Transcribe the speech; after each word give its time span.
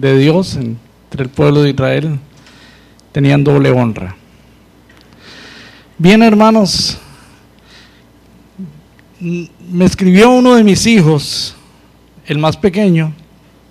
de 0.00 0.18
Dios 0.18 0.56
entre 0.56 1.22
el 1.22 1.28
pueblo 1.30 1.62
de 1.62 1.70
Israel 1.70 2.18
tenían 3.12 3.42
doble 3.42 3.70
honra. 3.70 4.14
Bien, 5.96 6.22
hermanos, 6.22 6.98
me 9.18 9.84
escribió 9.86 10.30
uno 10.32 10.54
de 10.54 10.64
mis 10.64 10.86
hijos, 10.86 11.56
el 12.26 12.38
más 12.38 12.58
pequeño, 12.58 13.14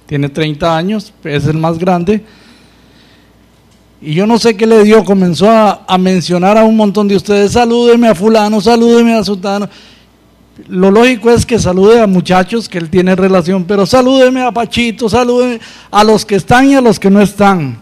tiene 0.07 0.29
30 0.29 0.75
años, 0.75 1.13
es 1.23 1.45
el 1.45 1.57
más 1.57 1.77
grande, 1.77 2.23
y 4.01 4.15
yo 4.15 4.25
no 4.25 4.39
sé 4.39 4.57
qué 4.57 4.65
le 4.65 4.83
dio, 4.83 5.03
comenzó 5.03 5.49
a, 5.49 5.97
mencionar 5.99 6.57
a 6.57 6.63
un 6.63 6.75
montón 6.75 7.07
de 7.07 7.15
ustedes, 7.15 7.51
salúdeme 7.51 8.07
a 8.07 8.15
fulano, 8.15 8.59
salúdeme 8.61 9.13
a 9.13 9.23
sultano. 9.23 9.69
Lo 10.67 10.89
lógico 10.89 11.29
es 11.31 11.45
que 11.45 11.59
salude 11.59 11.99
a 11.99 12.07
muchachos 12.07 12.69
que 12.69 12.77
él 12.77 12.89
tiene 12.89 13.15
relación, 13.15 13.65
pero 13.65 13.85
salúdeme 13.85 14.41
a 14.41 14.51
Pachito, 14.51 15.09
salúdeme 15.09 15.59
a 15.91 16.03
los 16.03 16.25
que 16.25 16.35
están 16.35 16.69
y 16.69 16.75
a 16.75 16.81
los 16.81 16.99
que 16.99 17.09
no 17.09 17.21
están. 17.21 17.77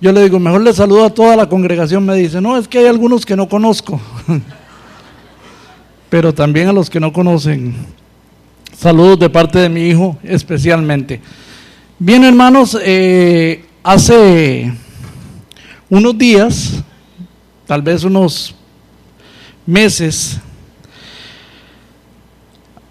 Yo 0.00 0.12
le 0.12 0.22
digo, 0.22 0.38
mejor 0.38 0.60
le 0.60 0.72
saludo 0.72 1.06
a 1.06 1.10
toda 1.10 1.34
la 1.36 1.48
congregación. 1.48 2.04
Me 2.04 2.14
dice, 2.14 2.40
no, 2.40 2.56
es 2.56 2.68
que 2.68 2.78
hay 2.78 2.86
algunos 2.86 3.26
que 3.26 3.34
no 3.34 3.48
conozco. 3.48 4.00
pero 6.08 6.32
también 6.32 6.68
a 6.68 6.72
los 6.72 6.88
que 6.88 7.00
no 7.00 7.12
conocen. 7.12 7.74
Saludos 8.76 9.18
de 9.18 9.30
parte 9.30 9.58
de 9.58 9.68
mi 9.68 9.88
hijo 9.88 10.16
especialmente. 10.22 11.20
Bien, 11.98 12.24
hermanos, 12.24 12.78
eh, 12.80 13.64
hace 13.82 14.72
unos 15.90 16.16
días, 16.16 16.82
tal 17.66 17.82
vez 17.82 18.04
unos 18.04 18.54
meses, 19.66 20.38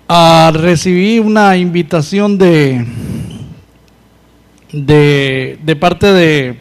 a 0.08 0.52
recibí 0.54 1.20
una 1.20 1.58
invitación 1.58 2.38
de, 2.38 2.86
de, 4.72 5.60
de 5.62 5.76
parte 5.76 6.08
de, 6.14 6.60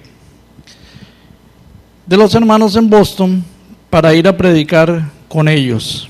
de 2.07 2.17
los 2.17 2.35
hermanos 2.35 2.75
en 2.75 2.91
Boston 2.91 3.45
para 3.89 4.15
ir 4.15 4.27
a 4.27 4.37
predicar 4.37 5.11
con 5.29 5.49
ellos. 5.49 6.09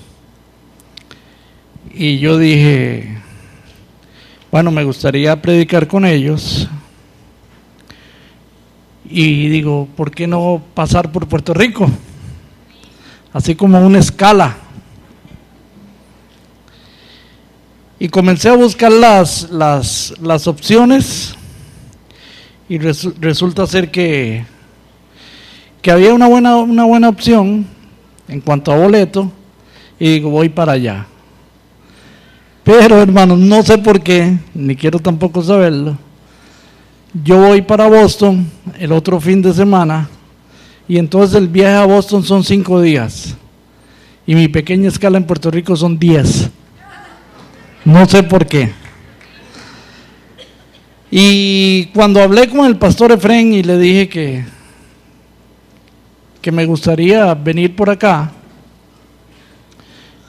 Y 1.93 2.19
yo 2.19 2.39
dije, 2.39 3.19
bueno, 4.51 4.71
me 4.71 4.85
gustaría 4.85 5.41
predicar 5.41 5.87
con 5.87 6.05
ellos. 6.07 6.69
Y 9.09 9.49
digo, 9.49 9.89
¿por 9.95 10.11
qué 10.11 10.27
no 10.27 10.63
pasar 10.75 11.13
por 11.13 11.29
Puerto 11.29 11.55
Rico? 11.55 11.89
Así 13.33 13.55
como 13.55 13.79
una 13.79 13.99
escala. 13.99 14.57
Y 17.99 18.09
comencé 18.09 18.49
a 18.51 18.57
buscar 18.57 18.93
las, 18.93 19.51
las, 19.51 20.13
las 20.21 20.47
opciones 20.47 21.35
y 22.69 22.79
resulta 22.79 23.67
ser 23.67 23.91
que, 23.91 24.45
que 25.81 25.91
había 25.91 26.13
una 26.13 26.29
buena, 26.29 26.57
una 26.57 26.85
buena 26.85 27.09
opción 27.09 27.67
en 28.29 28.41
cuanto 28.41 28.73
a 28.73 28.77
boleto 28.77 29.31
y 29.99 30.15
digo, 30.15 30.31
voy 30.31 30.49
para 30.49 30.73
allá. 30.73 31.07
Pero 32.65 33.01
hermanos, 33.01 33.39
no 33.39 33.63
sé 33.63 33.79
por 33.79 34.03
qué, 34.03 34.37
ni 34.53 34.75
quiero 34.75 34.99
tampoco 34.99 35.43
saberlo. 35.43 35.97
Yo 37.25 37.39
voy 37.39 37.63
para 37.63 37.89
Boston 37.89 38.51
el 38.79 38.93
otro 38.93 39.21
fin 39.21 39.41
de 39.41 39.55
semana 39.55 40.09
y 40.89 40.99
entonces 40.99 41.37
el 41.37 41.49
viaje 41.49 41.77
a 41.77 41.87
Boston 41.87 42.25
son 42.25 42.45
cinco 42.45 42.81
días 42.81 43.37
y 44.27 44.35
mi 44.35 44.49
pequeña 44.49 44.89
escala 44.89 45.17
en 45.17 45.25
Puerto 45.25 45.51
Rico 45.51 45.77
son 45.77 45.99
diez. 45.99 46.51
No 47.87 48.05
sé 48.05 48.25
por 48.25 48.45
qué. 48.47 48.73
Y 51.09 51.87
cuando 51.95 52.21
hablé 52.21 52.49
con 52.49 52.67
el 52.67 52.77
pastor 52.77 53.13
Efren 53.13 53.55
y 53.55 53.63
le 53.63 53.79
dije 53.79 54.09
que, 54.09 54.45
que 56.43 56.51
me 56.51 56.67
gustaría 56.67 57.33
venir 57.35 57.77
por 57.77 57.89
acá, 57.89 58.33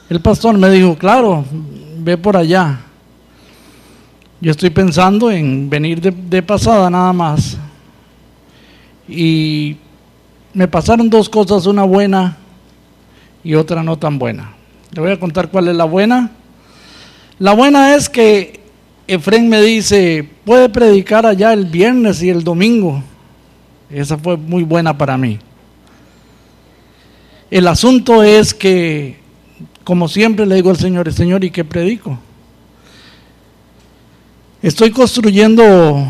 el 0.08 0.20
pastor 0.20 0.56
me 0.56 0.70
dijo, 0.70 0.96
claro, 0.96 1.44
ve 1.98 2.16
por 2.16 2.36
allá. 2.36 2.78
Yo 4.40 4.52
estoy 4.52 4.70
pensando 4.70 5.28
en 5.28 5.68
venir 5.68 6.00
de, 6.00 6.42
pasada 6.44 6.88
nada 6.88 7.12
más. 7.12 7.58
Y 9.08 9.76
me 10.54 10.68
pasaron 10.68 11.10
dos 11.10 11.28
cosas, 11.28 11.66
una 11.66 11.82
buena 11.82 12.36
y 13.42 13.56
otra 13.56 13.82
no 13.82 13.98
tan 13.98 14.16
buena. 14.16 14.52
Le 14.92 15.00
voy 15.00 15.10
a 15.10 15.18
contar 15.18 15.50
cuál 15.50 15.66
es 15.66 15.74
la 15.74 15.84
buena. 15.86 16.37
La 17.38 17.52
buena 17.52 17.94
es 17.94 18.08
que 18.08 18.60
Efren 19.06 19.48
me 19.48 19.62
dice, 19.62 20.28
puede 20.44 20.68
predicar 20.68 21.24
allá 21.24 21.52
el 21.52 21.66
viernes 21.66 22.22
y 22.22 22.30
el 22.30 22.42
domingo. 22.42 23.02
Esa 23.90 24.18
fue 24.18 24.36
muy 24.36 24.64
buena 24.64 24.96
para 24.96 25.16
mí. 25.16 25.38
El 27.50 27.66
asunto 27.68 28.22
es 28.22 28.52
que 28.52 29.16
como 29.84 30.06
siempre 30.06 30.44
le 30.44 30.56
digo 30.56 30.68
al 30.68 30.76
Señor, 30.76 31.10
Señor, 31.12 31.42
¿y 31.44 31.50
qué 31.50 31.64
predico? 31.64 32.18
Estoy 34.60 34.90
construyendo 34.90 36.06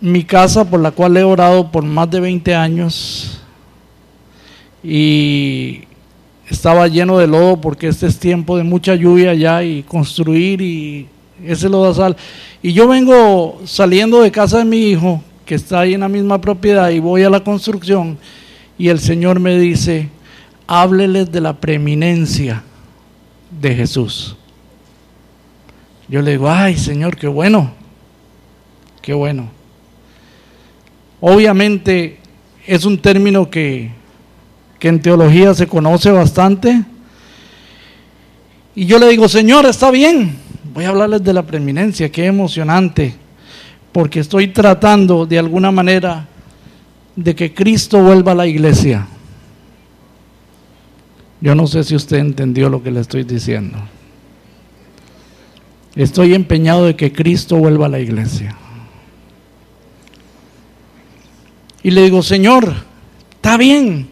mi 0.00 0.22
casa 0.22 0.64
por 0.64 0.78
la 0.78 0.92
cual 0.92 1.16
he 1.16 1.24
orado 1.24 1.72
por 1.72 1.82
más 1.82 2.08
de 2.08 2.20
20 2.20 2.54
años 2.54 3.40
y 4.84 5.87
estaba 6.48 6.88
lleno 6.88 7.18
de 7.18 7.26
lodo 7.26 7.60
porque 7.60 7.88
este 7.88 8.06
es 8.06 8.18
tiempo 8.18 8.56
de 8.56 8.64
mucha 8.64 8.94
lluvia 8.94 9.34
ya 9.34 9.62
y 9.62 9.82
construir 9.82 10.60
y 10.60 11.06
ese 11.44 11.68
lodazal. 11.68 12.16
Y 12.62 12.72
yo 12.72 12.88
vengo 12.88 13.60
saliendo 13.64 14.22
de 14.22 14.30
casa 14.30 14.58
de 14.58 14.64
mi 14.64 14.78
hijo 14.78 15.22
que 15.44 15.54
está 15.54 15.80
ahí 15.80 15.94
en 15.94 16.00
la 16.00 16.08
misma 16.08 16.40
propiedad 16.40 16.90
y 16.90 16.98
voy 16.98 17.22
a 17.22 17.30
la 17.30 17.40
construcción 17.40 18.18
y 18.78 18.88
el 18.88 19.00
Señor 19.00 19.40
me 19.40 19.58
dice, 19.58 20.08
hábleles 20.66 21.32
de 21.32 21.40
la 21.40 21.54
preeminencia 21.54 22.62
de 23.50 23.74
Jesús. 23.74 24.36
Yo 26.08 26.22
le 26.22 26.32
digo, 26.32 26.48
ay 26.48 26.76
Señor, 26.76 27.16
qué 27.16 27.26
bueno, 27.26 27.72
qué 29.02 29.12
bueno. 29.12 29.50
Obviamente 31.20 32.18
es 32.66 32.84
un 32.84 32.98
término 32.98 33.50
que, 33.50 33.90
que 34.78 34.88
en 34.88 35.00
teología 35.00 35.54
se 35.54 35.66
conoce 35.66 36.10
bastante. 36.10 36.84
Y 38.74 38.86
yo 38.86 38.98
le 38.98 39.08
digo, 39.08 39.28
Señor, 39.28 39.66
está 39.66 39.90
bien, 39.90 40.36
voy 40.72 40.84
a 40.84 40.90
hablarles 40.90 41.24
de 41.24 41.32
la 41.32 41.42
preeminencia, 41.42 42.12
qué 42.12 42.26
emocionante, 42.26 43.14
porque 43.92 44.20
estoy 44.20 44.48
tratando 44.48 45.26
de 45.26 45.38
alguna 45.38 45.70
manera 45.70 46.28
de 47.16 47.34
que 47.34 47.52
Cristo 47.52 48.00
vuelva 48.00 48.32
a 48.32 48.36
la 48.36 48.46
iglesia. 48.46 49.06
Yo 51.40 51.54
no 51.54 51.66
sé 51.66 51.84
si 51.84 51.94
usted 51.94 52.18
entendió 52.18 52.68
lo 52.68 52.82
que 52.82 52.90
le 52.90 53.00
estoy 53.00 53.24
diciendo. 53.24 53.78
Estoy 55.96 56.34
empeñado 56.34 56.86
de 56.86 56.94
que 56.94 57.12
Cristo 57.12 57.56
vuelva 57.56 57.86
a 57.86 57.88
la 57.88 57.98
iglesia. 57.98 58.56
Y 61.82 61.90
le 61.90 62.02
digo, 62.02 62.22
Señor, 62.22 62.72
está 63.34 63.56
bien, 63.56 64.08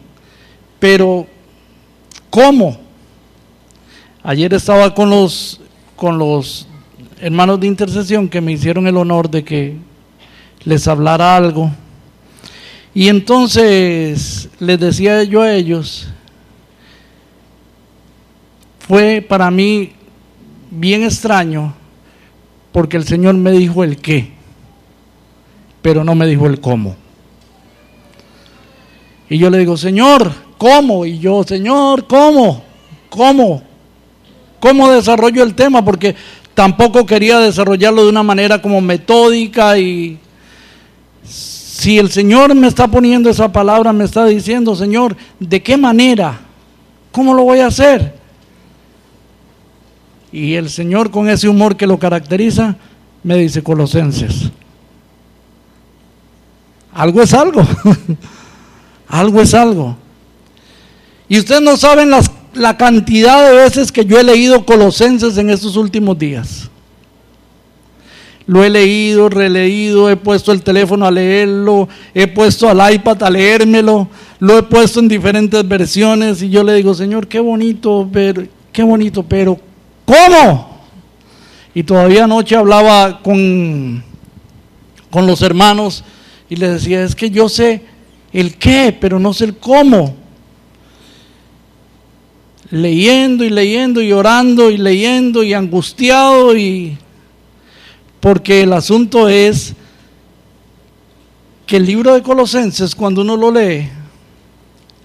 pero 0.79 1.27
¿cómo? 2.29 2.77
Ayer 4.23 4.53
estaba 4.53 4.93
con 4.93 5.09
los, 5.09 5.61
con 5.95 6.17
los 6.17 6.67
hermanos 7.19 7.59
de 7.59 7.67
intercesión 7.67 8.29
que 8.29 8.41
me 8.41 8.51
hicieron 8.51 8.87
el 8.87 8.97
honor 8.97 9.29
de 9.29 9.43
que 9.43 9.77
les 10.63 10.87
hablara 10.87 11.35
algo. 11.35 11.71
Y 12.93 13.09
entonces 13.09 14.49
les 14.59 14.79
decía 14.79 15.23
yo 15.23 15.41
a 15.41 15.53
ellos 15.53 16.07
fue 18.87 19.21
para 19.21 19.51
mí 19.51 19.91
bien 20.71 21.03
extraño 21.03 21.73
porque 22.71 22.97
el 22.97 23.03
Señor 23.05 23.35
me 23.35 23.51
dijo 23.51 23.83
el 23.83 23.97
qué, 23.97 24.31
pero 25.81 26.03
no 26.03 26.15
me 26.15 26.25
dijo 26.27 26.47
el 26.47 26.59
cómo. 26.59 26.95
Y 29.29 29.37
yo 29.37 29.49
le 29.49 29.57
digo, 29.57 29.75
Señor, 29.75 30.31
¿cómo? 30.57 31.05
Y 31.05 31.19
yo, 31.19 31.43
Señor, 31.43 32.07
¿cómo? 32.07 32.63
¿Cómo? 33.09 33.61
¿Cómo 34.59 34.91
desarrollo 34.91 35.43
el 35.43 35.55
tema? 35.55 35.83
Porque 35.83 36.15
tampoco 36.53 37.05
quería 37.05 37.39
desarrollarlo 37.39 38.03
de 38.03 38.09
una 38.09 38.23
manera 38.23 38.61
como 38.61 38.81
metódica 38.81 39.77
y 39.77 40.19
si 41.23 41.99
el 41.99 42.09
Señor 42.09 42.55
me 42.55 42.67
está 42.67 42.87
poniendo 42.87 43.29
esa 43.29 43.51
palabra, 43.51 43.93
me 43.93 44.03
está 44.03 44.25
diciendo, 44.25 44.75
Señor, 44.75 45.15
¿de 45.39 45.61
qué 45.61 45.77
manera? 45.77 46.39
¿Cómo 47.11 47.35
lo 47.35 47.43
voy 47.43 47.59
a 47.59 47.67
hacer? 47.67 48.15
Y 50.31 50.55
el 50.55 50.69
Señor 50.69 51.11
con 51.11 51.29
ese 51.29 51.47
humor 51.47 51.77
que 51.77 51.85
lo 51.85 51.99
caracteriza, 51.99 52.75
me 53.23 53.37
dice 53.37 53.61
Colosenses. 53.61 54.49
Algo 56.93 57.21
es 57.21 57.33
algo. 57.33 57.61
algo 59.07 59.41
es 59.41 59.53
algo. 59.53 59.95
Y 61.29 61.39
ustedes 61.39 61.61
no 61.61 61.75
saben 61.77 62.11
la 62.53 62.77
cantidad 62.77 63.49
de 63.49 63.55
veces 63.57 63.91
que 63.91 64.05
yo 64.05 64.19
he 64.19 64.23
leído 64.23 64.65
Colosenses 64.65 65.37
en 65.37 65.49
estos 65.49 65.75
últimos 65.75 66.17
días. 66.17 66.69
lo 68.45 68.63
he 68.63 68.69
leído, 68.69 69.27
releído, 69.27 70.09
he 70.09 70.15
puesto 70.15 70.53
el 70.53 70.61
teléfono 70.61 71.05
a 71.05 71.11
leerlo, 71.11 71.89
he 72.13 72.27
puesto 72.27 72.69
al 72.69 72.93
iPad 72.93 73.23
a 73.23 73.29
leérmelo, 73.29 74.07
lo 74.39 74.57
he 74.57 74.63
puesto 74.63 75.01
en 75.01 75.09
diferentes 75.09 75.67
versiones 75.67 76.41
y 76.41 76.49
yo 76.49 76.63
le 76.63 76.75
digo, 76.75 76.93
Señor, 76.93 77.27
qué 77.27 77.41
bonito, 77.41 78.07
pero, 78.11 78.43
qué 78.71 78.83
bonito, 78.83 79.21
pero 79.23 79.59
¿cómo? 80.05 80.77
Y 81.73 81.83
todavía 81.83 82.23
anoche 82.23 82.55
hablaba 82.55 83.21
con, 83.21 84.01
con 85.11 85.27
los 85.27 85.41
hermanos 85.41 86.05
y 86.49 86.55
les 86.55 86.71
decía, 86.71 87.03
es 87.03 87.15
que 87.15 87.29
yo 87.29 87.49
sé 87.49 87.83
el 88.31 88.57
qué, 88.57 88.95
pero 88.97 89.19
no 89.19 89.33
sé 89.33 89.43
el 89.43 89.57
cómo. 89.57 90.26
Leyendo 92.69 93.43
y 93.43 93.49
leyendo 93.49 94.01
y 94.01 94.11
orando 94.11 94.69
y 94.69 94.77
leyendo 94.77 95.43
y 95.43 95.53
angustiado 95.53 96.55
y 96.57 96.97
porque 98.19 98.63
el 98.63 98.73
asunto 98.73 99.29
es 99.29 99.73
que 101.65 101.77
el 101.77 101.85
libro 101.85 102.13
de 102.13 102.23
Colosenses, 102.23 102.95
cuando 102.95 103.21
uno 103.21 103.37
lo 103.37 103.51
lee, 103.51 103.89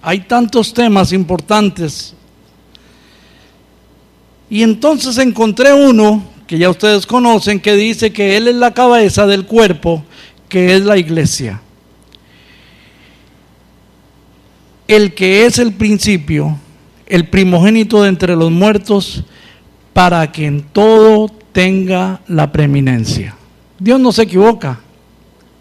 hay 0.00 0.20
tantos 0.20 0.72
temas 0.72 1.12
importantes. 1.12 2.14
Y 4.48 4.62
entonces 4.62 5.18
encontré 5.18 5.72
uno 5.72 6.22
que 6.46 6.58
ya 6.58 6.68
ustedes 6.70 7.06
conocen, 7.06 7.60
que 7.60 7.74
dice 7.74 8.12
que 8.12 8.36
Él 8.36 8.48
es 8.48 8.56
la 8.56 8.74
cabeza 8.74 9.26
del 9.26 9.46
cuerpo, 9.46 10.04
que 10.48 10.74
es 10.74 10.82
la 10.82 10.98
iglesia. 10.98 11.62
El 14.86 15.14
que 15.14 15.46
es 15.46 15.58
el 15.58 15.72
principio, 15.72 16.58
el 17.12 17.28
primogénito 17.28 18.02
de 18.02 18.08
entre 18.08 18.34
los 18.34 18.50
muertos, 18.50 19.22
para 19.92 20.32
que 20.32 20.46
en 20.46 20.62
todo 20.62 21.28
tenga 21.52 22.22
la 22.26 22.50
preeminencia. 22.50 23.36
Dios 23.78 24.00
no 24.00 24.12
se 24.12 24.22
equivoca. 24.22 24.80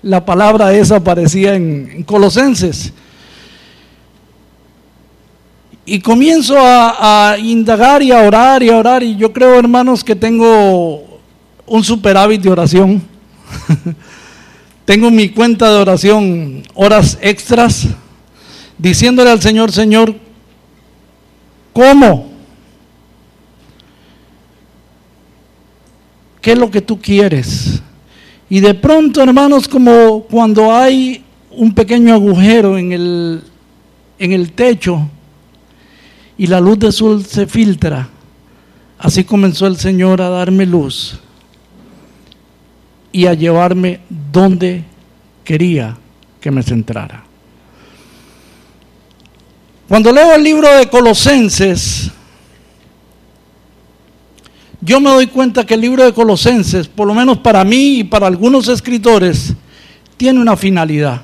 La 0.01 0.23
palabra 0.23 0.73
esa 0.73 0.95
aparecía 0.95 1.55
en, 1.55 2.03
Colosenses. 2.03 2.93
Y 5.85 5.99
comienzo 5.99 6.57
a, 6.57 7.31
a, 7.33 7.37
indagar 7.37 8.01
y 8.01 8.13
a 8.13 8.21
orar 8.21 8.63
y 8.63 8.69
a 8.69 8.77
orar. 8.77 9.03
Y 9.03 9.17
yo 9.17 9.33
creo, 9.33 9.59
hermanos, 9.59 10.05
que 10.05 10.15
tengo 10.15 11.19
un 11.65 11.83
superávit 11.83 12.41
de 12.41 12.49
oración. 12.49 13.01
tengo 14.85 15.11
mi 15.11 15.27
cuenta 15.27 15.69
de 15.69 15.81
oración, 15.81 16.63
horas 16.75 17.17
extras, 17.21 17.87
diciéndole 18.77 19.31
al 19.31 19.41
Señor, 19.41 19.73
Señor, 19.73 20.30
¿cómo? 21.73 22.29
¿Qué 26.41 26.53
es 26.53 26.57
lo 26.57 26.71
que 26.71 26.81
tú 26.81 26.99
quieres? 26.99 27.81
Y 28.49 28.59
de 28.59 28.73
pronto, 28.73 29.21
hermanos, 29.21 29.67
como 29.67 30.23
cuando 30.23 30.73
hay 30.73 31.23
un 31.51 31.73
pequeño 31.73 32.13
agujero 32.13 32.77
en 32.77 32.91
el, 32.91 33.43
en 34.19 34.31
el 34.31 34.51
techo 34.53 35.07
y 36.37 36.47
la 36.47 36.59
luz 36.59 36.79
de 36.79 36.91
sol 36.91 37.23
se 37.23 37.45
filtra, 37.45 38.09
así 38.97 39.23
comenzó 39.23 39.67
el 39.67 39.77
Señor 39.77 40.21
a 40.21 40.29
darme 40.29 40.65
luz 40.65 41.19
y 43.11 43.27
a 43.27 43.33
llevarme 43.33 43.99
donde 44.09 44.83
quería 45.43 45.97
que 46.39 46.51
me 46.51 46.63
centrara. 46.63 47.30
Cuando 49.91 50.13
leo 50.13 50.33
el 50.35 50.41
libro 50.41 50.73
de 50.73 50.87
Colosenses, 50.87 52.09
yo 54.79 55.01
me 55.01 55.09
doy 55.09 55.27
cuenta 55.27 55.65
que 55.65 55.73
el 55.73 55.81
libro 55.81 56.05
de 56.05 56.13
Colosenses, 56.13 56.87
por 56.87 57.05
lo 57.05 57.13
menos 57.13 57.39
para 57.39 57.65
mí 57.65 57.97
y 57.97 58.03
para 58.05 58.25
algunos 58.25 58.69
escritores, 58.69 59.53
tiene 60.15 60.39
una 60.39 60.55
finalidad. 60.55 61.19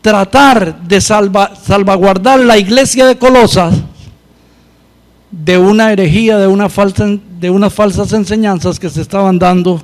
Tratar 0.00 0.80
de 0.80 1.02
salvaguardar 1.02 2.40
la 2.40 2.56
iglesia 2.56 3.04
de 3.04 3.18
Colosas 3.18 3.74
de 5.30 5.58
una 5.58 5.92
herejía, 5.92 6.38
de, 6.38 6.46
una 6.46 6.70
falsa, 6.70 7.04
de 7.40 7.50
unas 7.50 7.74
falsas 7.74 8.10
enseñanzas 8.14 8.80
que 8.80 8.88
se 8.88 9.02
estaban 9.02 9.38
dando, 9.38 9.82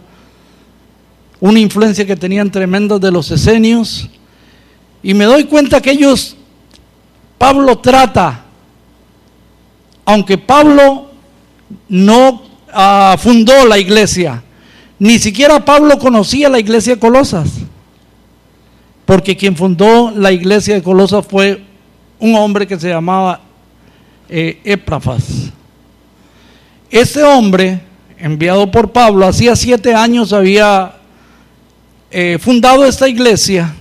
una 1.41 1.61
influencia 1.61 2.07
que 2.07 2.17
tenían 2.17 2.51
tremendas 2.51 3.03
de 3.03 3.13
los 3.13 3.31
esenios. 3.31 4.09
Y 5.03 5.13
me 5.13 5.27
doy 5.27 5.45
cuenta 5.45 5.83
que 5.83 5.91
ellos, 5.91 6.39
Pablo 7.41 7.79
trata, 7.79 8.45
aunque 10.05 10.37
Pablo 10.37 11.11
no 11.89 12.43
ah, 12.71 13.17
fundó 13.19 13.65
la 13.65 13.79
iglesia. 13.79 14.43
Ni 14.99 15.19
siquiera 15.19 15.65
Pablo 15.65 15.99
conocía 15.99 16.51
la 16.51 16.61
iglesia 16.61 16.97
de 16.97 17.01
Colosas. 17.01 17.49
Porque 19.07 19.39
quien 19.39 19.57
fundó 19.57 20.11
la 20.11 20.33
iglesia 20.33 20.75
de 20.75 20.83
Colosas 20.83 21.27
fue 21.27 21.65
un 22.19 22.35
hombre 22.35 22.67
que 22.67 22.79
se 22.79 22.91
llamaba 22.91 23.41
eh, 24.29 24.61
Éprafas. 24.63 25.51
Este 26.91 27.23
hombre, 27.23 27.81
enviado 28.19 28.71
por 28.71 28.93
Pablo, 28.93 29.27
hacía 29.27 29.57
siete 29.57 29.95
años 29.95 30.35
había 30.35 30.95
eh, 32.11 32.37
fundado 32.39 32.85
esta 32.85 33.09
iglesia. 33.09 33.75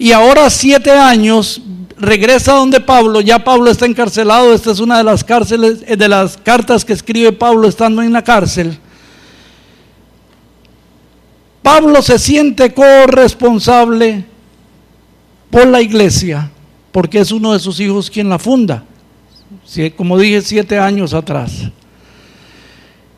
Y 0.00 0.10
ahora 0.10 0.50
siete 0.50 0.90
años 0.90 1.62
regresa 1.98 2.52
donde 2.52 2.80
Pablo, 2.80 3.20
ya 3.20 3.42
Pablo 3.42 3.70
está 3.70 3.86
encarcelado, 3.86 4.52
esta 4.52 4.70
es 4.70 4.80
una 4.80 4.98
de 4.98 5.04
las 5.04 5.24
cárceles, 5.24 5.84
eh, 5.86 5.96
de 5.96 6.08
las 6.08 6.36
cartas 6.36 6.84
que 6.84 6.92
escribe 6.92 7.32
Pablo 7.32 7.68
estando 7.68 8.02
en 8.02 8.12
la 8.12 8.22
cárcel. 8.22 8.78
Pablo 11.62 12.02
se 12.02 12.18
siente 12.18 12.74
corresponsable 12.74 14.24
por 15.50 15.66
la 15.66 15.80
iglesia, 15.80 16.50
porque 16.92 17.20
es 17.20 17.32
uno 17.32 17.52
de 17.52 17.58
sus 17.58 17.80
hijos 17.80 18.10
quien 18.10 18.28
la 18.28 18.38
funda, 18.38 18.84
como 19.96 20.18
dije, 20.18 20.42
siete 20.42 20.78
años 20.78 21.14
atrás. 21.14 21.70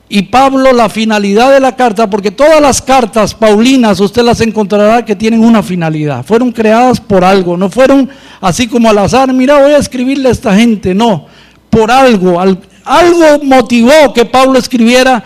Y 0.09 0.23
Pablo, 0.23 0.73
la 0.73 0.89
finalidad 0.89 1.53
de 1.53 1.59
la 1.59 1.75
carta, 1.75 2.09
porque 2.09 2.31
todas 2.31 2.61
las 2.61 2.81
cartas 2.81 3.35
paulinas 3.35 3.99
usted 3.99 4.23
las 4.23 4.41
encontrará 4.41 5.05
que 5.05 5.17
tienen 5.17 5.41
una 5.41 5.65
finalidad, 5.65 6.25
fueron 6.25 6.53
creadas 6.53 7.01
por 7.01 7.25
algo, 7.25 7.57
no 7.57 7.69
fueron 7.69 8.09
así 8.41 8.69
como 8.69 8.89
al 8.89 8.99
azar, 8.99 9.33
mira, 9.33 9.61
voy 9.61 9.73
a 9.73 9.79
escribirle 9.79 10.29
a 10.29 10.33
esta 10.33 10.55
gente, 10.55 10.95
no, 10.95 11.27
por 11.71 11.91
algo, 11.91 12.41
algo 12.41 13.27
motivó 13.43 14.13
que 14.15 14.25
Pablo 14.25 14.59
escribiera 14.59 15.25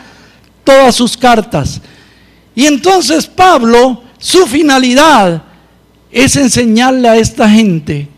todas 0.64 0.94
sus 0.94 1.14
cartas. 1.14 1.82
Y 2.54 2.64
entonces 2.64 3.26
Pablo, 3.26 4.02
su 4.18 4.46
finalidad 4.46 5.42
es 6.10 6.37
enseñarle 6.37 7.06
a 7.06 7.16
esta 7.16 7.50
gente 7.50 8.08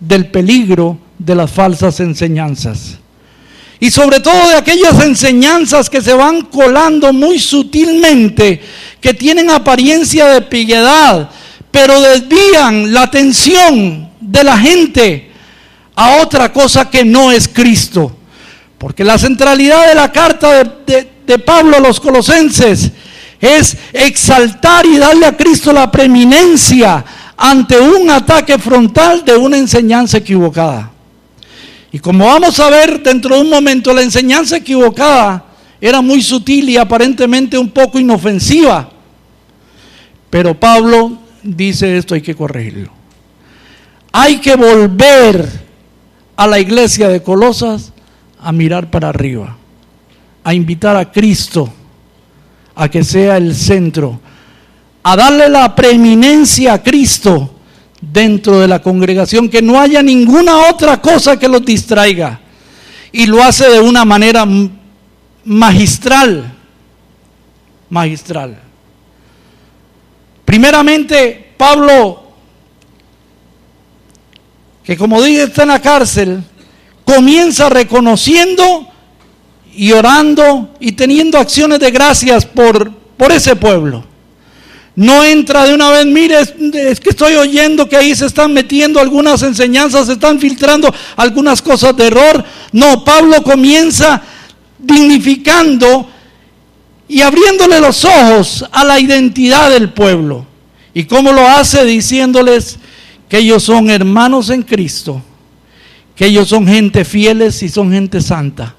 del 0.00 0.26
peligro 0.26 0.98
de 1.16 1.36
las 1.36 1.52
falsas 1.52 2.00
enseñanzas 2.00 2.98
y 3.80 3.90
sobre 3.90 4.20
todo 4.20 4.48
de 4.48 4.56
aquellas 4.56 5.02
enseñanzas 5.02 5.90
que 5.90 6.00
se 6.00 6.14
van 6.14 6.42
colando 6.42 7.12
muy 7.12 7.38
sutilmente, 7.38 8.60
que 9.00 9.14
tienen 9.14 9.50
apariencia 9.50 10.26
de 10.26 10.42
piedad, 10.42 11.28
pero 11.70 12.00
desvían 12.00 12.92
la 12.92 13.02
atención 13.02 14.10
de 14.20 14.44
la 14.44 14.56
gente 14.56 15.30
a 15.96 16.22
otra 16.22 16.52
cosa 16.52 16.88
que 16.88 17.04
no 17.04 17.30
es 17.32 17.48
Cristo. 17.48 18.16
Porque 18.78 19.04
la 19.04 19.18
centralidad 19.18 19.88
de 19.88 19.94
la 19.94 20.12
carta 20.12 20.64
de, 20.64 21.08
de 21.26 21.38
Pablo 21.38 21.76
a 21.76 21.80
los 21.80 22.00
colosenses 22.00 22.90
es 23.40 23.76
exaltar 23.92 24.86
y 24.86 24.98
darle 24.98 25.26
a 25.26 25.36
Cristo 25.36 25.72
la 25.72 25.90
preeminencia 25.90 27.04
ante 27.36 27.78
un 27.78 28.08
ataque 28.08 28.58
frontal 28.58 29.24
de 29.24 29.36
una 29.36 29.58
enseñanza 29.58 30.18
equivocada. 30.18 30.93
Y 31.94 32.00
como 32.00 32.26
vamos 32.26 32.58
a 32.58 32.70
ver 32.70 33.04
dentro 33.04 33.36
de 33.36 33.42
un 33.42 33.48
momento, 33.48 33.94
la 33.94 34.02
enseñanza 34.02 34.56
equivocada 34.56 35.44
era 35.80 36.02
muy 36.02 36.22
sutil 36.22 36.68
y 36.68 36.76
aparentemente 36.76 37.56
un 37.56 37.70
poco 37.70 38.00
inofensiva. 38.00 38.90
Pero 40.28 40.58
Pablo 40.58 41.16
dice 41.44 41.96
esto 41.96 42.16
hay 42.16 42.20
que 42.20 42.34
corregirlo. 42.34 42.90
Hay 44.10 44.38
que 44.38 44.56
volver 44.56 45.48
a 46.34 46.48
la 46.48 46.58
iglesia 46.58 47.06
de 47.06 47.22
Colosas 47.22 47.92
a 48.40 48.50
mirar 48.50 48.90
para 48.90 49.10
arriba, 49.10 49.56
a 50.42 50.52
invitar 50.52 50.96
a 50.96 51.12
Cristo 51.12 51.72
a 52.74 52.88
que 52.88 53.04
sea 53.04 53.36
el 53.36 53.54
centro, 53.54 54.18
a 55.04 55.14
darle 55.14 55.48
la 55.48 55.76
preeminencia 55.76 56.72
a 56.72 56.82
Cristo 56.82 57.53
dentro 58.12 58.60
de 58.60 58.68
la 58.68 58.80
congregación, 58.80 59.48
que 59.48 59.62
no 59.62 59.80
haya 59.80 60.02
ninguna 60.02 60.68
otra 60.68 61.00
cosa 61.00 61.38
que 61.38 61.48
los 61.48 61.64
distraiga. 61.64 62.40
Y 63.12 63.26
lo 63.26 63.42
hace 63.42 63.68
de 63.70 63.80
una 63.80 64.04
manera 64.04 64.46
magistral, 65.44 66.52
magistral. 67.88 68.58
Primeramente, 70.44 71.52
Pablo, 71.56 72.22
que 74.82 74.96
como 74.96 75.22
dije 75.22 75.44
está 75.44 75.62
en 75.62 75.68
la 75.68 75.80
cárcel, 75.80 76.42
comienza 77.04 77.68
reconociendo 77.68 78.88
y 79.74 79.92
orando 79.92 80.74
y 80.80 80.92
teniendo 80.92 81.38
acciones 81.38 81.78
de 81.80 81.90
gracias 81.90 82.44
por, 82.44 82.92
por 83.16 83.32
ese 83.32 83.56
pueblo. 83.56 84.04
No 84.96 85.24
entra 85.24 85.64
de 85.64 85.74
una 85.74 85.90
vez, 85.90 86.06
mire, 86.06 86.38
es, 86.40 87.00
que 87.00 87.10
estoy 87.10 87.34
oyendo 87.34 87.88
que 87.88 87.96
ahí 87.96 88.14
se 88.14 88.26
están 88.26 88.52
metiendo 88.52 89.00
algunas 89.00 89.42
enseñanzas, 89.42 90.06
se 90.06 90.12
están 90.12 90.38
filtrando 90.38 90.92
algunas 91.16 91.60
cosas 91.60 91.96
de 91.96 92.06
error. 92.06 92.44
No, 92.70 93.02
Pablo 93.04 93.42
comienza 93.42 94.22
dignificando 94.78 96.08
y 97.08 97.22
abriéndole 97.22 97.80
los 97.80 98.04
ojos 98.04 98.64
a 98.70 98.84
la 98.84 99.00
identidad 99.00 99.70
del 99.70 99.90
pueblo. 99.90 100.46
¿Y 100.92 101.04
cómo 101.04 101.32
lo 101.32 101.46
hace? 101.46 101.84
Diciéndoles 101.84 102.78
que 103.28 103.38
ellos 103.38 103.64
son 103.64 103.90
hermanos 103.90 104.48
en 104.50 104.62
Cristo, 104.62 105.20
que 106.14 106.26
ellos 106.26 106.48
son 106.48 106.68
gente 106.68 107.04
fieles 107.04 107.60
y 107.64 107.68
son 107.68 107.90
gente 107.90 108.20
santa. 108.20 108.76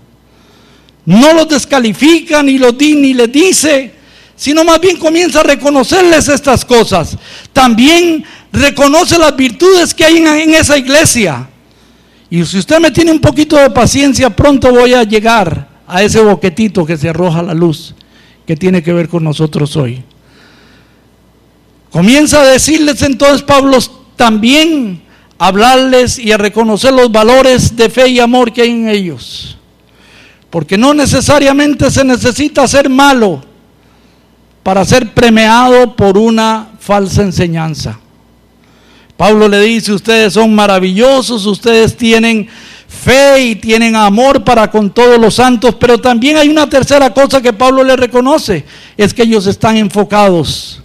No 1.06 1.34
los 1.34 1.50
descalifica 1.50 2.42
ni 2.42 2.58
los 2.58 2.78
di, 2.78 2.96
ni 2.96 3.14
les 3.14 3.30
dice 3.30 3.95
sino 4.36 4.64
más 4.64 4.80
bien 4.82 4.98
comienza 4.98 5.40
a 5.40 5.44
reconocerles 5.44 6.28
estas 6.28 6.66
cosas. 6.66 7.18
También 7.54 8.24
reconoce 8.52 9.18
las 9.18 9.36
virtudes 9.36 9.94
que 9.94 10.06
hay 10.06 10.18
en, 10.18 10.54
esa 10.54 10.78
iglesia. 10.78 11.48
Y 12.30 12.44
si 12.46 12.58
usted 12.58 12.80
me 12.80 12.92
tiene 12.92 13.12
un 13.12 13.20
poquito 13.20 13.56
de 13.58 13.70
paciencia, 13.70 14.30
pronto 14.30 14.72
voy 14.72 14.94
a 14.94 15.04
llegar 15.04 15.70
a 15.88 16.04
ese 16.04 16.20
boquetito 16.22 16.86
que 16.86 16.98
se 16.98 17.10
arroja 17.10 17.42
la 17.42 17.54
luz, 17.54 17.96
que 18.46 18.56
tiene 18.56 18.84
que 18.84 18.92
ver 18.92 19.08
con 19.08 19.24
nosotros 19.24 19.76
hoy. 19.78 20.04
Comienza 21.92 22.42
a 22.42 22.46
decirles 22.46 23.02
entonces 23.04 23.42
Pablo 23.42 23.78
también, 24.18 25.02
a 25.38 25.48
hablarles 25.48 26.20
y 26.20 26.32
a 26.32 26.38
reconocer 26.38 26.94
los 26.94 27.10
valores 27.10 27.76
de 27.76 27.90
fe 27.90 28.10
y 28.10 28.20
amor 28.20 28.52
que 28.52 28.64
hay 28.64 28.72
en 28.72 28.90
ellos. 28.90 29.58
Porque 30.50 30.78
no 30.78 30.94
necesariamente 30.94 31.90
se 31.90 32.04
necesita 32.04 32.68
ser 32.68 32.90
malo 32.90 33.55
para 34.66 34.84
ser 34.84 35.14
premiado 35.14 35.96
por 35.96 36.18
una 36.18 36.70
falsa 36.80 37.22
enseñanza. 37.22 38.00
Pablo 39.16 39.48
le 39.48 39.62
dice, 39.62 39.94
ustedes 39.94 40.34
son 40.34 40.56
maravillosos, 40.56 41.46
ustedes 41.46 41.96
tienen 41.96 42.48
fe 42.88 43.44
y 43.44 43.56
tienen 43.58 43.96
amor 43.96 44.44
para 44.44 44.72
con 44.72 44.90
todos 44.90 45.20
los 45.20 45.36
santos, 45.36 45.76
pero 45.80 46.00
también 46.00 46.38
hay 46.38 46.50
una 46.50 46.68
tercera 46.68 47.14
cosa 47.14 47.44
que 47.44 47.54
Pablo 47.54 47.84
le 47.84 47.96
reconoce, 47.96 48.66
es 48.98 49.14
que 49.14 49.22
ellos 49.22 49.46
están 49.46 49.78
enfocados. 49.78 50.82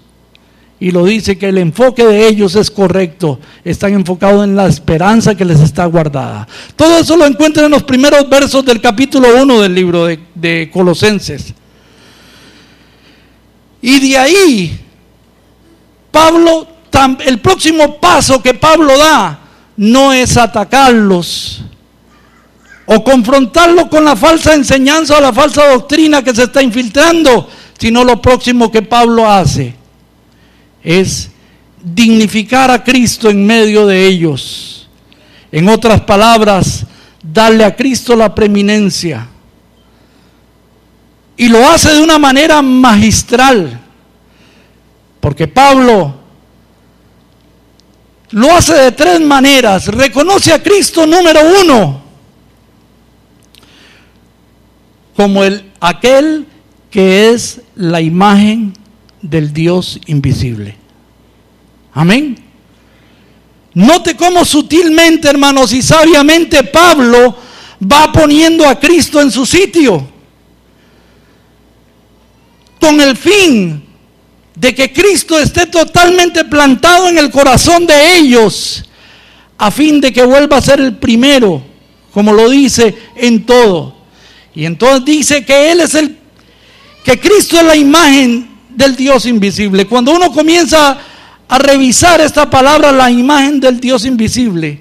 Y 0.79 0.91
lo 0.91 1.07
dice 1.07 1.39
que 1.39 1.49
el 1.49 1.57
enfoque 1.57 2.05
de 2.05 2.29
ellos 2.29 2.57
es 2.57 2.71
correcto, 2.71 3.41
están 3.65 3.95
enfocados 3.95 4.45
en 4.45 4.57
la 4.57 4.67
esperanza 4.67 5.35
que 5.35 5.47
les 5.47 5.61
está 5.61 5.87
guardada. 5.87 6.47
Todo 6.77 6.99
eso 6.99 7.17
lo 7.17 7.25
encuentran 7.25 7.65
en 7.65 7.73
los 7.73 7.85
primeros 7.85 8.29
versos 8.29 8.63
del 8.63 8.83
capítulo 8.83 9.29
1 9.41 9.63
del 9.63 9.75
libro 9.75 10.05
de, 10.05 10.21
de 10.35 10.71
Colosenses. 10.71 11.55
Y 13.83 13.99
de 14.01 14.19
ahí, 14.19 14.81
Pablo, 16.11 16.67
el 17.25 17.39
próximo 17.41 17.99
paso 18.01 18.43
que 18.43 18.55
Pablo 18.55 18.97
da 18.99 19.39
no 19.77 20.13
es 20.13 20.37
atacarlos 20.37 21.63
o 22.85 23.05
confrontarlos 23.05 23.87
con 23.87 24.05
la 24.05 24.17
falsa 24.17 24.55
enseñanza 24.55 25.17
o 25.17 25.21
la 25.21 25.33
falsa 25.33 25.69
doctrina 25.69 26.23
que 26.23 26.35
se 26.35 26.43
está 26.43 26.61
infiltrando, 26.63 27.49
sino 27.79 28.05
lo 28.05 28.21
próximo 28.21 28.71
que 28.71 28.83
Pablo 28.83 29.31
hace 29.31 29.75
es 30.83 31.31
dignificar 31.83 32.71
a 32.71 32.83
Cristo 32.85 33.31
en 33.31 33.47
medio 33.47 33.87
de 33.87 34.07
ellos. 34.07 34.89
En 35.53 35.69
otras 35.69 36.03
palabras, 36.03 36.85
darle 37.23 37.65
a 37.65 37.75
Cristo 37.75 38.15
la 38.17 38.35
preeminencia. 38.35 39.29
Y 41.41 41.49
lo 41.49 41.67
hace 41.67 41.95
de 41.95 42.03
una 42.03 42.19
manera 42.19 42.61
magistral. 42.61 43.81
Porque 45.21 45.49
Pablo 45.49 46.15
lo 48.33 48.55
hace 48.55 48.75
de 48.75 48.93
tres 48.93 49.23
maneras. 49.23 49.87
Reconoce 49.87 50.53
a 50.53 50.63
Cristo 50.63 51.07
número 51.07 51.41
uno 51.63 52.03
como 55.17 55.43
el, 55.43 55.73
aquel 55.81 56.47
que 56.91 57.31
es 57.31 57.63
la 57.75 58.03
imagen 58.03 58.75
del 59.23 59.55
Dios 59.55 59.99
invisible. 60.09 60.77
Amén. 61.95 62.37
Note 63.73 64.15
cómo 64.15 64.45
sutilmente, 64.45 65.27
hermanos, 65.27 65.73
y 65.73 65.81
sabiamente 65.81 66.65
Pablo 66.65 67.35
va 67.91 68.13
poniendo 68.13 68.69
a 68.69 68.79
Cristo 68.79 69.23
en 69.23 69.31
su 69.31 69.47
sitio 69.47 70.20
con 72.81 73.01
el 73.01 73.17
fin 73.17 73.85
de 74.55 74.75
que 74.75 74.93
Cristo 74.93 75.39
esté 75.39 75.67
totalmente 75.67 76.45
plantado 76.45 77.09
en 77.09 77.19
el 77.19 77.31
corazón 77.31 77.87
de 77.87 78.17
ellos, 78.17 78.85
a 79.59 79.71
fin 79.71 80.01
de 80.01 80.13
que 80.13 80.25
vuelva 80.25 80.57
a 80.57 80.63
ser 80.63 80.81
el 80.81 80.97
primero, 80.97 81.63
como 82.13 82.33
lo 82.33 82.49
dice 82.49 82.95
en 83.17 83.45
todo. 83.45 83.95
Y 84.55 84.65
entonces 84.65 85.05
dice 85.05 85.45
que 85.45 85.71
Él 85.71 85.81
es 85.81 85.95
el, 85.95 86.17
que 87.05 87.21
Cristo 87.21 87.59
es 87.59 87.65
la 87.65 87.77
imagen 87.77 88.51
del 88.71 88.97
Dios 88.97 89.27
invisible. 89.27 89.87
Cuando 89.87 90.13
uno 90.13 90.33
comienza 90.33 90.99
a 91.49 91.59
revisar 91.59 92.21
esta 92.21 92.49
palabra, 92.49 92.93
la 92.93 93.11
imagen 93.11 93.61
del 93.61 93.79
Dios 93.79 94.05
invisible, 94.05 94.81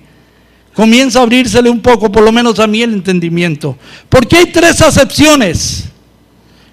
comienza 0.74 1.20
a 1.20 1.24
abrírsele 1.24 1.70
un 1.70 1.82
poco, 1.82 2.12
por 2.12 2.24
lo 2.24 2.32
menos 2.32 2.60
a 2.60 2.68
mí, 2.68 2.82
el 2.82 2.94
entendimiento. 2.94 3.78
Porque 4.08 4.38
hay 4.38 4.46
tres 4.48 4.82
acepciones 4.82 5.90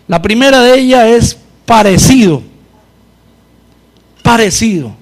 la 0.09 0.23
primera 0.23 0.61
de 0.63 0.79
ellas 0.79 1.07
es 1.07 1.39
parecido. 1.65 2.43
Parecido. 4.23 4.95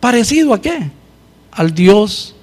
¿Parecido 0.00 0.54
a 0.54 0.60
qué? 0.60 0.90
Al 1.52 1.74
Dios 1.74 2.34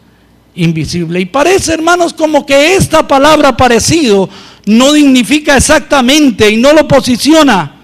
invisible. 0.56 1.20
Y 1.20 1.26
parece, 1.26 1.74
hermanos, 1.74 2.14
como 2.14 2.46
que 2.46 2.76
esta 2.76 3.08
palabra 3.08 3.56
parecido 3.56 4.30
no 4.66 4.94
dignifica 4.94 5.58
exactamente 5.58 6.50
y 6.50 6.58
no 6.58 6.74
lo 6.74 6.88
posiciona. 6.88 7.76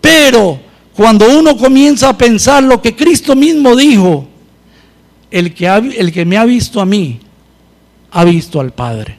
Pero 0.00 0.60
cuando 0.94 1.26
uno 1.38 1.56
comienza 1.56 2.10
a 2.10 2.18
pensar 2.18 2.62
lo 2.62 2.80
que 2.80 2.94
Cristo 2.94 3.34
mismo 3.34 3.74
dijo, 3.74 4.28
el 5.30 5.52
que, 5.54 5.66
el 5.66 6.12
que 6.12 6.24
me 6.24 6.36
ha 6.36 6.44
visto 6.44 6.80
a 6.80 6.84
mí, 6.84 7.18
ha 8.12 8.24
visto 8.24 8.60
al 8.60 8.72
Padre. 8.72 9.18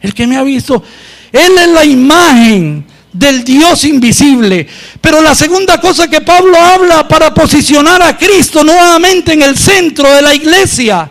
El 0.00 0.14
que 0.14 0.26
me 0.26 0.36
ha 0.36 0.42
visto, 0.42 0.82
él 1.32 1.58
es 1.58 1.68
la 1.68 1.84
imagen 1.84 2.84
del 3.12 3.44
Dios 3.44 3.84
invisible. 3.84 4.66
Pero 5.00 5.20
la 5.20 5.34
segunda 5.34 5.80
cosa 5.80 6.08
que 6.08 6.20
Pablo 6.20 6.56
habla 6.56 7.08
para 7.08 7.32
posicionar 7.32 8.02
a 8.02 8.16
Cristo 8.16 8.64
nuevamente 8.64 9.32
en 9.32 9.42
el 9.42 9.56
centro 9.56 10.12
de 10.12 10.22
la 10.22 10.34
iglesia 10.34 11.10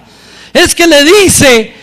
es 0.53 0.73
que 0.73 0.87
le 0.87 1.03
dice 1.03 1.73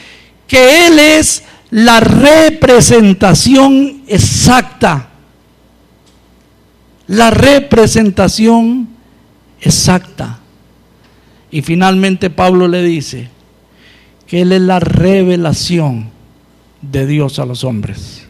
que 0.46 0.86
Él 0.86 0.98
es 0.98 1.42
la 1.70 2.00
representación 2.00 4.02
exacta. 4.06 5.10
La 7.06 7.30
representación 7.30 8.88
exacta. 9.60 10.38
Y 11.50 11.62
finalmente 11.62 12.30
Pablo 12.30 12.66
le 12.66 12.82
dice 12.82 13.28
que 14.26 14.42
Él 14.42 14.52
es 14.52 14.62
la 14.62 14.80
revelación 14.80 16.10
de 16.80 17.06
Dios 17.06 17.38
a 17.38 17.46
los 17.46 17.64
hombres. 17.64 18.24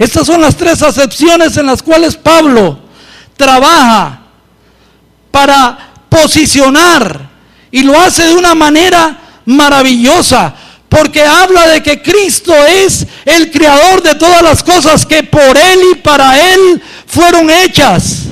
Estas 0.00 0.26
son 0.26 0.40
las 0.40 0.56
tres 0.56 0.82
acepciones 0.82 1.58
en 1.58 1.66
las 1.66 1.82
cuales 1.82 2.16
Pablo 2.16 2.78
trabaja 3.36 4.22
para 5.30 5.92
posicionar 6.08 7.28
y 7.70 7.82
lo 7.82 8.00
hace 8.00 8.24
de 8.24 8.34
una 8.34 8.54
manera 8.54 9.18
maravillosa, 9.44 10.54
porque 10.88 11.22
habla 11.22 11.68
de 11.68 11.82
que 11.82 12.00
Cristo 12.00 12.54
es 12.66 13.06
el 13.26 13.50
creador 13.50 14.02
de 14.02 14.14
todas 14.14 14.40
las 14.40 14.62
cosas 14.62 15.04
que 15.04 15.22
por 15.22 15.58
Él 15.58 15.80
y 15.92 15.96
para 15.96 16.54
Él 16.54 16.82
fueron 17.04 17.50
hechas. 17.50 18.22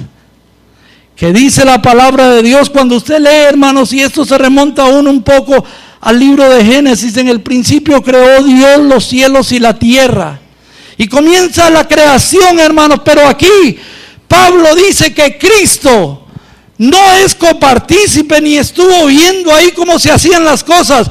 Que 1.15 1.35
dice 1.35 1.67
la 1.67 1.83
palabra 1.83 2.31
de 2.31 2.43
Dios 2.43 2.71
cuando 2.71 2.97
usted 2.97 3.19
lee, 3.19 3.47
hermanos, 3.47 3.93
y 3.93 4.01
esto 4.01 4.25
se 4.25 4.39
remonta 4.39 4.85
aún 4.85 5.07
un 5.07 5.23
poco 5.23 5.63
al 6.01 6.19
libro 6.19 6.49
de 6.49 6.65
Génesis, 6.65 7.15
en 7.19 7.29
el 7.29 7.43
principio 7.43 8.03
creó 8.03 8.43
Dios 8.43 8.81
los 8.81 9.05
cielos 9.05 9.53
y 9.53 9.59
la 9.59 9.79
tierra. 9.79 10.41
Y 10.99 11.07
comienza 11.07 11.71
la 11.71 11.87
creación, 11.87 12.59
hermanos, 12.59 13.00
pero 13.05 13.26
aquí 13.26 13.78
Pablo 14.26 14.75
dice 14.75 15.14
que 15.14 15.38
Cristo 15.38 16.26
no 16.76 17.12
es 17.12 17.35
copartícipe 17.37 18.40
ni 18.40 18.59
estuvo 18.59 19.07
viendo 19.07 19.55
ahí 19.55 19.71
cómo 19.73 19.99
se 19.99 20.11
hacían 20.11 20.45
las 20.45 20.64
cosas. 20.64 21.09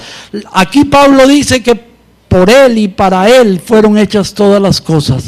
Aquí 0.51 0.83
Pablo 0.85 1.25
dice 1.25 1.63
que 1.63 1.87
por 2.27 2.49
Él 2.49 2.77
y 2.77 2.87
para 2.89 3.29
Él 3.29 3.61
fueron 3.65 3.97
hechas 3.97 4.33
todas 4.33 4.61
las 4.61 4.81
cosas. 4.81 5.23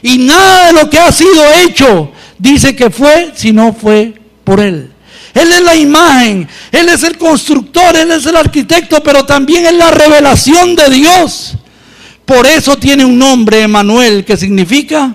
Y 0.00 0.18
nada 0.18 0.68
de 0.68 0.72
lo 0.72 0.88
que 0.88 0.98
ha 0.98 1.10
sido 1.10 1.44
hecho 1.64 2.12
dice 2.38 2.76
que 2.76 2.90
fue 2.90 3.32
si 3.34 3.52
no 3.52 3.72
fue 3.72 4.14
por 4.44 4.60
Él. 4.60 4.90
Él 5.34 5.50
es 5.50 5.60
la 5.62 5.74
imagen, 5.74 6.48
Él 6.70 6.88
es 6.88 7.02
el 7.02 7.18
constructor, 7.18 7.96
Él 7.96 8.12
es 8.12 8.24
el 8.26 8.36
arquitecto, 8.36 9.02
pero 9.02 9.26
también 9.26 9.66
es 9.66 9.74
la 9.74 9.90
revelación 9.90 10.76
de 10.76 10.90
Dios. 10.90 11.54
Por 12.24 12.46
eso 12.46 12.76
tiene 12.76 13.04
un 13.04 13.18
nombre, 13.18 13.62
Emanuel, 13.62 14.24
que 14.24 14.36
significa 14.36 15.14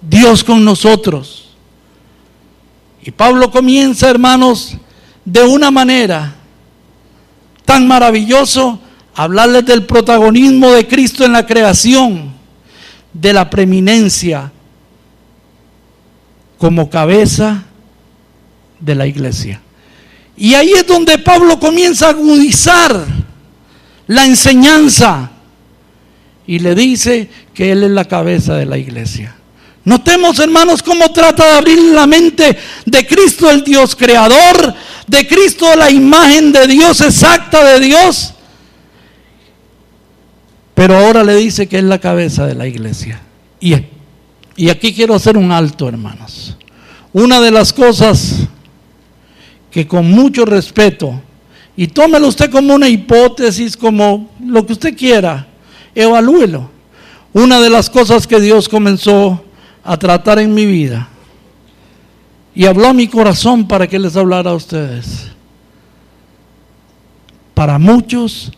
Dios 0.00 0.42
con 0.42 0.64
nosotros. 0.64 1.50
Y 3.04 3.10
Pablo 3.10 3.50
comienza, 3.50 4.08
hermanos, 4.08 4.76
de 5.24 5.42
una 5.42 5.70
manera 5.70 6.36
tan 7.64 7.86
maravilloso, 7.86 8.80
hablarles 9.14 9.66
del 9.66 9.84
protagonismo 9.84 10.70
de 10.70 10.86
Cristo 10.86 11.24
en 11.24 11.32
la 11.32 11.46
creación, 11.46 12.32
de 13.12 13.32
la 13.32 13.50
preeminencia 13.50 14.50
como 16.56 16.88
cabeza 16.88 17.64
de 18.80 18.94
la 18.94 19.06
iglesia. 19.06 19.60
Y 20.36 20.54
ahí 20.54 20.72
es 20.72 20.86
donde 20.86 21.18
Pablo 21.18 21.58
comienza 21.58 22.06
a 22.06 22.10
agudizar 22.10 23.04
la 24.06 24.24
enseñanza 24.24 25.31
y 26.52 26.58
le 26.58 26.74
dice 26.74 27.30
que 27.54 27.72
Él 27.72 27.82
es 27.82 27.90
la 27.92 28.04
cabeza 28.04 28.54
de 28.56 28.66
la 28.66 28.76
iglesia. 28.76 29.34
Notemos, 29.86 30.38
hermanos, 30.38 30.82
cómo 30.82 31.10
trata 31.10 31.46
de 31.46 31.52
abrir 31.56 31.78
la 31.94 32.06
mente 32.06 32.58
de 32.84 33.06
Cristo, 33.06 33.48
el 33.48 33.64
Dios 33.64 33.96
creador, 33.96 34.74
de 35.06 35.26
Cristo, 35.26 35.74
la 35.74 35.90
imagen 35.90 36.52
de 36.52 36.66
Dios 36.66 37.00
exacta 37.00 37.64
de 37.64 37.80
Dios. 37.80 38.34
Pero 40.74 40.94
ahora 40.94 41.24
le 41.24 41.36
dice 41.36 41.68
que 41.68 41.78
es 41.78 41.84
la 41.84 41.98
cabeza 41.98 42.46
de 42.46 42.54
la 42.54 42.66
iglesia. 42.66 43.22
Y, 43.58 43.74
y 44.54 44.68
aquí 44.68 44.92
quiero 44.92 45.14
hacer 45.14 45.38
un 45.38 45.52
alto, 45.52 45.88
hermanos. 45.88 46.58
Una 47.14 47.40
de 47.40 47.50
las 47.50 47.72
cosas 47.72 48.46
que 49.70 49.86
con 49.86 50.10
mucho 50.10 50.44
respeto, 50.44 51.18
y 51.78 51.86
tómelo 51.86 52.28
usted 52.28 52.50
como 52.50 52.74
una 52.74 52.90
hipótesis, 52.90 53.74
como 53.74 54.30
lo 54.44 54.66
que 54.66 54.74
usted 54.74 54.94
quiera, 54.94 55.46
evalúelo. 55.94 56.70
Una 57.32 57.60
de 57.60 57.70
las 57.70 57.88
cosas 57.88 58.26
que 58.26 58.40
Dios 58.40 58.68
comenzó 58.68 59.42
a 59.84 59.96
tratar 59.96 60.38
en 60.38 60.54
mi 60.54 60.66
vida 60.66 61.08
y 62.54 62.66
habló 62.66 62.88
a 62.88 62.92
mi 62.92 63.08
corazón 63.08 63.66
para 63.66 63.86
que 63.86 63.98
les 63.98 64.16
hablara 64.16 64.50
a 64.50 64.54
ustedes. 64.54 65.28
Para 67.54 67.78
muchos, 67.78 68.52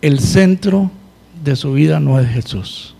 el 0.00 0.20
centro 0.20 0.90
de 1.42 1.56
su 1.56 1.72
vida 1.72 2.00
no 2.00 2.18
es 2.18 2.28
Jesús. 2.28 2.94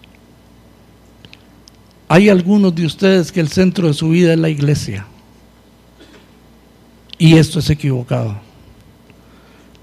Hay 2.09 2.29
algunos 2.29 2.75
de 2.75 2.87
ustedes 2.87 3.33
que 3.33 3.41
el 3.41 3.49
centro 3.49 3.88
de 3.88 3.95
su 3.95 4.11
vida 4.11 4.35
es 4.35 4.38
la 4.38 4.50
iglesia. 4.50 5.07
Y 7.19 7.37
esto 7.37 7.61
es 7.61 7.71
equivocado. 7.71 8.37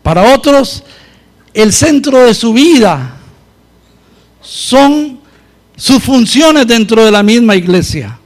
Para 0.04 0.36
otros, 0.36 0.84
el 1.54 1.74
centro 1.74 2.20
de 2.20 2.34
su 2.34 2.54
vida 2.54 3.18
son 4.42 5.20
sus 5.76 6.04
funciones 6.04 6.68
dentro 6.68 7.04
de 7.06 7.12
la 7.12 7.24
misma 7.24 7.56
iglesia. 7.56 8.18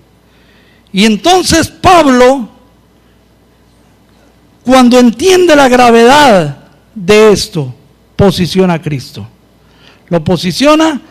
Y 0.92 1.06
entonces 1.06 1.68
Pablo, 1.68 2.50
cuando 4.64 5.00
entiende 5.00 5.56
la 5.56 5.68
gravedad 5.68 6.58
de 6.94 7.32
esto, 7.32 7.74
posiciona 8.16 8.76
a 8.76 8.82
Cristo. 8.82 9.28
Lo 10.10 10.24
posiciona 10.24 11.02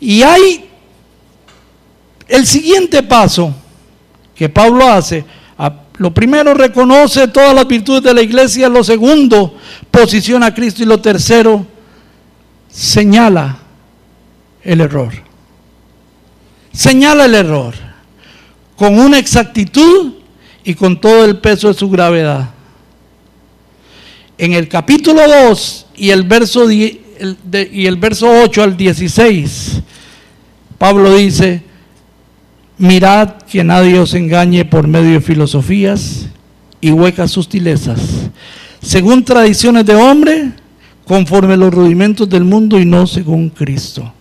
y 0.00 0.22
hay 0.22 0.68
el 2.28 2.46
siguiente 2.46 3.02
paso 3.02 3.54
que 4.34 4.48
Pablo 4.48 4.90
hace 4.90 5.24
lo 5.98 6.12
primero, 6.12 6.54
reconoce 6.54 7.28
todas 7.28 7.54
las 7.54 7.66
virtudes 7.68 8.02
de 8.02 8.14
la 8.14 8.22
iglesia. 8.22 8.68
Lo 8.68 8.82
segundo, 8.82 9.56
posiciona 9.90 10.46
a 10.46 10.54
Cristo. 10.54 10.82
Y 10.82 10.86
lo 10.86 11.00
tercero, 11.00 11.64
señala 12.68 13.58
el 14.64 14.80
error. 14.80 15.12
Señala 16.72 17.26
el 17.26 17.34
error 17.34 17.74
con 18.76 18.98
una 18.98 19.18
exactitud 19.18 20.14
y 20.64 20.74
con 20.74 21.00
todo 21.00 21.24
el 21.24 21.38
peso 21.38 21.68
de 21.68 21.74
su 21.74 21.88
gravedad. 21.88 22.50
En 24.36 24.52
el 24.52 24.68
capítulo 24.68 25.20
2 25.48 25.86
y 25.96 26.10
el 26.10 26.24
verso, 26.24 26.70
y 26.70 27.00
el 27.20 27.96
verso 27.96 28.28
8 28.42 28.62
al 28.62 28.76
16, 28.76 29.82
Pablo 30.78 31.14
dice, 31.14 31.62
Mirad 32.76 33.42
que 33.42 33.62
nadie 33.62 34.00
os 34.00 34.14
engañe 34.14 34.64
por 34.64 34.88
medio 34.88 35.12
de 35.12 35.20
filosofías 35.20 36.26
y 36.80 36.90
huecas 36.90 37.30
sutilezas, 37.30 38.00
según 38.82 39.24
tradiciones 39.24 39.86
de 39.86 39.94
hombre, 39.94 40.52
conforme 41.06 41.56
los 41.56 41.72
rudimentos 41.72 42.28
del 42.28 42.42
mundo 42.42 42.80
y 42.80 42.84
no 42.84 43.06
según 43.06 43.50
Cristo. 43.50 44.12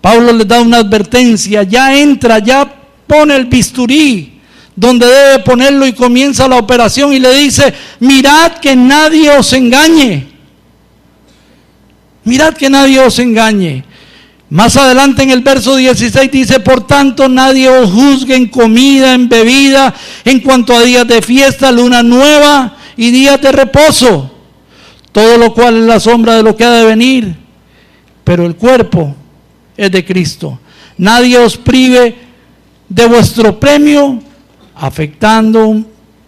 Pablo 0.00 0.32
les 0.32 0.46
da 0.46 0.60
una 0.60 0.78
advertencia, 0.78 1.62
ya 1.62 1.96
entra, 1.96 2.38
ya 2.38 2.72
pone 3.06 3.34
el 3.36 3.46
bisturí 3.46 4.38
donde 4.78 5.06
debe 5.06 5.40
ponerlo 5.40 5.86
y 5.88 5.92
comienza 5.92 6.46
la 6.46 6.56
operación 6.56 7.12
y 7.12 7.18
le 7.18 7.34
dice, 7.34 7.74
mirad 7.98 8.52
que 8.58 8.76
nadie 8.76 9.28
os 9.36 9.52
engañe. 9.52 10.28
Mirad 12.22 12.54
que 12.54 12.70
nadie 12.70 13.00
os 13.00 13.18
engañe. 13.18 13.82
Más 14.50 14.76
adelante 14.76 15.24
en 15.24 15.30
el 15.30 15.40
verso 15.40 15.74
16 15.74 16.30
dice, 16.30 16.60
por 16.60 16.86
tanto 16.86 17.28
nadie 17.28 17.68
os 17.68 17.90
juzgue 17.90 18.36
en 18.36 18.46
comida, 18.46 19.14
en 19.14 19.28
bebida, 19.28 19.92
en 20.24 20.38
cuanto 20.38 20.76
a 20.76 20.82
días 20.82 21.08
de 21.08 21.22
fiesta, 21.22 21.72
luna 21.72 22.04
nueva 22.04 22.76
y 22.96 23.10
días 23.10 23.40
de 23.40 23.50
reposo, 23.50 24.30
todo 25.10 25.38
lo 25.38 25.52
cual 25.54 25.78
es 25.78 25.84
la 25.86 25.98
sombra 25.98 26.36
de 26.36 26.44
lo 26.44 26.56
que 26.56 26.64
ha 26.64 26.70
de 26.70 26.84
venir, 26.84 27.34
pero 28.22 28.46
el 28.46 28.54
cuerpo 28.54 29.16
es 29.78 29.90
de 29.90 30.04
Cristo. 30.04 30.58
Nadie 30.98 31.38
os 31.38 31.56
prive 31.56 32.14
de 32.88 33.06
vuestro 33.06 33.58
premio, 33.58 34.20
afectando 34.74 35.82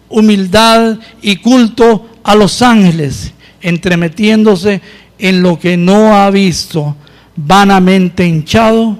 humildad 0.09 0.97
y 1.21 1.35
culto 1.35 2.09
a 2.23 2.33
los 2.33 2.61
ángeles, 2.61 3.33
entremetiéndose 3.61 4.81
en 5.19 5.43
lo 5.43 5.59
que 5.59 5.77
no 5.77 6.15
ha 6.15 6.29
visto 6.31 6.95
vanamente 7.35 8.25
hinchado 8.25 8.97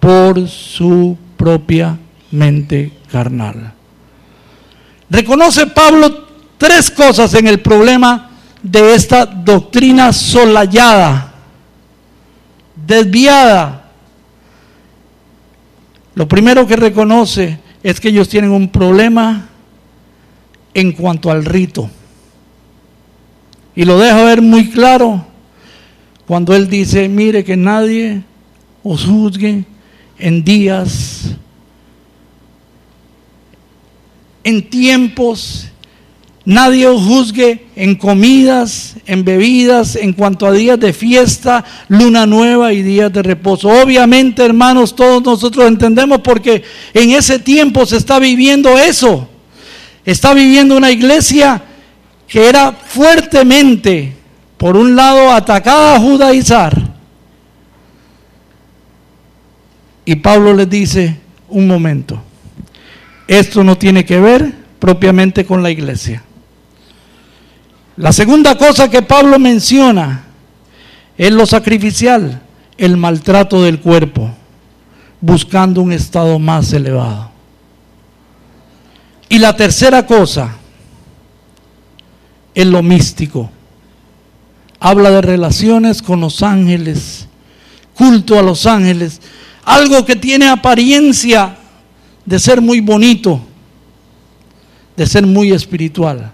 por 0.00 0.48
su 0.48 1.16
propia 1.36 1.96
mente 2.30 2.90
carnal. 3.10 3.72
Reconoce 5.08 5.66
Pablo 5.66 6.28
tres 6.56 6.90
cosas 6.90 7.34
en 7.34 7.46
el 7.46 7.60
problema 7.60 8.30
de 8.62 8.94
esta 8.94 9.26
doctrina 9.26 10.12
solayada, 10.12 11.34
desviada. 12.74 13.81
Lo 16.14 16.28
primero 16.28 16.66
que 16.66 16.76
reconoce 16.76 17.58
es 17.82 18.00
que 18.00 18.08
ellos 18.08 18.28
tienen 18.28 18.50
un 18.50 18.68
problema 18.68 19.48
en 20.74 20.92
cuanto 20.92 21.30
al 21.30 21.44
rito. 21.44 21.90
Y 23.74 23.84
lo 23.84 23.98
deja 23.98 24.22
ver 24.22 24.42
muy 24.42 24.70
claro 24.70 25.24
cuando 26.26 26.54
Él 26.54 26.68
dice, 26.68 27.08
mire 27.08 27.44
que 27.44 27.56
nadie 27.56 28.22
os 28.82 29.04
juzgue 29.04 29.64
en 30.18 30.44
días, 30.44 31.36
en 34.44 34.68
tiempos, 34.68 35.71
nadie 36.44 36.86
os 36.86 37.02
juzgue 37.02 37.66
en 37.76 37.94
comidas, 37.94 38.96
en 39.06 39.24
bebidas, 39.24 39.96
en 39.96 40.12
cuanto 40.12 40.46
a 40.46 40.52
días 40.52 40.78
de 40.78 40.92
fiesta, 40.92 41.64
luna 41.88 42.26
nueva 42.26 42.72
y 42.72 42.82
días 42.82 43.12
de 43.12 43.22
reposo. 43.22 43.68
Obviamente, 43.68 44.44
hermanos, 44.44 44.94
todos 44.96 45.22
nosotros 45.22 45.66
entendemos 45.66 46.20
porque 46.20 46.62
en 46.94 47.10
ese 47.10 47.38
tiempo 47.38 47.86
se 47.86 47.96
está 47.96 48.18
viviendo 48.18 48.78
eso. 48.78 49.28
Está 50.04 50.34
viviendo 50.34 50.76
una 50.76 50.90
iglesia 50.90 51.62
que 52.26 52.48
era 52.48 52.72
fuertemente 52.72 54.16
por 54.56 54.76
un 54.76 54.96
lado 54.96 55.30
atacada 55.30 55.96
a 55.96 56.00
judaizar. 56.00 56.92
Y 60.04 60.16
Pablo 60.16 60.54
les 60.54 60.68
dice, 60.68 61.16
un 61.48 61.68
momento, 61.68 62.20
esto 63.28 63.62
no 63.62 63.78
tiene 63.78 64.04
que 64.04 64.18
ver 64.18 64.52
propiamente 64.80 65.44
con 65.44 65.62
la 65.62 65.70
iglesia. 65.70 66.24
La 67.96 68.12
segunda 68.12 68.56
cosa 68.56 68.90
que 68.90 69.02
Pablo 69.02 69.38
menciona 69.38 70.24
es 71.16 71.32
lo 71.32 71.46
sacrificial, 71.46 72.42
el 72.78 72.96
maltrato 72.96 73.62
del 73.62 73.80
cuerpo, 73.80 74.30
buscando 75.20 75.82
un 75.82 75.92
estado 75.92 76.38
más 76.38 76.72
elevado. 76.72 77.30
Y 79.28 79.38
la 79.38 79.54
tercera 79.56 80.06
cosa 80.06 80.56
es 82.54 82.66
lo 82.66 82.82
místico 82.82 83.50
habla 84.82 85.10
de 85.12 85.22
relaciones 85.22 86.02
con 86.02 86.20
los 86.20 86.42
ángeles, 86.42 87.28
culto 87.94 88.36
a 88.36 88.42
los 88.42 88.66
ángeles, 88.66 89.20
algo 89.64 90.04
que 90.04 90.16
tiene 90.16 90.48
apariencia 90.48 91.56
de 92.26 92.38
ser 92.40 92.60
muy 92.60 92.80
bonito, 92.80 93.40
de 94.96 95.06
ser 95.06 95.24
muy 95.24 95.52
espiritual, 95.52 96.32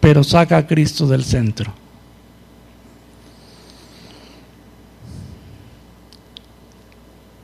pero 0.00 0.24
saca 0.24 0.56
a 0.56 0.66
Cristo 0.66 1.06
del 1.06 1.22
centro. 1.22 1.72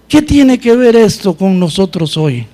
¿Qué 0.08 0.22
tiene 0.22 0.58
que 0.58 0.74
ver 0.74 0.96
esto 0.96 1.36
con 1.36 1.58
nosotros 1.58 2.16
hoy? 2.16 2.46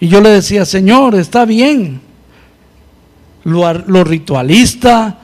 Y 0.00 0.08
yo 0.08 0.20
le 0.20 0.30
decía, 0.30 0.64
Señor, 0.64 1.14
está 1.14 1.44
bien. 1.44 2.00
Lo, 3.44 4.04
ritualista, 4.04 5.18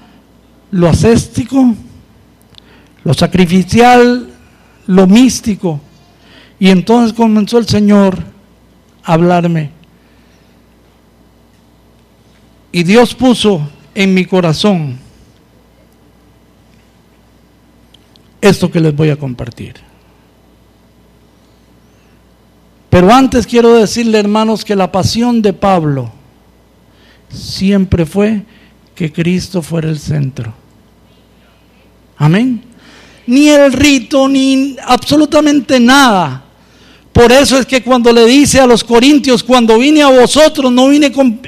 lo 0.70 0.88
ascético, 0.88 1.74
lo 3.02 3.14
sacrificial, 3.14 4.30
lo 4.86 5.06
místico. 5.06 5.80
Y 6.60 6.70
entonces 6.70 7.12
comenzó 7.12 7.58
el 7.58 7.66
Señor 7.66 8.18
a 9.02 9.14
hablarme. 9.14 9.77
Y 12.70 12.82
Dios 12.82 13.14
puso 13.14 13.68
en 13.94 14.14
mi 14.14 14.24
corazón 14.24 14.98
esto 18.40 18.70
que 18.70 18.80
les 18.80 18.94
voy 18.94 19.10
a 19.10 19.16
compartir. 19.16 19.74
Pero 22.90 23.12
antes 23.12 23.46
quiero 23.46 23.74
decirle, 23.74 24.18
hermanos, 24.18 24.64
que 24.64 24.76
la 24.76 24.90
pasión 24.90 25.42
de 25.42 25.52
Pablo 25.52 26.10
siempre 27.28 28.06
fue 28.06 28.42
que 28.94 29.12
Cristo 29.12 29.62
fuera 29.62 29.88
el 29.88 29.98
centro. 29.98 30.52
Amén. 32.16 32.62
Ni 33.26 33.48
el 33.48 33.72
rito, 33.72 34.26
ni 34.26 34.76
absolutamente 34.84 35.78
nada. 35.78 36.44
Por 37.12 37.30
eso 37.30 37.58
es 37.58 37.66
que 37.66 37.82
cuando 37.82 38.12
le 38.12 38.24
dice 38.26 38.60
a 38.60 38.66
los 38.66 38.82
corintios, 38.82 39.42
cuando 39.42 39.78
vine 39.78 40.02
a 40.02 40.08
vosotros, 40.08 40.72
no 40.72 40.88
vine 40.88 41.12
con, 41.12 41.40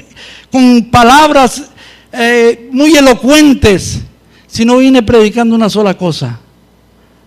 palabras 0.91 1.63
eh, 2.11 2.69
muy 2.71 2.95
elocuentes, 2.95 4.01
sino 4.47 4.77
vine 4.77 5.01
predicando 5.01 5.55
una 5.55 5.69
sola 5.69 5.93
cosa, 5.93 6.39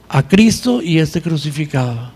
a 0.08 0.22
Cristo 0.22 0.82
y 0.82 0.98
este 0.98 1.22
crucificado. 1.22 2.12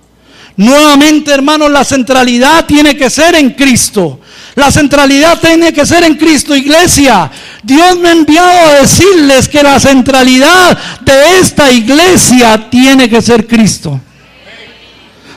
Nuevamente, 0.57 1.33
hermanos, 1.33 1.71
la 1.71 1.85
centralidad 1.85 2.67
tiene 2.67 2.97
que 2.97 3.09
ser 3.09 3.37
en 3.37 3.51
Cristo. 3.51 4.21
La 4.57 4.73
centralidad 4.73 5.39
tiene 5.39 5.73
que 5.73 5.87
ser 5.87 6.03
en 6.03 6.17
Cristo, 6.17 6.57
iglesia. 6.57 7.31
Dios 7.63 7.97
me 8.01 8.09
ha 8.09 8.13
enviado 8.13 8.49
a 8.49 8.81
decirles 8.81 9.49
que 9.49 9.63
la 9.63 9.79
centralidad 9.79 10.77
de 11.03 11.39
esta 11.39 11.71
iglesia 11.71 12.69
tiene 12.69 13.09
que 13.09 13.23
ser 13.23 13.47
Cristo. 13.47 14.01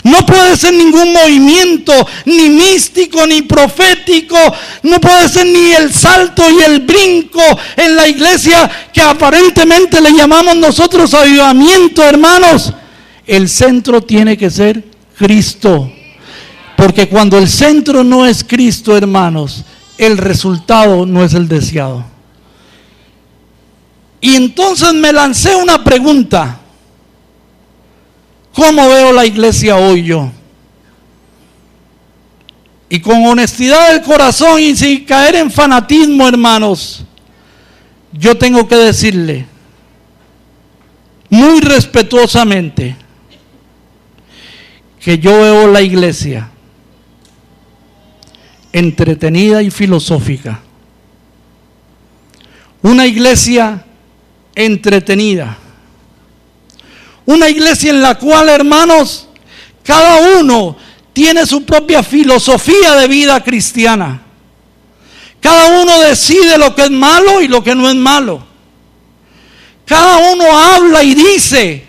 No 0.04 0.26
puede 0.26 0.58
ser 0.58 0.74
ningún 0.74 1.14
movimiento, 1.14 1.94
ni 2.26 2.50
místico, 2.50 3.28
ni 3.28 3.44
profético. 3.44 4.38
No 4.84 5.00
puede 5.00 5.30
ser 5.30 5.46
ni 5.46 5.74
el 5.74 5.94
salto 5.94 6.44
y 6.50 6.64
el 6.64 6.80
brinco 6.80 7.42
en 7.76 7.96
la 7.96 8.08
iglesia 8.08 8.70
que 8.92 9.02
aparentemente 9.02 10.02
le 10.02 10.12
llamamos 10.14 10.56
nosotros 10.56 11.14
avivamiento, 11.14 12.04
hermanos. 12.04 12.74
El 13.28 13.48
centro 13.48 14.02
tiene 14.02 14.38
que 14.38 14.50
ser 14.50 14.84
Cristo. 15.18 15.92
Porque 16.76 17.08
cuando 17.08 17.38
el 17.38 17.48
centro 17.48 18.04
no 18.04 18.26
es 18.26 18.44
Cristo, 18.44 18.98
hermanos, 18.98 19.64
el 20.00 20.18
resultado 20.18 21.06
no 21.06 21.24
es 21.24 21.36
el 21.36 21.48
deseado. 21.48 22.04
Y 24.20 24.36
entonces 24.36 24.94
me 24.94 25.14
lancé 25.14 25.56
una 25.56 25.84
pregunta. 25.84 26.61
¿Cómo 28.54 28.88
veo 28.88 29.14
la 29.14 29.26
iglesia 29.26 29.78
hoy 29.78 30.04
yo? 30.04 30.32
Y 32.90 33.00
con 33.00 33.26
honestidad 33.26 33.94
del 33.94 34.02
corazón 34.02 34.60
y 34.60 34.76
sin 34.76 35.06
caer 35.06 35.36
en 35.36 35.50
fanatismo, 35.50 36.28
hermanos, 36.28 37.06
yo 38.12 38.38
tengo 38.38 38.68
que 38.68 38.76
decirle 38.76 39.46
muy 41.30 41.62
respetuosamente 41.62 42.98
que 45.00 45.18
yo 45.18 45.32
veo 45.32 45.68
la 45.68 45.82
iglesia 45.82 46.52
entretenida 48.74 49.62
y 49.64 49.72
filosófica. 49.72 50.60
Una 52.82 53.06
iglesia 53.08 53.86
entretenida. 54.56 55.58
Una 57.32 57.50
iglesia 57.50 57.92
en 57.92 58.02
la 58.02 58.16
cual, 58.18 58.50
hermanos, 58.50 59.28
cada 59.84 60.40
uno 60.40 60.78
tiene 61.14 61.46
su 61.46 61.64
propia 61.64 62.04
filosofía 62.04 62.96
de 62.96 63.08
vida 63.08 63.44
cristiana. 63.44 64.22
Cada 65.40 65.82
uno 65.82 66.00
decide 66.02 66.58
lo 66.58 66.76
que 66.76 66.84
es 66.84 66.92
malo 66.92 67.42
y 67.42 67.48
lo 67.48 67.64
que 67.64 67.74
no 67.74 67.90
es 67.90 67.96
malo. 67.96 68.46
Cada 69.86 70.18
uno 70.32 70.46
habla 70.46 71.04
y 71.04 71.14
dice 71.14 71.86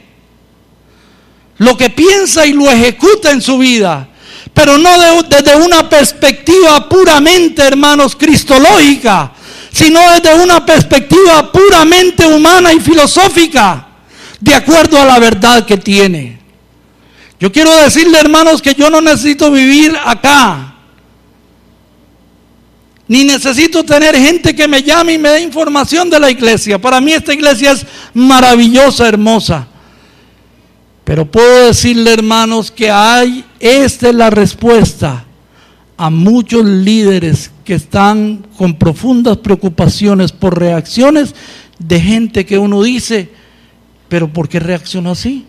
lo 1.58 1.76
que 1.76 1.90
piensa 1.90 2.46
y 2.46 2.52
lo 2.52 2.70
ejecuta 2.70 3.30
en 3.30 3.40
su 3.40 3.58
vida 3.58 4.08
pero 4.54 4.76
no 4.76 4.90
desde 5.28 5.56
una 5.56 5.88
perspectiva 5.88 6.88
puramente, 6.88 7.62
hermanos, 7.62 8.14
cristológica, 8.16 9.32
sino 9.72 10.00
desde 10.12 10.34
una 10.34 10.64
perspectiva 10.64 11.50
puramente 11.50 12.26
humana 12.26 12.72
y 12.72 12.80
filosófica, 12.80 13.88
de 14.42 14.54
acuerdo 14.54 15.00
a 15.00 15.04
la 15.04 15.20
verdad 15.20 15.64
que 15.64 15.76
tiene. 15.76 16.40
Yo 17.38 17.52
quiero 17.52 17.74
decirle, 17.76 18.18
hermanos, 18.18 18.60
que 18.60 18.74
yo 18.74 18.90
no 18.90 19.00
necesito 19.00 19.52
vivir 19.52 19.96
acá, 20.04 20.74
ni 23.06 23.24
necesito 23.24 23.84
tener 23.84 24.16
gente 24.16 24.54
que 24.54 24.66
me 24.66 24.82
llame 24.82 25.12
y 25.12 25.18
me 25.18 25.28
dé 25.28 25.40
información 25.42 26.10
de 26.10 26.18
la 26.18 26.30
iglesia. 26.30 26.80
Para 26.80 27.00
mí 27.00 27.12
esta 27.12 27.32
iglesia 27.32 27.72
es 27.72 27.86
maravillosa, 28.14 29.08
hermosa. 29.08 29.68
Pero 31.04 31.30
puedo 31.30 31.66
decirle, 31.66 32.12
hermanos, 32.12 32.70
que 32.70 32.90
hay, 32.90 33.44
esta 33.60 34.08
es 34.08 34.14
la 34.14 34.30
respuesta 34.30 35.24
a 35.96 36.10
muchos 36.10 36.64
líderes 36.64 37.50
que 37.64 37.74
están 37.74 38.44
con 38.56 38.74
profundas 38.74 39.36
preocupaciones 39.36 40.32
por 40.32 40.58
reacciones 40.58 41.34
de 41.78 42.00
gente 42.00 42.44
que 42.46 42.58
uno 42.58 42.82
dice, 42.82 43.41
pero 44.12 44.28
¿por 44.28 44.46
qué 44.46 44.60
reaccionó 44.60 45.12
así? 45.12 45.46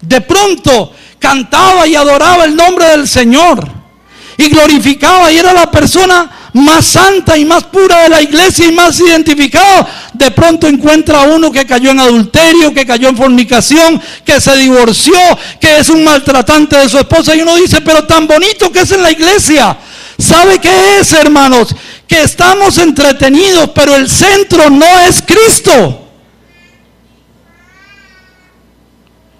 De 0.00 0.20
pronto 0.20 0.92
cantaba 1.18 1.84
y 1.84 1.96
adoraba 1.96 2.44
el 2.44 2.54
nombre 2.54 2.90
del 2.90 3.08
Señor 3.08 3.68
y 4.38 4.48
glorificaba 4.48 5.32
y 5.32 5.36
era 5.36 5.52
la 5.52 5.68
persona 5.68 6.30
más 6.52 6.86
santa 6.86 7.36
y 7.36 7.44
más 7.44 7.64
pura 7.64 8.04
de 8.04 8.08
la 8.08 8.22
iglesia 8.22 8.68
y 8.68 8.70
más 8.70 9.00
identificado, 9.00 9.84
de 10.12 10.30
pronto 10.30 10.68
encuentra 10.68 11.22
a 11.22 11.24
uno 11.24 11.50
que 11.50 11.66
cayó 11.66 11.90
en 11.90 11.98
adulterio, 11.98 12.72
que 12.72 12.86
cayó 12.86 13.08
en 13.08 13.16
fornicación, 13.16 14.00
que 14.24 14.40
se 14.40 14.54
divorció, 14.58 15.16
que 15.60 15.78
es 15.78 15.88
un 15.88 16.04
maltratante 16.04 16.76
de 16.76 16.88
su 16.88 16.98
esposa 16.98 17.34
y 17.34 17.40
uno 17.40 17.56
dice, 17.56 17.80
pero 17.80 18.06
tan 18.06 18.28
bonito 18.28 18.70
que 18.70 18.82
es 18.82 18.92
en 18.92 19.02
la 19.02 19.10
iglesia. 19.10 19.76
¿Sabe 20.20 20.60
qué 20.60 21.00
es, 21.00 21.12
hermanos? 21.14 21.74
Que 22.06 22.22
estamos 22.22 22.78
entretenidos, 22.78 23.70
pero 23.74 23.96
el 23.96 24.08
centro 24.08 24.70
no 24.70 24.86
es 25.00 25.20
Cristo. 25.20 25.98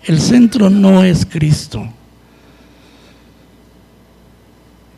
El 0.05 0.21
centro 0.21 0.69
no 0.69 1.05
es 1.05 1.25
Cristo. 1.25 1.89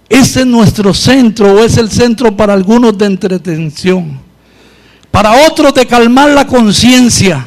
Ese 0.09 0.41
es 0.41 0.47
nuestro 0.47 0.95
centro 0.95 1.53
o 1.53 1.65
es 1.65 1.77
el 1.77 1.91
centro 1.91 2.37
para 2.37 2.53
algunos 2.53 2.97
de 2.97 3.07
entretención, 3.07 4.21
para 5.11 5.47
otros 5.47 5.75
de 5.75 5.87
calmar 5.87 6.31
la 6.31 6.47
conciencia, 6.47 7.47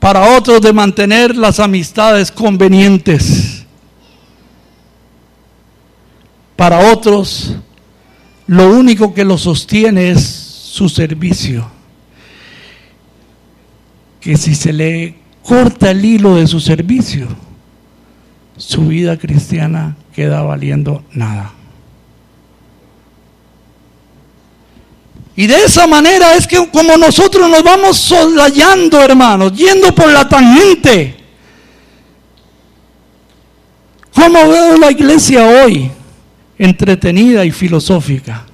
para 0.00 0.36
otros 0.36 0.60
de 0.60 0.72
mantener 0.72 1.36
las 1.36 1.60
amistades 1.60 2.30
convenientes, 2.32 3.64
para 6.56 6.92
otros 6.92 7.56
lo 8.46 8.70
único 8.70 9.14
que 9.14 9.24
lo 9.24 9.38
sostiene 9.38 10.10
es 10.10 10.22
su 10.24 10.88
servicio. 10.88 11.70
Que 14.20 14.36
si 14.36 14.54
se 14.54 14.72
le 14.72 15.21
corta 15.42 15.90
el 15.90 16.04
hilo 16.04 16.36
de 16.36 16.46
su 16.46 16.60
servicio, 16.60 17.28
su 18.56 18.86
vida 18.86 19.18
cristiana 19.18 19.96
queda 20.14 20.42
valiendo 20.42 21.02
nada. 21.12 21.52
Y 25.34 25.46
de 25.46 25.64
esa 25.64 25.86
manera 25.86 26.34
es 26.34 26.46
que 26.46 26.68
como 26.70 26.96
nosotros 26.96 27.48
nos 27.48 27.62
vamos 27.62 27.96
soslayando, 27.96 29.00
hermanos, 29.00 29.52
yendo 29.54 29.94
por 29.94 30.12
la 30.12 30.28
tangente. 30.28 31.16
¿Cómo 34.14 34.48
veo 34.48 34.76
la 34.76 34.90
iglesia 34.90 35.46
hoy? 35.46 35.90
Entretenida 36.58 37.46
y 37.46 37.50
filosófica. 37.50 38.44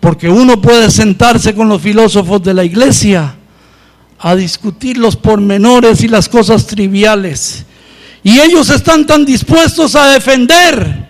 Porque 0.00 0.30
uno 0.30 0.60
puede 0.60 0.90
sentarse 0.90 1.54
con 1.54 1.68
los 1.68 1.82
filósofos 1.82 2.42
de 2.42 2.54
la 2.54 2.64
iglesia 2.64 3.36
a 4.20 4.36
discutir 4.36 4.98
los 4.98 5.16
pormenores 5.16 6.02
y 6.02 6.08
las 6.08 6.28
cosas 6.28 6.66
triviales 6.66 7.64
y 8.22 8.38
ellos 8.40 8.68
están 8.70 9.06
tan 9.06 9.24
dispuestos 9.24 9.96
a 9.96 10.08
defender 10.12 11.08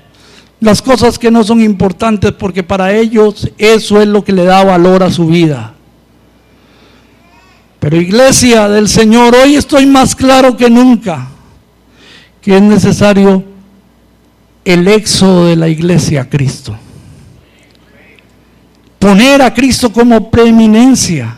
las 0.61 0.81
cosas 0.81 1.19
que 1.19 1.31
no 1.31 1.43
son 1.43 1.61
importantes 1.61 2.33
porque 2.33 2.63
para 2.63 2.93
ellos 2.93 3.51
eso 3.59 4.01
es 4.01 4.07
lo 4.07 4.23
que 4.23 4.33
le 4.33 4.45
da 4.45 4.63
valor 4.63 5.03
a 5.03 5.11
su 5.11 5.27
vida. 5.27 5.75
Pero 7.81 7.97
iglesia 7.97 8.69
del 8.69 8.89
Señor, 8.89 9.35
hoy 9.35 9.57
estoy 9.57 9.87
más 9.87 10.15
claro 10.15 10.57
que 10.57 10.69
nunca 10.69 11.29
que 12.41 12.57
es 12.57 12.63
necesario 12.63 13.45
el 14.65 14.87
éxodo 14.89 15.47
de 15.47 15.57
la 15.57 15.69
iglesia 15.69 16.23
a 16.23 16.29
Cristo. 16.29 16.77
Poner 18.99 19.43
a 19.43 19.53
Cristo 19.53 19.93
como 19.93 20.31
preeminencia. 20.31 21.37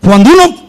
Cuando 0.00 0.30
uno 0.32 0.67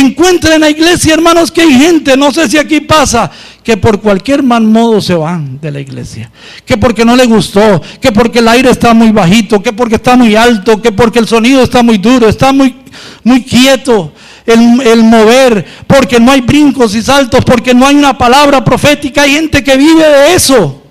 encuentra 0.00 0.54
en 0.54 0.60
la 0.60 0.70
iglesia, 0.70 1.14
hermanos, 1.14 1.50
que 1.50 1.62
hay 1.62 1.72
gente, 1.72 2.16
no 2.16 2.32
sé 2.32 2.48
si 2.48 2.58
aquí 2.58 2.80
pasa, 2.80 3.30
que 3.62 3.76
por 3.76 4.00
cualquier 4.00 4.42
mal 4.42 4.62
modo 4.62 5.00
se 5.00 5.14
van 5.14 5.60
de 5.60 5.70
la 5.70 5.80
iglesia. 5.80 6.30
Que 6.64 6.76
porque 6.76 7.04
no 7.04 7.16
le 7.16 7.26
gustó, 7.26 7.80
que 8.00 8.12
porque 8.12 8.40
el 8.40 8.48
aire 8.48 8.70
está 8.70 8.94
muy 8.94 9.10
bajito, 9.10 9.62
que 9.62 9.72
porque 9.72 9.96
está 9.96 10.16
muy 10.16 10.36
alto, 10.36 10.80
que 10.80 10.92
porque 10.92 11.18
el 11.18 11.26
sonido 11.26 11.62
está 11.62 11.82
muy 11.82 11.98
duro, 11.98 12.28
está 12.28 12.52
muy, 12.52 12.76
muy 13.24 13.42
quieto. 13.42 14.12
El, 14.44 15.02
mover, 15.02 15.66
porque 15.88 16.20
no 16.20 16.30
hay 16.30 16.40
brincos 16.40 16.94
y 16.94 17.02
saltos, 17.02 17.44
porque 17.44 17.74
no 17.74 17.84
hay 17.84 17.96
una 17.96 18.16
palabra 18.16 18.64
profética. 18.64 19.22
Hay 19.22 19.32
gente 19.32 19.64
que 19.64 19.76
vive 19.76 20.06
de 20.06 20.34
eso. 20.34 20.82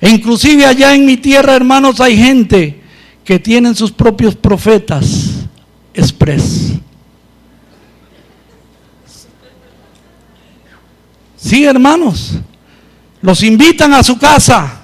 E 0.00 0.08
inclusive 0.08 0.66
allá 0.66 0.92
en 0.94 1.06
mi 1.06 1.16
tierra, 1.16 1.54
hermanos, 1.54 2.00
hay 2.00 2.16
gente 2.16 2.80
que 3.24 3.38
tienen 3.38 3.76
sus 3.76 3.92
propios 3.92 4.34
profetas 4.34 5.46
express. 5.94 6.72
Sí, 11.42 11.64
hermanos, 11.64 12.32
los 13.22 13.42
invitan 13.42 13.94
a 13.94 14.02
su 14.02 14.18
casa. 14.18 14.80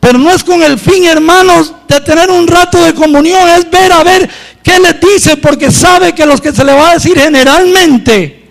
Pero 0.00 0.18
no 0.18 0.30
es 0.30 0.42
con 0.42 0.62
el 0.62 0.78
fin, 0.78 1.04
hermanos, 1.04 1.72
de 1.86 2.00
tener 2.00 2.28
un 2.30 2.46
rato 2.48 2.82
de 2.82 2.92
comunión, 2.92 3.48
es 3.50 3.70
ver 3.70 3.92
a 3.92 4.02
ver 4.02 4.28
qué 4.62 4.78
les 4.80 5.00
dice, 5.00 5.36
porque 5.36 5.70
sabe 5.70 6.12
que 6.12 6.26
los 6.26 6.40
que 6.40 6.52
se 6.52 6.64
le 6.64 6.72
va 6.72 6.90
a 6.90 6.94
decir 6.94 7.16
generalmente 7.16 8.48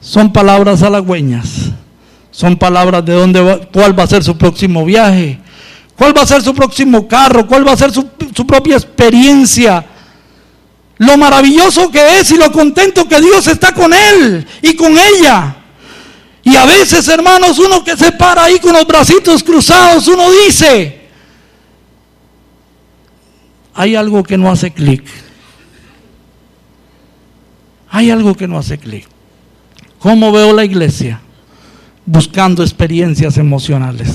son 0.00 0.30
palabras 0.30 0.82
halagüeñas, 0.82 1.70
son 2.30 2.56
palabras 2.58 3.02
de 3.06 3.14
dónde 3.14 3.68
cuál 3.72 3.98
va 3.98 4.02
a 4.02 4.08
ser 4.08 4.22
su 4.22 4.36
próximo 4.36 4.84
viaje, 4.84 5.38
cuál 5.96 6.14
va 6.14 6.20
a 6.20 6.26
ser 6.26 6.42
su 6.42 6.54
próximo 6.54 7.08
carro, 7.08 7.46
cuál 7.46 7.66
va 7.66 7.72
a 7.72 7.76
ser 7.76 7.90
su 7.90 8.46
propia 8.46 8.76
experiencia 8.76 9.86
lo 11.04 11.16
maravilloso 11.16 11.90
que 11.90 12.20
es 12.20 12.30
y 12.30 12.36
lo 12.36 12.50
contento 12.52 13.08
que 13.08 13.20
Dios 13.20 13.46
está 13.46 13.72
con 13.72 13.92
él 13.92 14.46
y 14.62 14.74
con 14.74 14.96
ella. 14.96 15.56
Y 16.42 16.56
a 16.56 16.66
veces, 16.66 17.08
hermanos, 17.08 17.58
uno 17.58 17.82
que 17.82 17.96
se 17.96 18.12
para 18.12 18.44
ahí 18.44 18.58
con 18.58 18.74
los 18.74 18.86
bracitos 18.86 19.42
cruzados, 19.42 20.06
uno 20.08 20.30
dice, 20.30 21.00
hay 23.74 23.96
algo 23.96 24.22
que 24.22 24.36
no 24.36 24.50
hace 24.50 24.70
clic. 24.70 25.04
Hay 27.90 28.10
algo 28.10 28.34
que 28.34 28.46
no 28.46 28.58
hace 28.58 28.78
clic. 28.78 29.06
¿Cómo 29.98 30.32
veo 30.32 30.52
la 30.52 30.64
iglesia? 30.64 31.20
Buscando 32.04 32.62
experiencias 32.62 33.38
emocionales. 33.38 34.10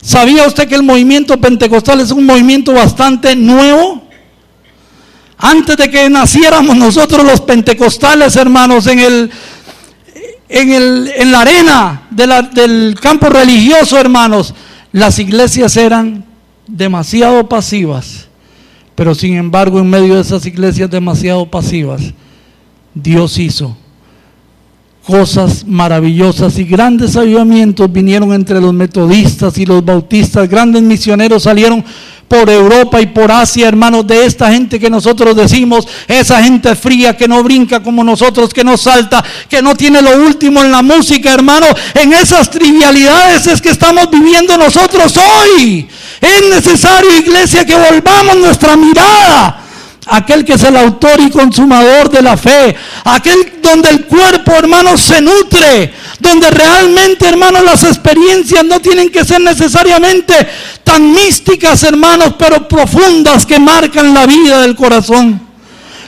¿Sabía 0.00 0.46
usted 0.46 0.68
que 0.68 0.74
el 0.74 0.82
movimiento 0.82 1.40
pentecostal 1.40 2.00
es 2.00 2.10
un 2.10 2.24
movimiento 2.24 2.72
bastante 2.72 3.36
nuevo? 3.36 4.01
Antes 5.44 5.76
de 5.76 5.90
que 5.90 6.08
naciéramos 6.08 6.76
nosotros 6.76 7.26
los 7.26 7.40
pentecostales, 7.40 8.36
hermanos, 8.36 8.86
en 8.86 9.00
el 9.00 9.30
en, 10.48 10.70
el, 10.70 11.10
en 11.16 11.32
la 11.32 11.40
arena 11.40 12.02
del 12.10 12.94
campo 13.00 13.28
religioso, 13.28 13.98
hermanos, 13.98 14.54
las 14.92 15.18
iglesias 15.18 15.76
eran 15.76 16.24
demasiado 16.68 17.48
pasivas. 17.48 18.28
Pero 18.94 19.16
sin 19.16 19.34
embargo, 19.34 19.80
en 19.80 19.90
medio 19.90 20.14
de 20.14 20.20
esas 20.20 20.46
iglesias 20.46 20.90
demasiado 20.90 21.50
pasivas, 21.50 22.02
Dios 22.94 23.36
hizo 23.38 23.76
cosas 25.06 25.64
maravillosas 25.66 26.58
y 26.58 26.64
grandes 26.64 27.16
avivamientos 27.16 27.90
vinieron 27.92 28.32
entre 28.32 28.60
los 28.60 28.72
metodistas 28.72 29.58
y 29.58 29.66
los 29.66 29.84
bautistas, 29.84 30.48
grandes 30.48 30.82
misioneros 30.82 31.42
salieron 31.42 31.84
por 32.28 32.48
Europa 32.48 32.98
y 32.98 33.06
por 33.06 33.30
Asia, 33.30 33.68
hermanos, 33.68 34.06
de 34.06 34.24
esta 34.24 34.50
gente 34.50 34.80
que 34.80 34.88
nosotros 34.88 35.36
decimos, 35.36 35.86
esa 36.08 36.42
gente 36.42 36.74
fría 36.74 37.14
que 37.14 37.28
no 37.28 37.42
brinca 37.42 37.82
como 37.82 38.02
nosotros, 38.02 38.54
que 38.54 38.64
no 38.64 38.78
salta, 38.78 39.22
que 39.50 39.60
no 39.60 39.74
tiene 39.74 40.00
lo 40.00 40.16
último 40.24 40.62
en 40.62 40.70
la 40.70 40.80
música, 40.80 41.34
hermano, 41.34 41.66
en 41.92 42.14
esas 42.14 42.48
trivialidades 42.48 43.46
es 43.48 43.60
que 43.60 43.68
estamos 43.68 44.10
viviendo 44.10 44.56
nosotros 44.56 45.14
hoy. 45.18 45.86
Es 46.22 46.48
necesario, 46.48 47.18
iglesia, 47.18 47.66
que 47.66 47.74
volvamos 47.74 48.36
nuestra 48.38 48.76
mirada 48.76 49.61
aquel 50.06 50.44
que 50.44 50.54
es 50.54 50.64
el 50.64 50.76
autor 50.76 51.20
y 51.20 51.30
consumador 51.30 52.10
de 52.10 52.22
la 52.22 52.36
fe, 52.36 52.74
aquel 53.04 53.60
donde 53.62 53.90
el 53.90 54.06
cuerpo, 54.06 54.52
hermanos, 54.52 55.00
se 55.00 55.20
nutre, 55.20 55.94
donde 56.18 56.50
realmente, 56.50 57.28
hermanos, 57.28 57.62
las 57.62 57.84
experiencias 57.84 58.64
no 58.64 58.80
tienen 58.80 59.10
que 59.10 59.24
ser 59.24 59.40
necesariamente 59.40 60.34
tan 60.82 61.12
místicas, 61.12 61.82
hermanos, 61.84 62.34
pero 62.38 62.66
profundas 62.66 63.46
que 63.46 63.58
marcan 63.58 64.12
la 64.12 64.26
vida 64.26 64.60
del 64.60 64.74
corazón. 64.74 65.40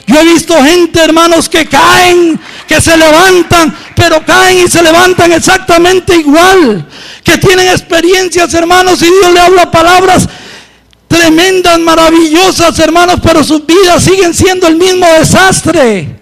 Yo 0.07 0.20
he 0.20 0.24
visto 0.24 0.54
gente, 0.62 1.00
hermanos, 1.00 1.48
que 1.48 1.66
caen, 1.66 2.38
que 2.66 2.80
se 2.80 2.96
levantan, 2.96 3.74
pero 3.96 4.24
caen 4.24 4.66
y 4.66 4.70
se 4.70 4.83
levantan 4.83 5.33
exactamente 5.33 6.16
igual, 6.16 6.87
que 7.22 7.38
tienen 7.38 7.68
experiencias, 7.68 8.52
hermanos, 8.52 9.00
y 9.00 9.07
Dios 9.07 9.33
le 9.33 9.40
habla 9.40 9.70
palabras 9.70 10.28
tremendas, 11.14 11.79
maravillosas, 11.79 12.79
hermanos, 12.81 13.20
pero 13.22 13.44
sus 13.44 13.64
vidas 13.64 14.03
siguen 14.03 14.35
siendo 14.35 14.66
el 14.66 14.77
mismo 14.77 15.07
desastre. 15.18 16.16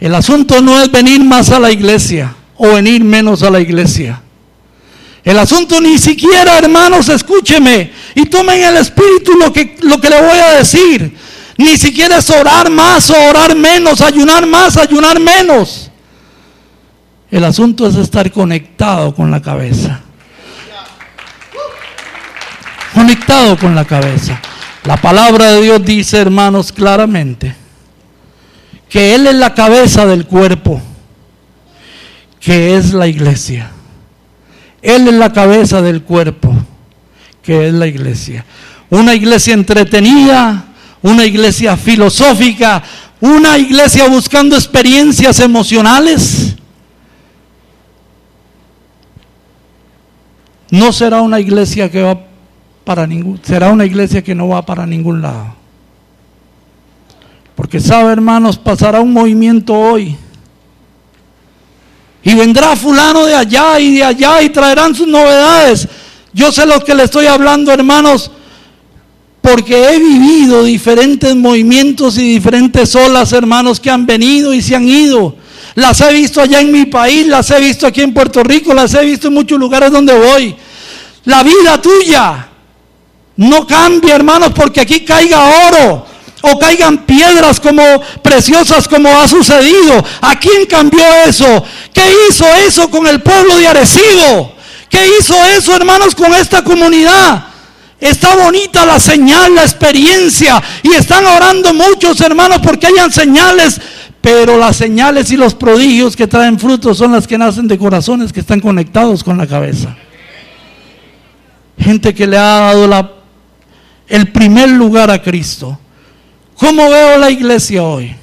El 0.00 0.14
asunto 0.14 0.60
no 0.60 0.80
es 0.80 0.90
venir 0.90 1.22
más 1.22 1.50
a 1.50 1.60
la 1.60 1.70
iglesia 1.70 2.34
o 2.56 2.68
venir 2.74 3.04
menos 3.04 3.42
a 3.42 3.50
la 3.50 3.60
iglesia. 3.60 4.20
El 5.24 5.38
asunto 5.38 5.80
ni 5.80 5.98
siquiera, 5.98 6.58
hermanos, 6.58 7.08
escúcheme 7.08 7.92
y 8.14 8.26
tomen 8.26 8.62
el 8.64 8.76
espíritu 8.78 9.32
lo 9.38 9.52
que, 9.52 9.76
lo 9.82 10.00
que 10.00 10.10
le 10.10 10.20
voy 10.20 10.38
a 10.38 10.52
decir. 10.52 11.16
Ni 11.56 11.76
siquiera 11.76 12.18
es 12.18 12.30
orar 12.30 12.70
más 12.70 13.10
o 13.10 13.28
orar 13.28 13.54
menos, 13.54 14.00
ayunar 14.00 14.46
más, 14.46 14.76
ayunar 14.76 15.20
menos. 15.20 15.90
El 17.30 17.44
asunto 17.44 17.86
es 17.86 17.96
estar 17.96 18.30
conectado 18.32 19.14
con 19.14 19.30
la 19.30 19.42
cabeza 19.42 20.02
conectado 22.98 23.56
con 23.56 23.76
la 23.76 23.84
cabeza. 23.84 24.40
La 24.84 24.96
palabra 24.96 25.52
de 25.52 25.62
Dios 25.62 25.84
dice, 25.84 26.18
hermanos, 26.18 26.72
claramente, 26.72 27.54
que 28.88 29.14
Él 29.14 29.28
es 29.28 29.36
la 29.36 29.54
cabeza 29.54 30.04
del 30.04 30.26
cuerpo, 30.26 30.82
que 32.40 32.76
es 32.76 32.92
la 32.92 33.06
iglesia. 33.06 33.70
Él 34.82 35.06
es 35.06 35.14
la 35.14 35.32
cabeza 35.32 35.80
del 35.80 36.02
cuerpo, 36.02 36.52
que 37.40 37.68
es 37.68 37.74
la 37.74 37.86
iglesia. 37.86 38.44
Una 38.90 39.14
iglesia 39.14 39.54
entretenida, 39.54 40.64
una 41.02 41.24
iglesia 41.24 41.76
filosófica, 41.76 42.82
una 43.20 43.58
iglesia 43.58 44.08
buscando 44.08 44.56
experiencias 44.56 45.38
emocionales. 45.38 46.56
No 50.70 50.92
será 50.92 51.22
una 51.22 51.38
iglesia 51.38 51.90
que 51.90 52.02
va 52.02 52.27
para 52.88 53.06
ningún, 53.06 53.38
será 53.42 53.70
una 53.70 53.84
iglesia 53.84 54.24
que 54.24 54.34
no 54.34 54.48
va 54.48 54.64
para 54.64 54.86
ningún 54.86 55.20
lado. 55.20 55.54
Porque 57.54 57.80
sabe, 57.80 58.10
hermanos, 58.12 58.56
pasará 58.56 59.02
un 59.02 59.12
movimiento 59.12 59.74
hoy. 59.74 60.16
Y 62.22 62.34
vendrá 62.34 62.74
fulano 62.76 63.26
de 63.26 63.34
allá 63.34 63.78
y 63.78 63.96
de 63.96 64.04
allá 64.04 64.40
y 64.40 64.48
traerán 64.48 64.94
sus 64.94 65.06
novedades. 65.06 65.86
Yo 66.32 66.50
sé 66.50 66.64
lo 66.64 66.82
que 66.82 66.94
le 66.94 67.02
estoy 67.02 67.26
hablando, 67.26 67.70
hermanos, 67.72 68.30
porque 69.42 69.90
he 69.90 69.98
vivido 69.98 70.64
diferentes 70.64 71.36
movimientos 71.36 72.16
y 72.16 72.32
diferentes 72.32 72.96
olas, 72.96 73.34
hermanos, 73.34 73.80
que 73.80 73.90
han 73.90 74.06
venido 74.06 74.54
y 74.54 74.62
se 74.62 74.74
han 74.74 74.88
ido. 74.88 75.36
Las 75.74 76.00
he 76.00 76.10
visto 76.14 76.40
allá 76.40 76.62
en 76.62 76.72
mi 76.72 76.86
país, 76.86 77.26
las 77.26 77.50
he 77.50 77.60
visto 77.60 77.86
aquí 77.86 78.00
en 78.00 78.14
Puerto 78.14 78.42
Rico, 78.42 78.72
las 78.72 78.94
he 78.94 79.04
visto 79.04 79.28
en 79.28 79.34
muchos 79.34 79.58
lugares 79.58 79.92
donde 79.92 80.18
voy. 80.18 80.56
La 81.26 81.42
vida 81.42 81.82
tuya 81.82 82.47
no 83.38 83.64
cambia, 83.68 84.16
hermanos, 84.16 84.50
porque 84.52 84.80
aquí 84.80 85.04
caiga 85.04 85.68
oro 85.68 86.04
o 86.42 86.58
caigan 86.58 87.06
piedras 87.06 87.60
como 87.60 87.82
preciosas 88.20 88.88
como 88.88 89.08
ha 89.16 89.28
sucedido. 89.28 90.04
¿A 90.20 90.38
quién 90.40 90.66
cambió 90.66 91.04
eso? 91.24 91.64
¿Qué 91.92 92.02
hizo 92.28 92.44
eso 92.66 92.90
con 92.90 93.06
el 93.06 93.22
pueblo 93.22 93.56
de 93.56 93.68
Arecibo? 93.68 94.56
¿Qué 94.90 94.98
hizo 95.20 95.36
eso, 95.56 95.72
hermanos, 95.76 96.16
con 96.16 96.34
esta 96.34 96.64
comunidad? 96.64 97.44
Está 98.00 98.34
bonita 98.34 98.84
la 98.84 98.98
señal, 98.98 99.54
la 99.54 99.62
experiencia. 99.62 100.60
Y 100.82 100.94
están 100.94 101.24
orando 101.24 101.72
muchos, 101.72 102.20
hermanos, 102.20 102.58
porque 102.60 102.88
hayan 102.88 103.12
señales. 103.12 103.80
Pero 104.20 104.58
las 104.58 104.76
señales 104.76 105.30
y 105.30 105.36
los 105.36 105.54
prodigios 105.54 106.16
que 106.16 106.26
traen 106.26 106.58
frutos 106.58 106.98
son 106.98 107.12
las 107.12 107.28
que 107.28 107.38
nacen 107.38 107.68
de 107.68 107.78
corazones 107.78 108.32
que 108.32 108.40
están 108.40 108.58
conectados 108.58 109.22
con 109.22 109.38
la 109.38 109.46
cabeza. 109.46 109.94
Gente 111.78 112.12
que 112.12 112.26
le 112.26 112.36
ha 112.36 112.42
dado 112.42 112.88
la 112.88 113.17
el 114.08 114.32
primer 114.32 114.70
lugar 114.70 115.10
a 115.10 115.22
Cristo. 115.22 115.78
¿Cómo 116.56 116.88
veo 116.90 117.18
la 117.18 117.30
iglesia 117.30 117.82
hoy? 117.82 118.14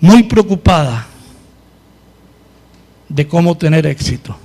Muy 0.00 0.22
preocupada 0.24 1.06
de 3.08 3.26
cómo 3.26 3.56
tener 3.56 3.86
éxito. 3.86 4.36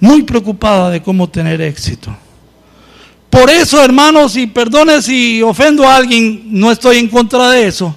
Muy 0.00 0.22
preocupada 0.22 0.90
de 0.90 1.02
cómo 1.02 1.28
tener 1.28 1.60
éxito. 1.60 2.14
Por 3.30 3.50
eso, 3.50 3.82
hermanos, 3.82 4.36
y 4.36 4.46
perdone 4.46 5.02
si 5.02 5.42
ofendo 5.42 5.86
a 5.86 5.96
alguien, 5.96 6.42
no 6.46 6.70
estoy 6.72 6.98
en 6.98 7.08
contra 7.08 7.50
de 7.50 7.66
eso, 7.66 7.94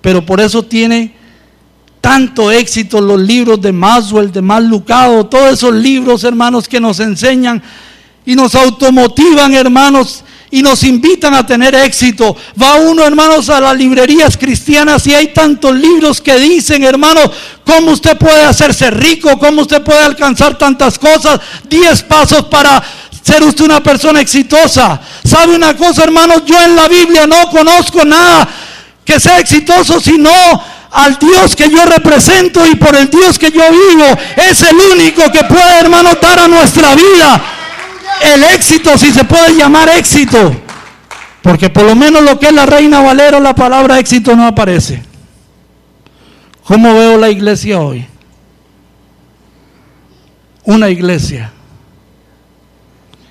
pero 0.00 0.24
por 0.24 0.40
eso 0.40 0.64
tiene 0.64 1.19
tanto 2.10 2.50
éxito 2.50 3.00
los 3.00 3.20
libros 3.20 3.60
de 3.60 3.70
Maswell, 3.70 4.32
de 4.32 4.42
Lucado, 4.62 5.26
todos 5.26 5.52
esos 5.52 5.72
libros, 5.72 6.24
hermanos, 6.24 6.66
que 6.66 6.80
nos 6.80 6.98
enseñan 6.98 7.62
y 8.26 8.34
nos 8.34 8.56
automotivan, 8.56 9.54
hermanos, 9.54 10.24
y 10.50 10.60
nos 10.60 10.82
invitan 10.82 11.34
a 11.34 11.46
tener 11.46 11.72
éxito. 11.76 12.36
Va 12.60 12.80
uno, 12.80 13.04
hermanos, 13.04 13.48
a 13.48 13.60
las 13.60 13.76
librerías 13.76 14.36
cristianas 14.36 15.06
y 15.06 15.14
hay 15.14 15.28
tantos 15.28 15.76
libros 15.76 16.20
que 16.20 16.36
dicen, 16.40 16.82
hermanos, 16.82 17.30
cómo 17.64 17.92
usted 17.92 18.18
puede 18.18 18.42
hacerse 18.42 18.90
rico, 18.90 19.38
cómo 19.38 19.62
usted 19.62 19.80
puede 19.80 20.02
alcanzar 20.02 20.58
tantas 20.58 20.98
cosas, 20.98 21.38
diez 21.68 22.02
pasos 22.02 22.46
para 22.46 22.82
ser 23.22 23.44
usted 23.44 23.66
una 23.66 23.80
persona 23.80 24.20
exitosa. 24.20 25.00
¿Sabe 25.24 25.54
una 25.54 25.76
cosa, 25.76 26.02
hermanos? 26.02 26.42
Yo 26.44 26.60
en 26.60 26.74
la 26.74 26.88
Biblia 26.88 27.28
no 27.28 27.48
conozco 27.50 28.04
nada 28.04 28.48
que 29.04 29.20
sea 29.20 29.38
exitoso, 29.38 30.00
sino 30.00 30.30
al 30.90 31.18
Dios 31.18 31.54
que 31.54 31.70
yo 31.70 31.84
represento 31.84 32.66
y 32.66 32.74
por 32.74 32.96
el 32.96 33.08
Dios 33.08 33.38
que 33.38 33.50
yo 33.50 33.62
vivo. 33.70 34.06
Es 34.36 34.62
el 34.62 34.76
único 34.76 35.30
que 35.30 35.44
puede, 35.44 35.80
hermano, 35.80 36.10
dar 36.20 36.40
a 36.40 36.48
nuestra 36.48 36.94
vida 36.94 37.42
el 38.20 38.44
éxito, 38.44 38.98
si 38.98 39.12
se 39.12 39.24
puede 39.24 39.54
llamar 39.56 39.88
éxito. 39.90 40.54
Porque 41.42 41.70
por 41.70 41.84
lo 41.84 41.96
menos 41.96 42.22
lo 42.22 42.38
que 42.38 42.48
es 42.48 42.52
la 42.52 42.66
reina 42.66 43.00
Valero, 43.00 43.40
la 43.40 43.54
palabra 43.54 43.98
éxito 43.98 44.36
no 44.36 44.46
aparece. 44.46 45.02
¿Cómo 46.64 46.94
veo 46.94 47.16
la 47.16 47.30
iglesia 47.30 47.80
hoy? 47.80 48.06
Una 50.64 50.90
iglesia 50.90 51.50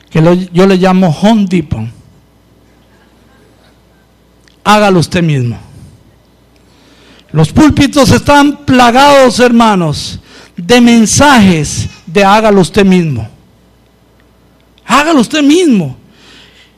que 0.09 0.49
yo 0.51 0.65
le 0.65 0.75
llamo 0.77 1.15
Home 1.21 1.45
Depot. 1.47 1.87
Hágalo 4.63 4.99
usted 4.99 5.21
mismo. 5.21 5.68
Los 7.31 7.49
púlpitos 7.49 8.09
están 8.11 8.65
plagados, 8.65 9.39
hermanos, 9.39 10.19
de 10.57 10.81
mensajes 10.81 11.87
de 12.05 12.23
hágalo 12.23 12.61
usted 12.61 12.83
mismo. 12.83 13.29
Hágalo 14.85 15.21
usted 15.21 15.43
mismo. 15.43 15.95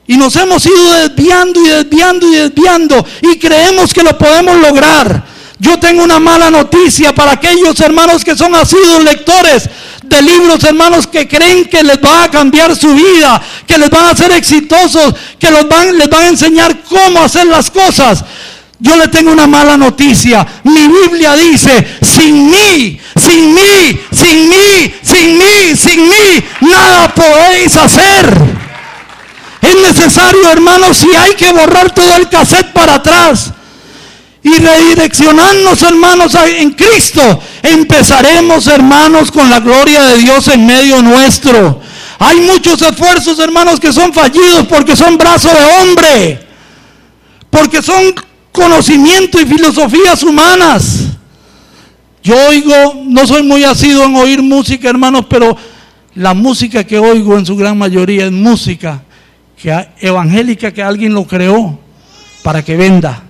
Y 0.07 0.17
nos 0.17 0.35
hemos 0.35 0.65
ido 0.65 0.93
desviando 0.93 1.61
y 1.61 1.69
desviando 1.69 2.27
y 2.27 2.35
desviando 2.35 3.05
y 3.21 3.39
creemos 3.39 3.93
que 3.93 4.03
lo 4.03 4.17
podemos 4.17 4.57
lograr. 4.59 5.23
Yo 5.57 5.79
tengo 5.79 6.03
una 6.03 6.19
mala 6.19 6.49
noticia 6.49 7.13
para 7.13 7.33
aquellos 7.33 7.79
hermanos 7.79 8.25
que 8.25 8.35
son 8.35 8.53
asiduos 8.55 9.03
lectores 9.03 9.69
de 10.03 10.21
libros, 10.21 10.63
hermanos, 10.63 11.07
que 11.07 11.27
creen 11.27 11.65
que 11.65 11.83
les 11.83 11.97
va 12.03 12.23
a 12.23 12.31
cambiar 12.31 12.75
su 12.75 12.93
vida, 12.93 13.41
que 13.65 13.77
les 13.77 13.89
van 13.89 14.05
a 14.05 14.09
hacer 14.09 14.31
exitosos, 14.31 15.13
que 15.39 15.51
los 15.51 15.69
van, 15.69 15.97
les 15.97 16.09
van 16.09 16.23
a 16.23 16.27
enseñar 16.29 16.81
cómo 16.83 17.19
hacer 17.19 17.45
las 17.47 17.69
cosas. 17.69 18.25
Yo 18.81 18.95
le 18.95 19.07
tengo 19.09 19.31
una 19.31 19.45
mala 19.45 19.77
noticia. 19.77 20.45
Mi 20.63 20.87
Biblia 20.87 21.35
dice, 21.35 21.97
sin 22.01 22.49
mí, 22.49 22.99
sin 23.15 23.53
mí, 23.53 24.01
sin 24.11 24.49
mí, 24.49 24.93
sin 25.03 25.37
mí, 25.37 25.75
sin 25.77 26.09
mí, 26.09 26.43
nada 26.61 27.13
podéis 27.13 27.77
hacer. 27.77 28.35
Es 29.61 29.75
necesario, 29.75 30.49
hermanos, 30.49 30.97
si 30.97 31.15
hay 31.15 31.35
que 31.35 31.53
borrar 31.53 31.93
todo 31.93 32.15
el 32.15 32.27
cassette 32.27 32.73
para 32.73 32.95
atrás 32.95 33.51
y 34.41 34.55
redireccionarnos, 34.55 35.83
hermanos, 35.83 36.33
en 36.33 36.71
Cristo, 36.71 37.39
empezaremos, 37.61 38.65
hermanos, 38.65 39.31
con 39.31 39.47
la 39.51 39.59
gloria 39.59 40.01
de 40.05 40.17
Dios 40.17 40.47
en 40.47 40.65
medio 40.65 41.03
nuestro. 41.03 41.79
Hay 42.17 42.39
muchos 42.39 42.81
esfuerzos, 42.81 43.37
hermanos, 43.37 43.79
que 43.79 43.93
son 43.93 44.11
fallidos 44.11 44.65
porque 44.67 44.95
son 44.95 45.19
brazos 45.19 45.53
de 45.53 45.65
hombre, 45.81 46.47
porque 47.51 47.83
son 47.83 48.15
conocimiento 48.51 49.39
y 49.39 49.45
filosofías 49.45 50.23
humanas. 50.23 51.07
Yo 52.23 52.35
oigo, 52.47 53.01
no 53.05 53.25
soy 53.25 53.43
muy 53.43 53.63
asiduo 53.63 54.05
en 54.05 54.15
oír 54.15 54.41
música, 54.41 54.89
hermanos, 54.89 55.25
pero 55.29 55.57
la 56.15 56.33
música 56.33 56.83
que 56.83 56.99
oigo 56.99 57.37
en 57.37 57.45
su 57.45 57.55
gran 57.55 57.77
mayoría 57.77 58.25
es 58.25 58.31
música 58.31 59.03
que, 59.57 59.87
evangélica 59.99 60.71
que 60.71 60.83
alguien 60.83 61.13
lo 61.13 61.25
creó 61.25 61.79
para 62.43 62.63
que 62.63 62.75
venda. 62.75 63.23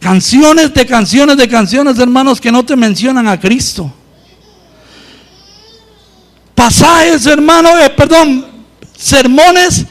Canciones 0.00 0.74
de 0.74 0.86
canciones 0.86 1.36
de 1.36 1.48
canciones, 1.48 1.98
hermanos, 1.98 2.40
que 2.40 2.52
no 2.52 2.64
te 2.64 2.76
mencionan 2.76 3.28
a 3.28 3.38
Cristo. 3.38 3.92
Pasajes, 6.54 7.26
hermanos, 7.26 7.72
eh, 7.80 7.90
perdón, 7.90 8.46
sermones 8.96 9.86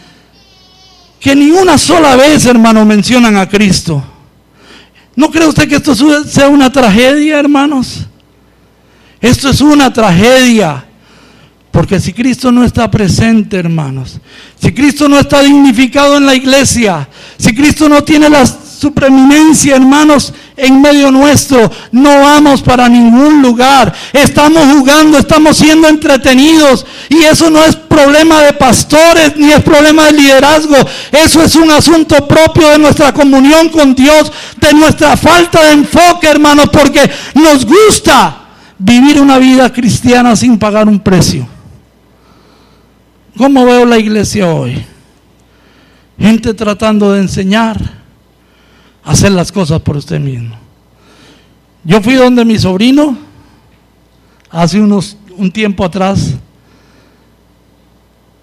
que 1.24 1.34
ni 1.38 1.52
una 1.52 1.78
sola 1.78 2.18
vez, 2.18 2.46
hermano, 2.46 2.84
mencionan 2.84 3.38
a 3.38 3.48
Cristo. 3.48 4.04
¿No 5.16 5.32
cree 5.32 5.48
usted 5.48 5.70
que 5.70 5.78
esto 5.78 5.96
sea 6.26 6.50
una 6.50 6.70
tragedia, 6.70 7.40
hermanos? 7.40 8.06
Esto 9.22 9.50
es 9.50 9.62
una 9.62 9.94
tragedia. 9.94 10.86
Porque 11.72 12.02
si 12.02 12.12
Cristo 12.12 12.52
no 12.52 12.66
está 12.66 12.92
presente, 12.92 13.58
hermanos, 13.58 14.20
si 14.60 14.74
Cristo 14.74 15.08
no 15.08 15.18
está 15.18 15.42
dignificado 15.42 16.18
en 16.18 16.26
la 16.26 16.36
iglesia, 16.36 17.08
si 17.38 17.56
Cristo 17.56 17.88
no 17.88 18.04
tiene 18.04 18.30
las 18.30 18.63
su 18.84 18.94
preeminencia, 18.94 19.78
hermanos, 19.78 20.34
en 20.58 20.82
medio 20.82 21.10
nuestro. 21.10 21.72
No 21.94 22.20
vamos 22.20 22.62
para 22.62 22.90
ningún 22.90 23.42
lugar. 23.42 23.94
Estamos 24.12 24.66
jugando, 24.66 25.18
estamos 25.18 25.56
siendo 25.56 25.88
entretenidos. 25.88 26.86
Y 27.08 27.24
eso 27.24 27.50
no 27.50 27.64
es 27.64 27.78
problema 27.78 28.42
de 28.42 28.52
pastores 28.52 29.38
ni 29.38 29.54
es 29.54 29.62
problema 29.62 30.08
de 30.08 30.12
liderazgo. 30.12 30.76
Eso 31.14 31.42
es 31.42 31.56
un 31.56 31.72
asunto 31.72 32.28
propio 32.28 32.68
de 32.68 32.78
nuestra 32.78 33.14
comunión 33.14 33.70
con 33.70 33.96
Dios, 33.96 34.30
de 34.58 34.74
nuestra 34.74 35.16
falta 35.16 35.64
de 35.64 35.72
enfoque, 35.72 36.28
hermanos, 36.28 36.68
porque 36.70 37.10
nos 37.36 37.66
gusta 37.66 38.38
vivir 38.78 39.22
una 39.22 39.38
vida 39.38 39.72
cristiana 39.72 40.36
sin 40.36 40.60
pagar 40.60 40.90
un 40.90 41.00
precio. 41.00 41.48
¿Cómo 43.38 43.64
veo 43.64 43.86
la 43.86 43.98
iglesia 43.98 44.54
hoy? 44.54 44.86
Gente 46.20 46.54
tratando 46.54 47.14
de 47.14 47.22
enseñar 47.22 48.03
hacer 49.04 49.32
las 49.32 49.52
cosas 49.52 49.82
por 49.82 49.98
usted 49.98 50.20
mismo. 50.20 50.56
Yo 51.84 52.02
fui 52.02 52.14
donde 52.14 52.46
mi 52.46 52.58
sobrino 52.58 53.18
hace 54.50 54.80
unos 54.80 55.18
un 55.38 55.52
tiempo 55.52 55.84
atrás. 55.84 56.36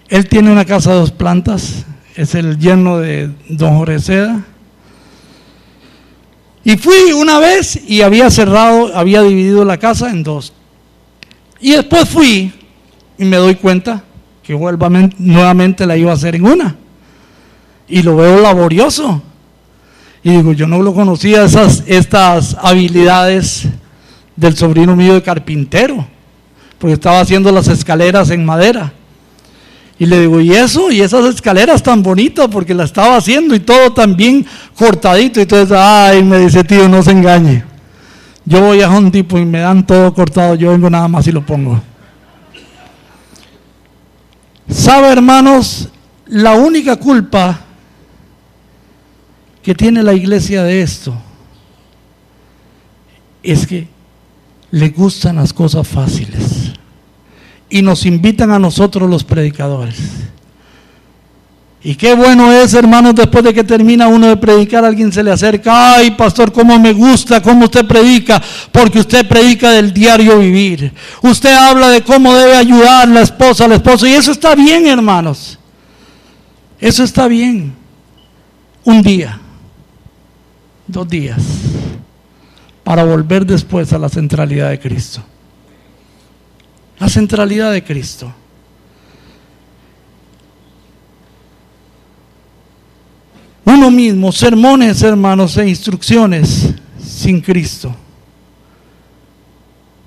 Él 0.09 0.27
tiene 0.27 0.51
una 0.51 0.65
casa 0.65 0.91
de 0.91 0.99
dos 0.99 1.11
plantas, 1.11 1.85
es 2.15 2.35
el 2.35 2.59
yerno 2.59 2.99
de 2.99 3.31
don 3.49 3.77
Jorge 3.77 3.99
Seda. 3.99 4.45
Y 6.63 6.77
fui 6.77 7.11
una 7.13 7.39
vez 7.39 7.79
y 7.87 8.01
había 8.01 8.29
cerrado, 8.29 8.95
había 8.95 9.23
dividido 9.23 9.65
la 9.65 9.77
casa 9.77 10.11
en 10.11 10.21
dos. 10.21 10.53
Y 11.59 11.71
después 11.71 12.07
fui 12.09 12.53
y 13.17 13.23
me 13.25 13.37
doy 13.37 13.55
cuenta 13.55 14.03
que 14.43 14.53
nuevamente 15.17 15.85
la 15.85 15.97
iba 15.97 16.11
a 16.11 16.15
hacer 16.15 16.35
en 16.35 16.45
una. 16.45 16.75
Y 17.87 18.03
lo 18.03 18.15
veo 18.15 18.41
laborioso. 18.41 19.23
Y 20.23 20.31
digo, 20.31 20.53
yo 20.53 20.67
no 20.67 20.81
lo 20.81 20.93
conocía 20.93 21.43
esas, 21.43 21.83
estas 21.87 22.55
habilidades 22.61 23.67
del 24.35 24.55
sobrino 24.55 24.95
mío 24.95 25.13
de 25.15 25.23
carpintero, 25.23 26.07
porque 26.77 26.93
estaba 26.93 27.19
haciendo 27.19 27.51
las 27.51 27.67
escaleras 27.67 28.29
en 28.29 28.45
madera. 28.45 28.93
Y 29.97 30.07
le 30.07 30.19
digo, 30.19 30.41
¿y 30.41 30.51
eso? 30.53 30.89
¿Y 30.89 31.01
esas 31.01 31.25
escaleras 31.25 31.83
tan 31.83 32.01
bonitas? 32.01 32.47
Porque 32.51 32.73
la 32.73 32.85
estaba 32.85 33.17
haciendo 33.17 33.53
y 33.53 33.59
todo 33.59 33.93
tan 33.93 34.15
bien 34.15 34.45
cortadito. 34.75 35.39
Y 35.39 35.43
entonces, 35.43 35.77
ay, 35.77 36.23
me 36.23 36.39
dice, 36.39 36.63
tío, 36.63 36.89
no 36.89 37.03
se 37.03 37.11
engañe. 37.11 37.63
Yo 38.43 38.61
voy 38.61 38.81
a 38.81 38.89
un 38.89 39.11
tipo 39.11 39.37
y 39.37 39.45
me 39.45 39.59
dan 39.59 39.85
todo 39.85 40.11
cortado, 40.13 40.55
yo 40.55 40.71
vengo 40.71 40.89
nada 40.89 41.07
más 41.07 41.27
y 41.27 41.31
lo 41.31 41.45
pongo. 41.45 41.79
¿Sabe, 44.67 45.09
hermanos? 45.09 45.89
La 46.25 46.53
única 46.53 46.95
culpa 46.95 47.59
que 49.63 49.75
tiene 49.75 50.03
la 50.03 50.13
iglesia 50.13 50.63
de 50.63 50.81
esto 50.81 51.13
es 53.43 53.67
que 53.67 53.87
le 54.71 54.89
gustan 54.89 55.35
las 55.35 55.53
cosas 55.53 55.87
fáciles 55.87 56.71
y 57.69 57.81
nos 57.81 58.05
invitan 58.05 58.51
a 58.51 58.59
nosotros 58.59 59.09
los 59.09 59.23
predicadores. 59.23 59.97
Y 61.83 61.95
qué 61.95 62.13
bueno 62.13 62.51
es, 62.51 62.75
hermanos, 62.75 63.15
después 63.15 63.43
de 63.43 63.55
que 63.55 63.63
termina 63.63 64.07
uno 64.07 64.27
de 64.27 64.37
predicar, 64.37 64.85
alguien 64.85 65.11
se 65.11 65.23
le 65.23 65.31
acerca, 65.31 65.95
ay, 65.95 66.11
pastor, 66.11 66.51
cómo 66.51 66.77
me 66.77 66.93
gusta, 66.93 67.41
cómo 67.41 67.65
usted 67.65 67.87
predica, 67.87 68.39
porque 68.71 68.99
usted 68.99 69.27
predica 69.27 69.71
del 69.71 69.91
diario 69.91 70.37
vivir. 70.37 70.93
Usted 71.23 71.51
habla 71.51 71.89
de 71.89 72.03
cómo 72.03 72.35
debe 72.35 72.55
ayudar 72.55 73.07
la 73.07 73.21
esposa 73.21 73.65
al 73.65 73.71
esposo, 73.71 74.05
y 74.05 74.11
eso 74.11 74.31
está 74.31 74.53
bien, 74.53 74.85
hermanos. 74.85 75.57
Eso 76.79 77.03
está 77.03 77.27
bien. 77.27 77.73
Un 78.83 79.01
día, 79.01 79.40
dos 80.91 81.07
días, 81.07 81.41
para 82.83 83.03
volver 83.03 83.45
después 83.45 83.93
a 83.93 83.97
la 83.97 84.09
centralidad 84.09 84.69
de 84.69 84.79
Cristo. 84.79 85.23
La 86.99 87.09
centralidad 87.09 87.71
de 87.71 87.83
Cristo. 87.83 88.31
Uno 93.63 93.89
mismo, 93.89 94.31
sermones, 94.31 95.01
hermanos, 95.01 95.57
e 95.57 95.67
instrucciones 95.67 96.73
sin 97.01 97.41
Cristo. 97.41 97.95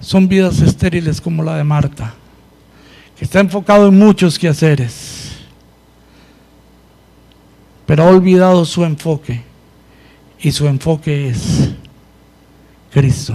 Son 0.00 0.28
vidas 0.28 0.60
estériles 0.60 1.20
como 1.20 1.42
la 1.42 1.56
de 1.56 1.64
Marta, 1.64 2.14
que 3.16 3.24
está 3.24 3.40
enfocado 3.40 3.88
en 3.88 3.98
muchos 3.98 4.38
quehaceres, 4.38 5.32
pero 7.86 8.04
ha 8.04 8.08
olvidado 8.08 8.64
su 8.64 8.84
enfoque, 8.84 9.42
y 10.44 10.52
su 10.52 10.68
enfoque 10.68 11.30
es 11.30 11.70
Cristo. 12.92 13.34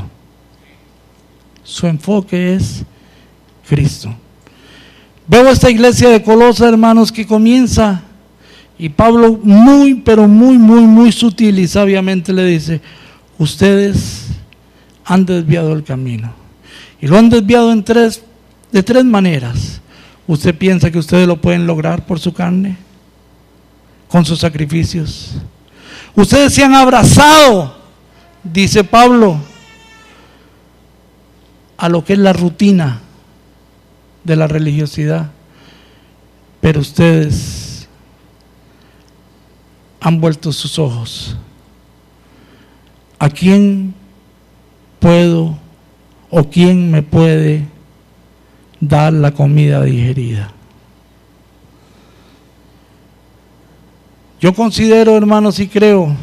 Su 1.63 1.87
enfoque 1.87 2.53
es 2.53 2.83
Cristo. 3.67 4.13
Veo 5.27 5.49
esta 5.49 5.71
iglesia 5.71 6.09
de 6.09 6.21
Colosa, 6.21 6.69
hermanos, 6.69 7.11
que 7.11 7.25
comienza 7.25 8.03
y 8.77 8.89
Pablo 8.89 9.39
muy, 9.41 9.95
pero 9.95 10.27
muy, 10.27 10.59
muy, 10.59 10.81
muy 10.81 11.11
sutil 11.11 11.57
y 11.57 11.67
sabiamente 11.67 12.31
le 12.31 12.45
dice, 12.45 12.79
ustedes 13.39 14.27
han 15.03 15.25
desviado 15.25 15.73
el 15.73 15.83
camino. 15.83 16.31
Y 17.01 17.07
lo 17.07 17.17
han 17.17 17.31
desviado 17.31 17.71
en 17.71 17.83
tres, 17.83 18.21
de 18.71 18.83
tres 18.83 19.03
maneras. 19.03 19.81
¿Usted 20.27 20.55
piensa 20.55 20.91
que 20.91 20.99
ustedes 20.99 21.27
lo 21.27 21.41
pueden 21.41 21.65
lograr 21.65 22.05
por 22.05 22.19
su 22.19 22.33
carne? 22.33 22.77
Con 24.07 24.25
sus 24.25 24.39
sacrificios. 24.39 25.33
Ustedes 26.19 26.53
se 26.53 26.65
han 26.65 26.75
abrazado, 26.75 27.73
dice 28.43 28.83
Pablo, 28.83 29.39
a 31.77 31.87
lo 31.87 32.03
que 32.03 32.11
es 32.11 32.19
la 32.19 32.33
rutina 32.33 32.99
de 34.25 34.35
la 34.35 34.45
religiosidad. 34.45 35.31
Pero 36.59 36.81
ustedes 36.81 37.87
han 40.01 40.19
vuelto 40.19 40.51
sus 40.51 40.77
ojos. 40.77 41.37
¿A 43.17 43.29
quién 43.29 43.95
puedo 44.99 45.57
o 46.29 46.49
quién 46.49 46.91
me 46.91 47.01
puede 47.01 47.65
dar 48.81 49.13
la 49.13 49.31
comida 49.31 49.81
digerida? 49.83 50.51
Yo 54.39 54.53
considero, 54.53 55.17
hermanos, 55.17 55.59
y 55.59 55.67
creo 55.67 56.15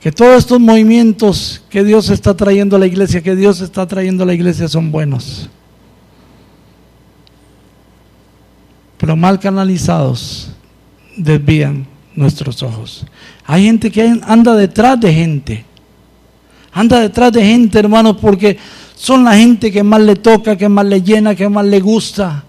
que 0.00 0.12
todos 0.12 0.38
estos 0.38 0.60
movimientos 0.60 1.62
que 1.70 1.84
Dios 1.84 2.10
está 2.10 2.34
trayendo 2.34 2.76
a 2.76 2.78
la 2.78 2.86
iglesia, 2.86 3.22
que 3.22 3.36
Dios 3.36 3.60
está 3.60 3.86
trayendo 3.86 4.24
a 4.24 4.26
la 4.26 4.34
iglesia 4.34 4.68
son 4.68 4.90
buenos. 4.90 5.48
Pero 8.98 9.16
mal 9.16 9.38
canalizados 9.40 10.50
desvían 11.16 11.86
nuestros 12.14 12.62
ojos. 12.62 13.06
Hay 13.46 13.64
gente 13.64 13.90
que 13.90 14.20
anda 14.22 14.54
detrás 14.54 15.00
de 15.00 15.12
gente. 15.12 15.64
Anda 16.72 17.00
detrás 17.00 17.32
de 17.32 17.44
gente, 17.44 17.78
hermanos, 17.78 18.16
porque 18.20 18.58
son 18.94 19.24
la 19.24 19.34
gente 19.34 19.72
que 19.72 19.82
más 19.82 20.00
le 20.00 20.16
toca, 20.16 20.56
que 20.56 20.68
más 20.68 20.84
le 20.84 21.02
llena, 21.02 21.34
que 21.34 21.48
más 21.48 21.64
le 21.64 21.80
gusta. 21.80 22.44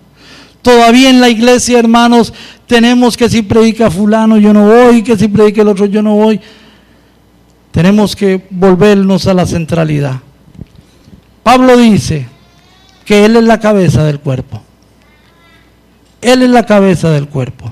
Todavía 0.61 1.09
en 1.09 1.21
la 1.21 1.29
iglesia, 1.29 1.79
hermanos, 1.79 2.33
tenemos 2.67 3.17
que 3.17 3.29
si 3.29 3.41
predica 3.41 3.89
fulano 3.89 4.37
yo 4.37 4.53
no 4.53 4.67
voy, 4.67 5.03
que 5.03 5.17
si 5.17 5.27
predica 5.27 5.61
el 5.61 5.67
otro 5.67 5.85
yo 5.85 6.01
no 6.01 6.15
voy. 6.15 6.39
Tenemos 7.71 8.15
que 8.15 8.45
volvernos 8.49 9.27
a 9.27 9.33
la 9.33 9.45
centralidad. 9.45 10.19
Pablo 11.43 11.77
dice 11.77 12.27
que 13.05 13.25
Él 13.25 13.37
es 13.37 13.43
la 13.43 13.59
cabeza 13.59 14.03
del 14.03 14.19
cuerpo. 14.19 14.61
Él 16.21 16.43
es 16.43 16.49
la 16.49 16.65
cabeza 16.65 17.09
del 17.09 17.27
cuerpo 17.27 17.71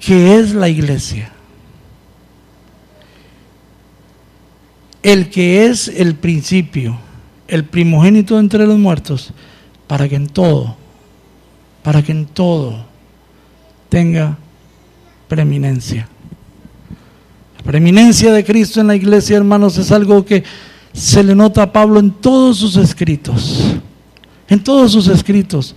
que 0.00 0.36
es 0.38 0.54
la 0.54 0.68
iglesia. 0.68 1.30
El 5.02 5.30
que 5.30 5.66
es 5.66 5.88
el 5.88 6.14
principio, 6.14 6.98
el 7.48 7.64
primogénito 7.64 8.38
entre 8.38 8.66
los 8.66 8.78
muertos, 8.78 9.32
para 9.90 10.08
que 10.08 10.14
en 10.14 10.28
todo, 10.28 10.76
para 11.82 12.00
que 12.00 12.12
en 12.12 12.24
todo 12.24 12.86
tenga 13.88 14.38
preeminencia. 15.26 16.06
La 17.56 17.64
preeminencia 17.64 18.32
de 18.32 18.44
Cristo 18.44 18.80
en 18.80 18.86
la 18.86 18.94
iglesia, 18.94 19.36
hermanos, 19.36 19.78
es 19.78 19.90
algo 19.90 20.24
que 20.24 20.44
se 20.92 21.24
le 21.24 21.34
nota 21.34 21.64
a 21.64 21.72
Pablo 21.72 21.98
en 21.98 22.12
todos 22.12 22.58
sus 22.58 22.76
escritos. 22.76 23.74
En 24.48 24.62
todos 24.62 24.92
sus 24.92 25.08
escritos. 25.08 25.74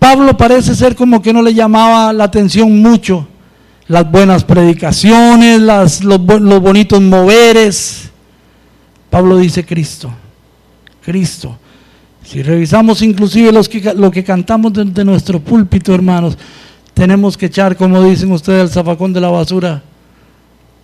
Pablo 0.00 0.36
parece 0.36 0.74
ser 0.74 0.96
como 0.96 1.22
que 1.22 1.32
no 1.32 1.42
le 1.42 1.54
llamaba 1.54 2.12
la 2.12 2.24
atención 2.24 2.82
mucho 2.82 3.28
las 3.86 4.10
buenas 4.10 4.42
predicaciones, 4.42 5.60
los, 5.60 6.00
bonitos 6.26 7.00
moveres. 7.00 8.10
Pablo 9.10 9.36
dice 9.36 9.64
Cristo, 9.64 10.10
Cristo. 11.04 11.56
Si 12.26 12.42
revisamos 12.42 13.02
inclusive 13.02 13.52
los 13.52 13.68
que, 13.68 13.94
lo 13.94 14.10
que 14.10 14.24
cantamos 14.24 14.72
desde 14.72 15.04
nuestro 15.04 15.40
púlpito, 15.40 15.94
hermanos, 15.94 16.36
tenemos 16.92 17.36
que 17.36 17.46
echar, 17.46 17.76
como 17.76 18.02
dicen 18.02 18.32
ustedes, 18.32 18.62
el 18.62 18.68
zafacón 18.70 19.12
de 19.12 19.20
la 19.20 19.28
basura, 19.28 19.82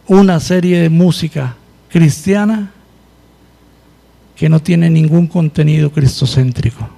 una 0.06 0.38
serie 0.40 0.80
de 0.80 0.88
música 0.88 1.56
cristiana 1.90 2.70
que 4.36 4.48
no 4.48 4.60
tiene 4.60 4.88
ningún 4.88 5.26
contenido 5.26 5.90
cristocéntrico 5.90 6.88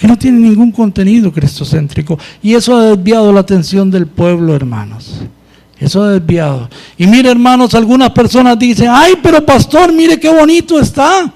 que 0.00 0.08
no 0.08 0.16
tiene 0.16 0.38
ningún 0.38 0.72
contenido 0.72 1.30
cristocéntrico. 1.30 2.18
Y 2.42 2.54
eso 2.54 2.74
ha 2.74 2.84
desviado 2.84 3.30
la 3.34 3.40
atención 3.40 3.90
del 3.90 4.06
pueblo, 4.06 4.56
hermanos. 4.56 5.20
Eso 5.78 6.02
ha 6.02 6.12
desviado. 6.12 6.70
Y 6.96 7.06
mire, 7.06 7.30
hermanos, 7.30 7.74
algunas 7.74 8.08
personas 8.12 8.58
dicen, 8.58 8.88
ay, 8.90 9.18
pero 9.22 9.44
pastor, 9.44 9.92
mire 9.92 10.18
qué 10.18 10.30
bonito 10.30 10.80
está. 10.80 11.30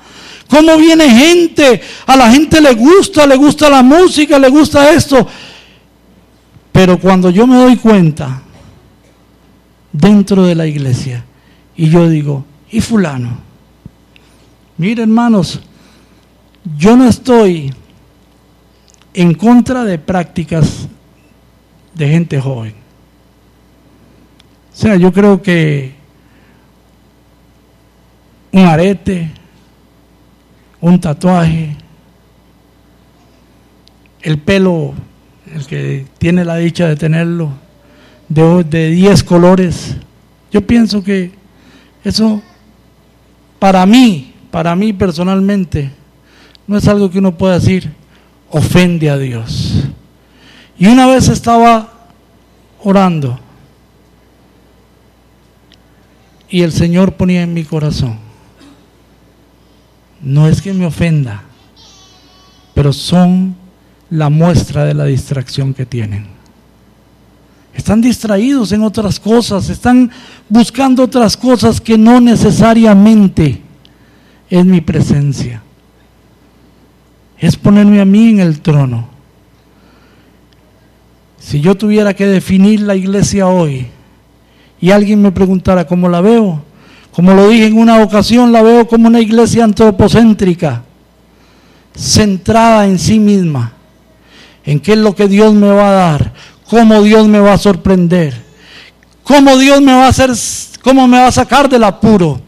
Cómo 0.48 0.76
viene 0.76 1.08
gente. 1.08 1.80
A 2.06 2.16
la 2.16 2.30
gente 2.30 2.60
le 2.60 2.74
gusta, 2.74 3.26
le 3.26 3.36
gusta 3.36 3.68
la 3.68 3.82
música, 3.82 4.38
le 4.38 4.48
gusta 4.48 4.90
esto. 4.90 5.26
Pero 6.72 6.98
cuando 6.98 7.30
yo 7.30 7.46
me 7.46 7.56
doy 7.56 7.76
cuenta, 7.76 8.42
dentro 9.92 10.44
de 10.44 10.54
la 10.54 10.66
iglesia, 10.66 11.24
y 11.76 11.88
yo 11.88 12.08
digo, 12.08 12.44
¿y 12.70 12.80
fulano? 12.80 13.38
Mire, 14.76 15.02
hermanos, 15.02 15.60
yo 16.76 16.96
no 16.96 17.08
estoy 17.08 17.72
en 19.12 19.34
contra 19.34 19.84
de 19.84 19.98
prácticas 19.98 20.88
de 21.94 22.08
gente 22.08 22.40
joven. 22.40 22.74
O 24.72 24.76
sea, 24.76 24.96
yo 24.96 25.12
creo 25.12 25.40
que 25.40 25.94
un 28.50 28.66
arete, 28.66 29.30
un 30.84 31.00
tatuaje, 31.00 31.74
el 34.20 34.38
pelo, 34.38 34.92
el 35.50 35.66
que 35.66 36.04
tiene 36.18 36.44
la 36.44 36.56
dicha 36.56 36.86
de 36.86 36.94
tenerlo, 36.94 37.52
de 38.28 38.90
10 38.90 39.24
colores, 39.24 39.96
yo 40.52 40.66
pienso 40.66 41.02
que 41.02 41.32
eso, 42.04 42.42
para 43.58 43.86
mí, 43.86 44.34
para 44.50 44.76
mí 44.76 44.92
personalmente, 44.92 45.90
no 46.66 46.76
es 46.76 46.86
algo 46.86 47.10
que 47.10 47.18
uno 47.18 47.34
pueda 47.34 47.54
decir, 47.54 47.90
ofende 48.50 49.08
a 49.08 49.16
Dios. 49.16 49.84
Y 50.78 50.86
una 50.86 51.06
vez 51.06 51.28
estaba 51.28 52.10
orando 52.82 53.40
y 56.50 56.60
el 56.60 56.72
Señor 56.72 57.14
ponía 57.14 57.40
en 57.40 57.54
mi 57.54 57.64
corazón, 57.64 58.18
no 60.24 60.48
es 60.48 60.60
que 60.60 60.72
me 60.72 60.86
ofenda, 60.86 61.42
pero 62.74 62.92
son 62.92 63.54
la 64.10 64.30
muestra 64.30 64.84
de 64.84 64.94
la 64.94 65.04
distracción 65.04 65.74
que 65.74 65.86
tienen. 65.86 66.26
Están 67.74 68.00
distraídos 68.00 68.72
en 68.72 68.82
otras 68.82 69.20
cosas, 69.20 69.68
están 69.68 70.10
buscando 70.48 71.02
otras 71.02 71.36
cosas 71.36 71.80
que 71.80 71.98
no 71.98 72.20
necesariamente 72.20 73.60
es 74.48 74.64
mi 74.64 74.80
presencia 74.80 75.64
es 77.38 77.56
ponerme 77.56 78.00
a 78.00 78.04
mí 78.04 78.30
en 78.30 78.40
el 78.40 78.60
trono 78.60 79.08
Si 81.38 81.60
yo 81.60 81.74
tuviera 81.76 82.14
que 82.14 82.26
definir 82.26 82.80
la 82.80 82.96
iglesia 82.96 83.48
hoy 83.48 83.86
y 84.80 84.90
alguien 84.90 85.22
me 85.22 85.32
preguntara 85.32 85.86
cómo 85.86 86.08
la 86.08 86.20
veo, 86.20 86.62
como 87.14 87.32
lo 87.32 87.48
dije 87.48 87.66
en 87.66 87.78
una 87.78 88.02
ocasión, 88.02 88.50
la 88.50 88.60
veo 88.60 88.88
como 88.88 89.06
una 89.06 89.20
iglesia 89.20 89.62
antropocéntrica, 89.62 90.82
centrada 91.94 92.86
en 92.86 92.98
sí 92.98 93.20
misma, 93.20 93.72
en 94.64 94.80
qué 94.80 94.94
es 94.94 94.98
lo 94.98 95.14
que 95.14 95.28
Dios 95.28 95.54
me 95.54 95.68
va 95.68 95.90
a 95.90 95.92
dar, 95.92 96.32
cómo 96.68 97.02
Dios 97.02 97.28
me 97.28 97.38
va 97.38 97.52
a 97.52 97.58
sorprender, 97.58 98.34
cómo 99.22 99.56
Dios 99.58 99.80
me 99.80 99.92
va 99.92 100.06
a 100.06 100.08
hacer, 100.08 100.32
cómo 100.82 101.06
me 101.06 101.18
va 101.18 101.28
a 101.28 101.32
sacar 101.32 101.68
del 101.68 101.84
apuro. 101.84 102.40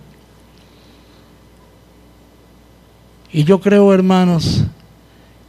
Y 3.33 3.45
yo 3.45 3.61
creo, 3.61 3.95
hermanos, 3.95 4.65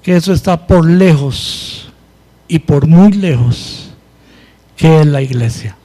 que 0.04 0.16
eso 0.16 0.32
está 0.32 0.68
por 0.68 0.88
lejos 0.88 1.92
y 2.48 2.60
por 2.60 2.86
muy 2.86 3.14
lejos 3.14 3.90
que 4.76 5.00
es 5.00 5.08
la 5.08 5.24
iglesia. 5.24 5.76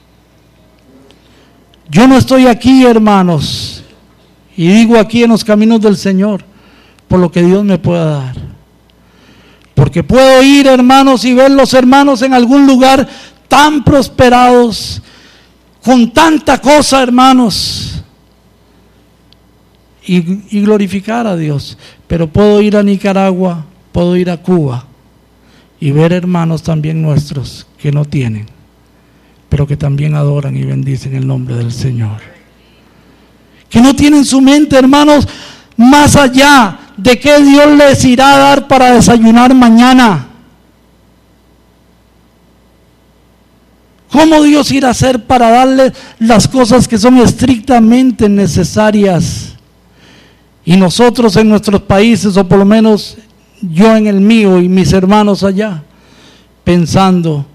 Yo 1.89 2.07
no 2.07 2.17
estoy 2.17 2.47
aquí, 2.47 2.85
hermanos, 2.85 3.83
y 4.55 4.67
digo 4.67 4.97
aquí 4.97 5.23
en 5.23 5.29
los 5.29 5.43
caminos 5.43 5.81
del 5.81 5.97
Señor, 5.97 6.43
por 7.07 7.19
lo 7.19 7.31
que 7.31 7.43
Dios 7.43 7.63
me 7.63 7.77
pueda 7.77 8.05
dar. 8.05 8.35
Porque 9.73 10.03
puedo 10.03 10.41
ir, 10.43 10.67
hermanos, 10.67 11.25
y 11.25 11.33
ver 11.33 11.51
los 11.51 11.73
hermanos 11.73 12.21
en 12.21 12.33
algún 12.33 12.65
lugar 12.65 13.07
tan 13.47 13.83
prosperados, 13.83 15.01
con 15.83 16.11
tanta 16.11 16.61
cosa, 16.61 17.03
hermanos, 17.03 18.03
y, 20.05 20.57
y 20.57 20.61
glorificar 20.61 21.27
a 21.27 21.35
Dios. 21.35 21.77
Pero 22.07 22.27
puedo 22.27 22.61
ir 22.61 22.77
a 22.77 22.83
Nicaragua, 22.83 23.65
puedo 23.91 24.15
ir 24.15 24.29
a 24.29 24.37
Cuba 24.37 24.85
y 25.83 25.91
ver 25.91 26.13
hermanos 26.13 26.63
también 26.63 27.01
nuestros 27.01 27.67
que 27.77 27.91
no 27.91 28.05
tienen, 28.05 28.45
pero 29.53 29.67
que 29.67 29.77
también 29.77 30.15
adoran 30.15 30.57
y 30.57 30.63
bendicen 30.63 31.13
el 31.13 31.27
nombre 31.27 31.53
del 31.53 31.71
Señor. 31.71 32.17
Que 33.69 33.79
no 33.79 33.95
tienen 33.95 34.25
su 34.25 34.41
mente, 34.41 34.75
hermanos, 34.75 35.27
más 35.77 36.15
allá 36.15 36.79
de 36.97 37.19
qué 37.19 37.39
Dios 37.39 37.67
les 37.77 38.03
irá 38.03 38.33
a 38.33 38.37
dar 38.39 38.67
para 38.67 38.93
desayunar 38.93 39.53
mañana. 39.53 40.27
¿Cómo 44.11 44.41
Dios 44.41 44.71
irá 44.71 44.87
a 44.87 44.91
hacer 44.91 45.23
para 45.23 45.51
darle 45.51 45.93
las 46.17 46.47
cosas 46.47 46.87
que 46.87 46.97
son 46.97 47.19
estrictamente 47.19 48.27
necesarias? 48.27 49.53
Y 50.65 50.75
nosotros 50.77 51.35
en 51.35 51.47
nuestros 51.47 51.83
países, 51.83 52.35
o 52.37 52.47
por 52.47 52.57
lo 52.57 52.65
menos 52.65 53.17
yo 53.61 53.95
en 53.95 54.07
el 54.07 54.19
mío 54.19 54.59
y 54.59 54.67
mis 54.67 54.91
hermanos 54.93 55.43
allá, 55.43 55.83
pensando 56.63 57.45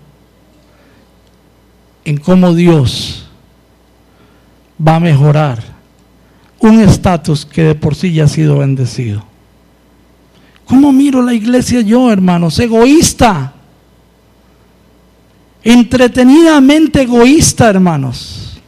en 2.09 2.17
cómo 2.17 2.55
Dios 2.55 3.27
va 4.81 4.97
a 4.97 5.01
mejorar 5.01 5.63
un 6.61 6.81
estatus 6.81 7.45
que 7.45 7.63
de 7.63 7.75
por 7.75 7.95
sí 7.95 8.13
ya 8.13 8.25
ha 8.25 8.29
sido 8.29 8.59
bendecido. 8.59 9.23
¿Cómo 10.65 10.93
miro 10.93 11.23
la 11.23 11.35
iglesia 11.35 11.81
yo, 11.81 12.11
hermanos? 12.11 12.59
Egoísta. 12.59 13.53
Entretenidamente 15.63 17.03
egoísta, 17.03 17.69
hermanos. 17.69 18.61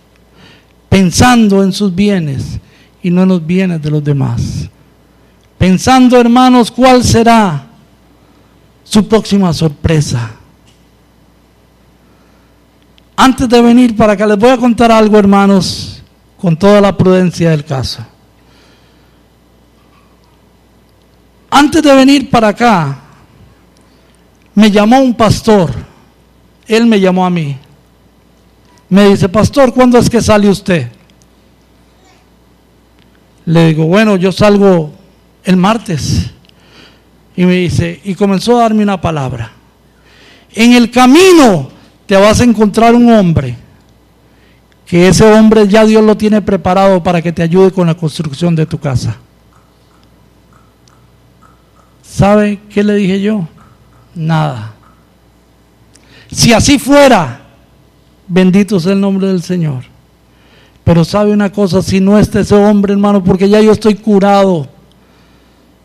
Pensando 0.88 1.62
en 1.62 1.72
sus 1.72 1.94
bienes 1.94 2.58
y 3.02 3.10
no 3.10 3.22
en 3.22 3.28
los 3.28 3.46
bienes 3.46 3.80
de 3.82 3.90
los 3.90 4.02
demás 4.02 4.70
pensando, 5.60 6.18
hermanos, 6.18 6.70
cuál 6.70 7.04
será 7.04 7.66
su 8.82 9.06
próxima 9.06 9.52
sorpresa. 9.52 10.30
Antes 13.22 13.50
de 13.50 13.60
venir 13.60 13.94
para 13.94 14.14
acá, 14.14 14.26
les 14.26 14.38
voy 14.38 14.48
a 14.48 14.56
contar 14.56 14.90
algo, 14.90 15.18
hermanos, 15.18 16.02
con 16.38 16.56
toda 16.56 16.80
la 16.80 16.96
prudencia 16.96 17.50
del 17.50 17.66
caso. 17.66 18.02
Antes 21.50 21.82
de 21.82 21.94
venir 21.94 22.30
para 22.30 22.48
acá, 22.48 22.98
me 24.54 24.70
llamó 24.70 25.00
un 25.00 25.12
pastor. 25.12 25.70
Él 26.66 26.86
me 26.86 26.98
llamó 26.98 27.26
a 27.26 27.28
mí. 27.28 27.58
Me 28.88 29.10
dice, 29.10 29.28
pastor, 29.28 29.74
¿cuándo 29.74 29.98
es 29.98 30.08
que 30.08 30.22
sale 30.22 30.48
usted? 30.48 30.90
Le 33.44 33.66
digo, 33.66 33.84
bueno, 33.84 34.16
yo 34.16 34.32
salgo 34.32 34.92
el 35.44 35.58
martes. 35.58 36.30
Y 37.36 37.44
me 37.44 37.56
dice, 37.56 38.00
y 38.02 38.14
comenzó 38.14 38.56
a 38.56 38.62
darme 38.62 38.82
una 38.82 38.98
palabra. 38.98 39.52
En 40.54 40.72
el 40.72 40.90
camino 40.90 41.79
te 42.10 42.16
vas 42.16 42.40
a 42.40 42.42
encontrar 42.44 42.92
un 42.92 43.08
hombre, 43.08 43.56
que 44.84 45.06
ese 45.06 45.22
hombre 45.22 45.68
ya 45.68 45.84
Dios 45.84 46.02
lo 46.02 46.16
tiene 46.16 46.42
preparado 46.42 47.00
para 47.00 47.22
que 47.22 47.30
te 47.30 47.40
ayude 47.40 47.70
con 47.70 47.86
la 47.86 47.94
construcción 47.94 48.56
de 48.56 48.66
tu 48.66 48.80
casa. 48.80 49.16
¿Sabe 52.02 52.58
qué 52.68 52.82
le 52.82 52.96
dije 52.96 53.20
yo? 53.20 53.46
Nada. 54.12 54.72
Si 56.32 56.52
así 56.52 56.80
fuera, 56.80 57.42
bendito 58.26 58.80
sea 58.80 58.94
el 58.94 59.00
nombre 59.00 59.28
del 59.28 59.44
Señor. 59.44 59.84
Pero 60.82 61.04
sabe 61.04 61.30
una 61.30 61.52
cosa, 61.52 61.80
si 61.80 62.00
no 62.00 62.18
está 62.18 62.40
ese 62.40 62.56
hombre, 62.56 62.92
hermano, 62.92 63.22
porque 63.22 63.48
ya 63.48 63.60
yo 63.60 63.70
estoy 63.70 63.94
curado 63.94 64.66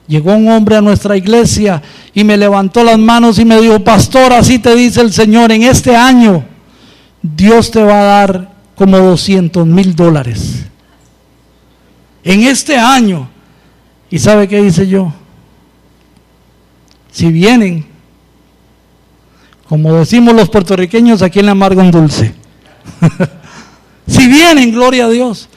Llegó 0.08 0.36
un 0.36 0.48
hombre 0.50 0.76
a 0.76 0.82
nuestra 0.82 1.18
iglesia 1.18 1.82
y 2.14 2.24
me 2.24 2.38
levantó 2.38 2.84
las 2.84 3.00
manos 3.00 3.40
y 3.40 3.46
me 3.46 3.60
dijo, 3.60 3.80
pastor, 3.84 4.34
así 4.34 4.60
te 4.60 4.76
dice 4.76 5.02
el 5.02 5.12
Señor, 5.12 5.52
en 5.52 5.64
este 5.64 5.96
año 5.96 6.46
Dios 7.22 7.72
te 7.72 7.84
va 7.84 8.02
a 8.02 8.04
dar 8.04 8.56
como 8.76 8.98
200 8.98 9.66
mil 9.66 9.96
dólares. 9.96 10.66
En 12.24 12.42
este 12.44 12.78
año. 12.78 13.30
¿Y 14.10 14.20
sabe 14.20 14.48
qué 14.48 14.62
dice 14.62 14.88
yo? 14.88 15.12
Si 17.12 17.32
vienen, 17.32 17.86
como 19.68 19.94
decimos 19.96 20.36
los 20.36 20.50
puertorriqueños 20.50 21.22
aquí 21.22 21.40
en 21.40 21.48
la 21.48 21.54
Amargo 21.54 21.82
en 21.82 21.92
Dulce, 21.92 22.36
si 24.08 24.28
vienen, 24.28 24.72
gloria 24.72 25.06
a 25.06 25.10
Dios, 25.10 25.50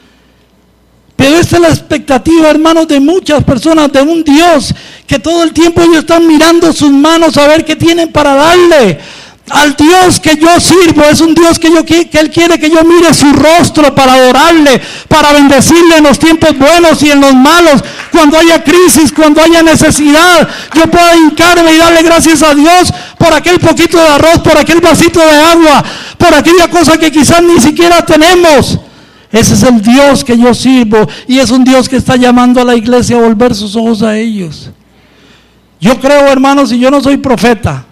pero 1.19 1.37
esta 1.37 1.57
es 1.57 1.63
la 1.63 1.69
expectativa, 1.71 2.49
hermanos, 2.49 2.87
de 2.87 3.01
muchas 3.01 3.43
personas, 3.43 3.91
de 3.91 4.01
un 4.03 4.23
Dios 4.23 4.73
que 5.05 5.19
todo 5.19 5.43
el 5.43 5.53
tiempo 5.53 5.83
ellos 5.83 5.99
están 5.99 6.25
mirando 6.25 6.73
sus 6.73 6.93
manos 6.93 7.37
a 7.37 7.49
ver 7.49 7.65
qué 7.65 7.75
tienen 7.75 8.13
para 8.13 8.35
darle. 8.35 9.01
Al 9.51 9.75
Dios 9.75 10.21
que 10.21 10.37
yo 10.37 10.61
sirvo 10.61 11.03
es 11.11 11.21
un 11.21 11.35
Dios 11.35 11.59
que, 11.59 11.73
yo, 11.73 11.85
que 11.85 12.09
Él 12.13 12.31
quiere 12.31 12.61
que 12.61 12.71
yo 12.71 12.85
mire 12.85 13.13
su 13.13 13.33
rostro 13.33 13.93
para 13.97 14.13
adorarle, 14.13 14.81
para 15.09 15.33
bendecirle 15.33 15.97
en 15.97 16.05
los 16.05 16.21
tiempos 16.21 16.57
buenos 16.57 17.03
y 17.03 17.11
en 17.11 17.21
los 17.21 17.35
malos. 17.35 17.83
Cuando 18.13 18.39
haya 18.39 18.63
crisis, 18.63 19.11
cuando 19.11 19.43
haya 19.43 19.65
necesidad, 19.65 20.49
yo 20.73 20.89
pueda 20.89 21.17
hincarme 21.17 21.75
y 21.75 21.79
darle 21.79 22.05
gracias 22.05 22.45
a 22.45 22.55
Dios 22.55 22.93
por 23.19 23.35
aquel 23.35 23.59
poquito 23.59 23.99
de 23.99 24.07
arroz, 24.07 24.39
por 24.39 24.57
aquel 24.57 24.81
vasito 24.81 25.19
de 25.19 25.37
agua, 25.37 25.83
por 26.17 26.33
aquella 26.33 26.71
cosa 26.71 26.97
que 26.97 27.11
quizás 27.11 27.43
ni 27.43 27.59
siquiera 27.61 28.07
tenemos. 28.07 28.79
Ese 29.31 29.55
es 29.55 29.63
el 29.63 29.83
Dios 29.83 30.25
que 30.25 30.39
yo 30.39 30.55
sirvo 30.55 31.07
y 31.27 31.39
es 31.39 31.51
un 31.51 31.63
Dios 31.63 31.89
que 31.89 31.97
está 31.97 32.17
llamando 32.17 32.61
a 32.61 32.65
la 32.65 32.75
iglesia 32.75 33.17
a 33.17 33.21
volver 33.21 33.55
sus 33.55 33.77
ojos 33.77 34.03
a 34.03 34.17
ellos. 34.17 34.71
Yo 35.81 36.01
creo, 36.01 36.29
hermanos, 36.29 36.73
y 36.73 36.79
yo 36.79 36.91
no 36.91 37.01
soy 37.01 37.19
profeta. 37.19 37.85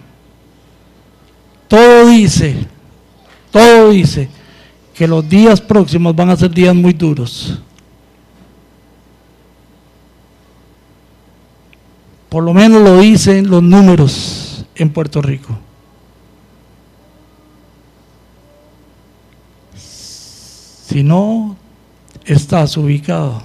Todo 1.67 2.07
dice, 2.07 2.65
todo 3.51 3.89
dice 3.89 4.29
que 4.93 5.07
los 5.07 5.27
días 5.27 5.61
próximos 5.61 6.15
van 6.15 6.29
a 6.31 6.37
ser 6.37 6.49
días 6.49 6.73
muy 6.73 6.93
duros. 6.93 7.59
Por 12.29 12.43
lo 12.43 12.53
menos 12.53 12.81
lo 12.81 12.99
dicen 12.99 13.49
los 13.49 13.61
números 13.61 14.65
en 14.75 14.89
Puerto 14.89 15.21
Rico. 15.21 15.57
Si 20.87 21.03
no 21.03 21.57
estás 22.23 22.77
ubicado, 22.77 23.43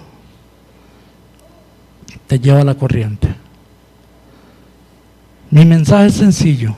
te 2.29 2.39
lleva 2.39 2.63
la 2.63 2.77
corriente. 2.77 3.35
Mi 5.51 5.65
mensaje 5.65 6.07
es 6.07 6.15
sencillo, 6.15 6.77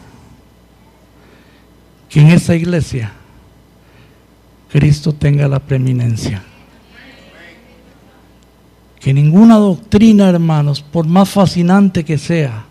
que 2.08 2.20
en 2.22 2.28
esta 2.28 2.54
iglesia 2.54 3.12
Cristo 4.70 5.12
tenga 5.12 5.46
la 5.48 5.58
preeminencia. 5.58 6.42
Que 9.00 9.12
ninguna 9.12 9.56
doctrina, 9.56 10.30
hermanos, 10.30 10.80
por 10.80 11.06
más 11.06 11.28
fascinante 11.28 12.06
que 12.06 12.16
sea, 12.16 12.64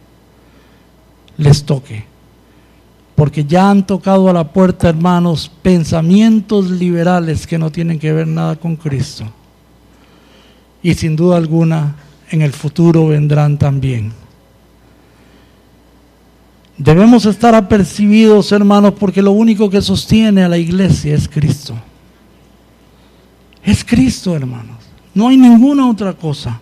les 1.37 1.63
toque 1.63 2.12
porque 3.16 3.45
ya 3.45 3.70
han 3.70 3.86
tocado 3.86 4.30
a 4.30 4.34
la 4.34 4.51
puerta, 4.51 4.89
hermanos, 4.89 5.51
pensamientos 5.61 6.70
liberales 6.70 7.45
que 7.45 7.57
no 7.57 7.72
tienen 7.72 7.99
que 7.99 8.11
ver 8.11 8.28
nada 8.28 8.55
con 8.55 8.76
Cristo. 8.76 9.26
Y 10.82 10.93
sin 10.95 11.16
duda 11.16 11.38
alguna, 11.38 11.95
en 12.30 12.41
el 12.41 12.51
futuro 12.51 13.07
vendrán 13.07 13.57
también. 13.57 14.11
Debemos 16.78 17.26
estar 17.26 17.53
apercibidos, 17.53 18.51
hermanos, 18.51 18.93
porque 18.99 19.22
lo 19.22 19.32
único 19.32 19.70
que 19.70 19.82
sostiene 19.82 20.43
a 20.43 20.49
la 20.49 20.57
iglesia 20.57 21.14
es 21.14 21.30
Cristo. 21.30 21.76
Es 23.64 23.86
Cristo, 23.86 24.36
hermanos. 24.36 24.78
No 25.14 25.28
hay 25.28 25.38
ninguna 25.38 25.88
otra 25.88 26.14
cosa. 26.14 26.59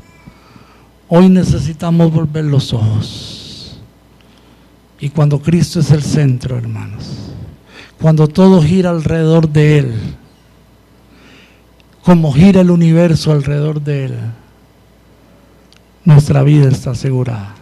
Hoy 1.08 1.30
necesitamos 1.30 2.12
volver 2.12 2.44
los 2.46 2.74
ojos. 2.74 3.41
Y 5.02 5.10
cuando 5.10 5.42
Cristo 5.42 5.80
es 5.80 5.90
el 5.90 6.04
centro, 6.04 6.56
hermanos, 6.56 7.34
cuando 8.00 8.28
todo 8.28 8.62
gira 8.62 8.92
alrededor 8.92 9.50
de 9.50 9.80
Él, 9.80 9.96
como 12.04 12.32
gira 12.32 12.62
el 12.62 12.70
universo 12.70 13.32
alrededor 13.32 13.82
de 13.82 14.06
Él, 14.06 14.16
nuestra 16.06 16.44
vida 16.44 16.70
está 16.70 16.92
asegurada. 16.92 17.56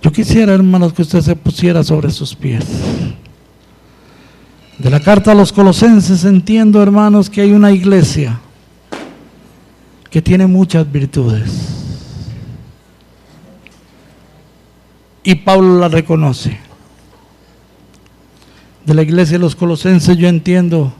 Yo 0.00 0.12
quisiera, 0.12 0.54
hermanos, 0.54 0.92
que 0.92 1.02
usted 1.02 1.20
se 1.20 1.34
pusiera 1.34 1.82
sobre 1.82 2.10
sus 2.12 2.34
pies. 2.34 2.64
De 4.78 4.90
la 4.90 5.00
carta 5.00 5.32
a 5.32 5.34
los 5.34 5.52
colosenses 5.52 6.24
entiendo, 6.24 6.80
hermanos, 6.80 7.28
que 7.28 7.40
hay 7.40 7.52
una 7.52 7.72
iglesia 7.72 8.40
que 10.08 10.22
tiene 10.22 10.46
muchas 10.46 10.90
virtudes. 10.90 11.81
Y 15.24 15.36
Pablo 15.36 15.78
la 15.78 15.88
reconoce. 15.88 16.58
De 18.84 18.94
la 18.94 19.02
iglesia 19.02 19.38
de 19.38 19.44
los 19.44 19.54
colosenses 19.54 20.16
yo 20.16 20.28
entiendo 20.28 20.92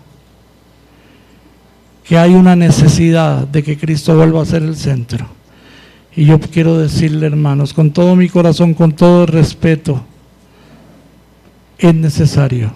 que 2.05 2.19
hay 2.19 2.35
una 2.35 2.55
necesidad 2.55 3.47
de 3.47 3.63
que 3.63 3.77
Cristo 3.77 4.17
vuelva 4.17 4.43
a 4.43 4.47
ser 4.47 4.63
el 4.63 4.77
centro. 4.77 5.27
Y 6.15 6.27
yo 6.27 6.39
quiero 6.39 6.79
decirle, 6.79 7.27
hermanos, 7.27 7.73
con 7.73 7.91
todo 7.91 8.15
mi 8.17 8.29
corazón, 8.29 8.75
con 8.75 8.93
todo 8.93 9.23
el 9.23 9.29
respeto, 9.29 10.03
es 11.79 11.95
necesario 11.95 12.73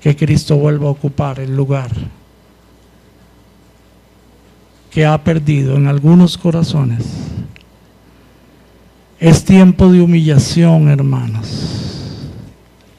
que 0.00 0.16
Cristo 0.16 0.56
vuelva 0.56 0.88
a 0.88 0.92
ocupar 0.92 1.40
el 1.40 1.56
lugar 1.56 1.90
que 4.90 5.06
ha 5.06 5.22
perdido 5.22 5.76
en 5.76 5.86
algunos 5.86 6.36
corazones. 6.36 7.04
Es 9.20 9.44
tiempo 9.44 9.90
de 9.90 10.00
humillación, 10.00 10.88
hermanos, 10.88 11.48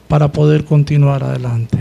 para 0.06 0.30
poder 0.30 0.66
continuar 0.66 1.24
adelante. 1.24 1.78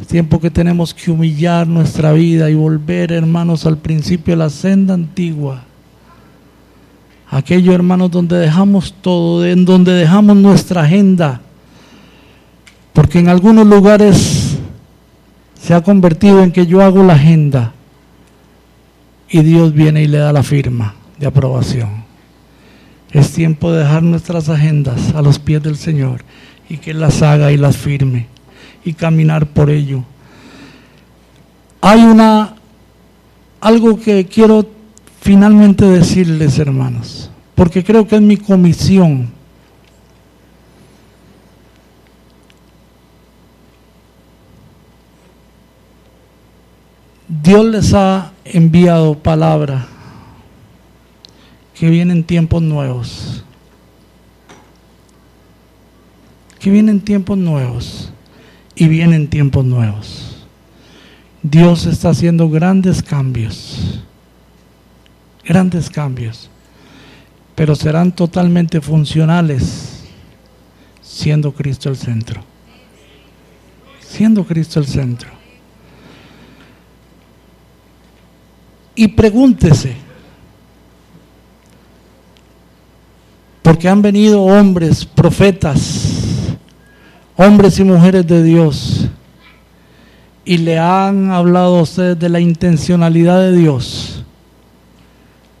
Es 0.00 0.06
tiempo 0.06 0.40
que 0.40 0.50
tenemos 0.50 0.94
que 0.94 1.10
humillar 1.10 1.66
nuestra 1.66 2.12
vida 2.12 2.48
y 2.48 2.54
volver, 2.54 3.12
hermanos, 3.12 3.66
al 3.66 3.76
principio 3.76 4.32
de 4.32 4.38
la 4.38 4.48
senda 4.48 4.94
antigua. 4.94 5.62
Aquello, 7.30 7.74
hermanos, 7.74 8.10
donde 8.10 8.38
dejamos 8.38 8.94
todo, 9.02 9.44
en 9.44 9.66
donde 9.66 9.92
dejamos 9.92 10.36
nuestra 10.36 10.82
agenda. 10.82 11.42
Porque 12.94 13.18
en 13.18 13.28
algunos 13.28 13.66
lugares 13.66 14.56
se 15.60 15.74
ha 15.74 15.82
convertido 15.82 16.42
en 16.42 16.50
que 16.50 16.66
yo 16.66 16.80
hago 16.80 17.02
la 17.02 17.12
agenda 17.12 17.74
y 19.28 19.42
Dios 19.42 19.74
viene 19.74 20.02
y 20.02 20.06
le 20.06 20.16
da 20.16 20.32
la 20.32 20.42
firma 20.42 20.94
de 21.18 21.26
aprobación. 21.26 22.05
Es 23.12 23.32
tiempo 23.32 23.72
de 23.72 23.80
dejar 23.80 24.02
nuestras 24.02 24.48
agendas 24.48 25.14
a 25.14 25.22
los 25.22 25.38
pies 25.38 25.62
del 25.62 25.76
Señor 25.76 26.22
y 26.68 26.78
que 26.78 26.90
Él 26.90 27.00
las 27.00 27.22
haga 27.22 27.52
y 27.52 27.56
las 27.56 27.76
firme 27.76 28.26
y 28.84 28.92
caminar 28.92 29.46
por 29.46 29.70
ello. 29.70 30.04
Hay 31.80 32.02
una 32.02 32.56
algo 33.60 33.98
que 33.98 34.26
quiero 34.26 34.66
finalmente 35.20 35.84
decirles, 35.84 36.58
hermanos, 36.58 37.30
porque 37.54 37.82
creo 37.82 38.06
que 38.06 38.16
es 38.16 38.22
mi 38.22 38.36
comisión. 38.36 39.30
Dios 47.28 47.64
les 47.64 47.92
ha 47.94 48.32
enviado 48.44 49.18
palabra 49.18 49.88
que 51.78 51.90
vienen 51.90 52.24
tiempos 52.24 52.62
nuevos. 52.62 53.44
Que 56.58 56.70
vienen 56.70 57.00
tiempos 57.00 57.36
nuevos 57.36 58.10
y 58.74 58.88
vienen 58.88 59.28
tiempos 59.28 59.64
nuevos. 59.64 60.46
Dios 61.42 61.86
está 61.86 62.08
haciendo 62.08 62.48
grandes 62.48 63.02
cambios, 63.02 64.02
grandes 65.44 65.90
cambios, 65.90 66.50
pero 67.54 67.76
serán 67.76 68.10
totalmente 68.10 68.80
funcionales 68.80 70.04
siendo 71.02 71.52
Cristo 71.52 71.88
el 71.88 71.96
centro. 71.96 72.42
Siendo 74.00 74.44
Cristo 74.44 74.80
el 74.80 74.86
centro. 74.86 75.30
Y 78.94 79.08
pregúntese, 79.08 80.05
porque 83.66 83.88
han 83.88 84.00
venido 84.00 84.42
hombres, 84.42 85.04
profetas, 85.04 86.54
hombres 87.34 87.80
y 87.80 87.82
mujeres 87.82 88.24
de 88.24 88.44
Dios, 88.44 89.08
y 90.44 90.58
le 90.58 90.78
han 90.78 91.32
hablado 91.32 91.78
a 91.78 91.82
ustedes 91.82 92.16
de 92.16 92.28
la 92.28 92.38
intencionalidad 92.38 93.40
de 93.40 93.56
Dios 93.56 94.22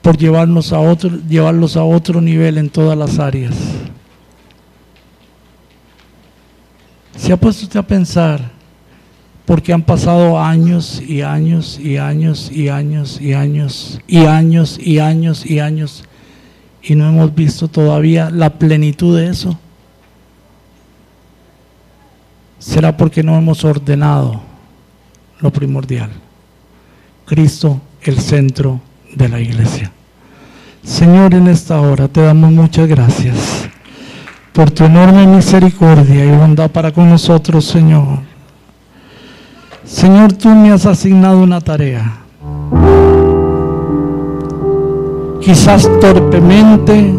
por 0.02 0.16
llevarnos 0.16 0.72
a 0.72 0.78
otro, 0.78 1.10
llevarlos 1.28 1.76
a 1.76 1.82
otro 1.82 2.20
nivel 2.20 2.58
en 2.58 2.70
todas 2.70 2.96
las 2.96 3.18
áreas. 3.18 3.56
¿Se 7.16 7.32
ha 7.32 7.36
puesto 7.36 7.64
usted 7.64 7.80
a 7.80 7.86
pensar 7.88 8.52
porque 9.44 9.72
han 9.72 9.82
pasado 9.82 10.38
años 10.38 11.02
y 11.04 11.22
años 11.22 11.80
y 11.80 11.96
años 11.96 12.52
y 12.52 12.68
años 12.68 13.20
y 13.20 13.32
años 13.32 14.00
y 14.06 14.26
años 14.26 14.78
y 14.78 15.00
años 15.00 15.44
y 15.44 15.58
años 15.58 16.04
y 16.04 16.15
no 16.94 17.08
hemos 17.08 17.34
visto 17.34 17.68
todavía 17.68 18.30
la 18.30 18.50
plenitud 18.50 19.18
de 19.18 19.28
eso? 19.28 19.58
será 22.66 22.96
porque 22.96 23.22
no 23.22 23.36
hemos 23.36 23.64
ordenado 23.64 24.40
lo 25.40 25.50
primordial. 25.52 26.10
Cristo, 27.24 27.80
el 28.02 28.18
centro 28.18 28.80
de 29.14 29.28
la 29.28 29.40
iglesia. 29.40 29.92
Señor, 30.82 31.34
en 31.34 31.48
esta 31.48 31.80
hora 31.80 32.08
te 32.08 32.22
damos 32.22 32.52
muchas 32.52 32.88
gracias 32.88 33.68
por 34.52 34.70
tu 34.70 34.84
enorme 34.84 35.26
misericordia 35.26 36.24
y 36.24 36.36
bondad 36.36 36.70
para 36.70 36.92
con 36.92 37.08
nosotros, 37.08 37.64
Señor. 37.64 38.20
Señor, 39.84 40.32
tú 40.32 40.48
me 40.48 40.72
has 40.72 40.86
asignado 40.86 41.38
una 41.38 41.60
tarea. 41.60 42.18
Quizás 45.46 45.88
torpemente 46.00 47.14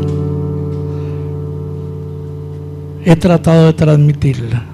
he 3.06 3.16
tratado 3.16 3.68
de 3.68 3.74
transmitirla 3.74 4.66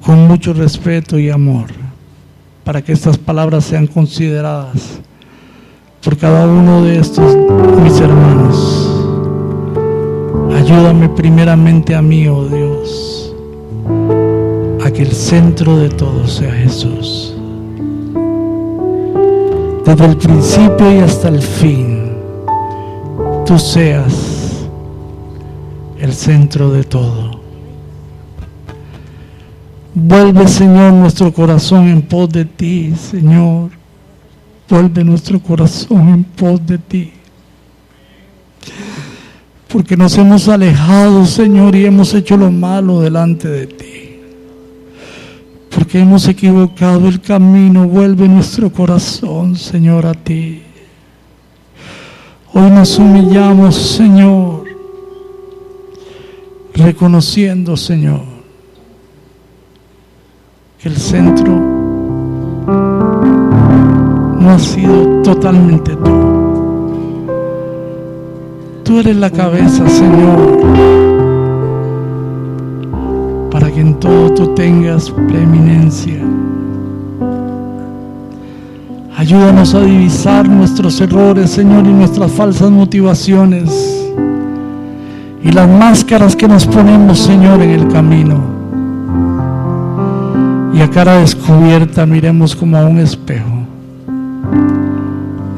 con 0.00 0.28
mucho 0.28 0.52
respeto 0.52 1.18
y 1.18 1.28
amor, 1.28 1.66
para 2.62 2.82
que 2.82 2.92
estas 2.92 3.18
palabras 3.18 3.64
sean 3.64 3.88
consideradas 3.88 5.00
por 6.04 6.16
cada 6.16 6.46
uno 6.46 6.84
de 6.84 7.00
estos 7.00 7.34
mis 7.82 7.98
hermanos. 8.00 9.02
Ayúdame 10.54 11.08
primeramente 11.08 11.96
a 11.96 12.00
mí, 12.00 12.28
oh 12.28 12.44
Dios, 12.46 13.34
a 14.84 14.90
que 14.92 15.02
el 15.02 15.10
centro 15.10 15.78
de 15.78 15.88
todo 15.88 16.28
sea 16.28 16.52
Jesús. 16.52 17.35
Desde 19.86 20.04
el 20.04 20.16
principio 20.16 20.96
y 20.96 20.98
hasta 20.98 21.28
el 21.28 21.40
fin, 21.40 22.10
tú 23.46 23.56
seas 23.56 24.66
el 25.96 26.12
centro 26.12 26.72
de 26.72 26.82
todo. 26.82 27.40
Vuelve, 29.94 30.48
Señor, 30.48 30.92
nuestro 30.92 31.32
corazón 31.32 31.86
en 31.86 32.02
pos 32.02 32.28
de 32.30 32.44
ti, 32.44 32.94
Señor. 32.96 33.70
Vuelve 34.68 35.04
nuestro 35.04 35.38
corazón 35.40 36.08
en 36.08 36.24
pos 36.24 36.66
de 36.66 36.78
ti. 36.78 37.12
Porque 39.68 39.96
nos 39.96 40.18
hemos 40.18 40.48
alejado, 40.48 41.24
Señor, 41.26 41.76
y 41.76 41.86
hemos 41.86 42.12
hecho 42.12 42.36
lo 42.36 42.50
malo 42.50 43.02
delante 43.02 43.46
de 43.46 43.66
ti. 43.68 44.05
Porque 45.76 46.00
hemos 46.00 46.26
equivocado 46.26 47.06
el 47.06 47.20
camino. 47.20 47.86
Vuelve 47.86 48.26
nuestro 48.26 48.72
corazón, 48.72 49.54
Señor, 49.54 50.06
a 50.06 50.14
ti. 50.14 50.62
Hoy 52.54 52.70
nos 52.70 52.98
humillamos, 52.98 53.74
Señor, 53.74 54.64
reconociendo, 56.74 57.76
Señor, 57.76 58.22
el 60.82 60.96
centro 60.96 61.52
no 64.40 64.50
ha 64.50 64.58
sido 64.58 65.20
totalmente 65.22 65.94
tú. 65.96 66.36
tú 68.84 69.00
eres 69.00 69.16
la 69.16 69.30
cabeza, 69.30 69.86
Señor, 69.90 70.62
que 70.74 71.05
todo 74.00 74.32
tú 74.32 74.54
tengas 74.54 75.10
preeminencia. 75.10 76.20
Ayúdanos 79.16 79.74
a 79.74 79.80
divisar 79.80 80.48
nuestros 80.48 81.00
errores, 81.00 81.50
Señor, 81.50 81.86
y 81.86 81.92
nuestras 81.92 82.30
falsas 82.32 82.70
motivaciones 82.70 84.04
y 85.42 85.52
las 85.52 85.68
máscaras 85.68 86.36
que 86.36 86.48
nos 86.48 86.66
ponemos, 86.66 87.18
Señor, 87.18 87.62
en 87.62 87.70
el 87.70 87.88
camino. 87.88 88.40
Y 90.74 90.80
a 90.80 90.90
cara 90.90 91.18
descubierta 91.18 92.04
miremos 92.04 92.54
como 92.54 92.76
a 92.76 92.84
un 92.84 92.98
espejo 92.98 93.56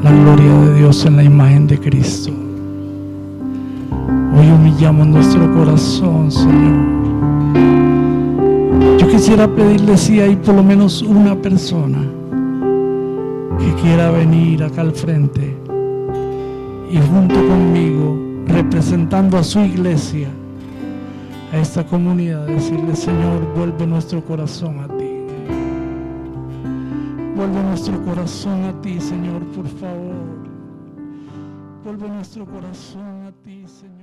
la 0.03 0.13
gloria 0.13 0.53
de 0.53 0.75
Dios 0.79 1.05
en 1.07 1.17
la 1.17 1.25
imagen 1.25 1.67
de 1.67 1.79
Cristo. 1.79 2.31
Hoy 4.37 4.51
humillamos 4.51 5.07
nuestro 5.09 5.53
corazón, 5.55 6.31
Señor. 6.31 6.98
Quisiera 9.11 9.49
pedirle 9.49 9.97
si 9.97 10.21
hay 10.21 10.37
por 10.37 10.55
lo 10.55 10.63
menos 10.63 11.03
una 11.03 11.35
persona 11.35 11.99
que 13.59 13.75
quiera 13.83 14.11
venir 14.11 14.63
acá 14.63 14.83
al 14.83 14.93
frente 14.93 15.57
y 16.91 16.99
junto 16.99 17.35
conmigo, 17.35 18.17
representando 18.47 19.37
a 19.37 19.43
su 19.43 19.61
iglesia, 19.61 20.29
a 21.53 21.59
esta 21.59 21.85
comunidad, 21.85 22.47
decirle, 22.47 22.95
Señor, 22.95 23.47
vuelve 23.55 23.87
nuestro 23.87 24.25
corazón 24.25 24.81
a 24.81 24.89
ti. 24.89 25.11
Vuelve 27.37 27.63
nuestro 27.63 28.03
corazón 28.05 28.65
a 28.65 28.81
ti, 28.81 29.01
Señor, 29.01 29.45
por 29.55 29.67
favor. 29.67 30.17
Vuelve 31.85 32.09
nuestro 32.09 32.45
corazón 32.47 33.27
a 33.27 33.33
ti, 33.45 33.65
Señor. 33.67 33.98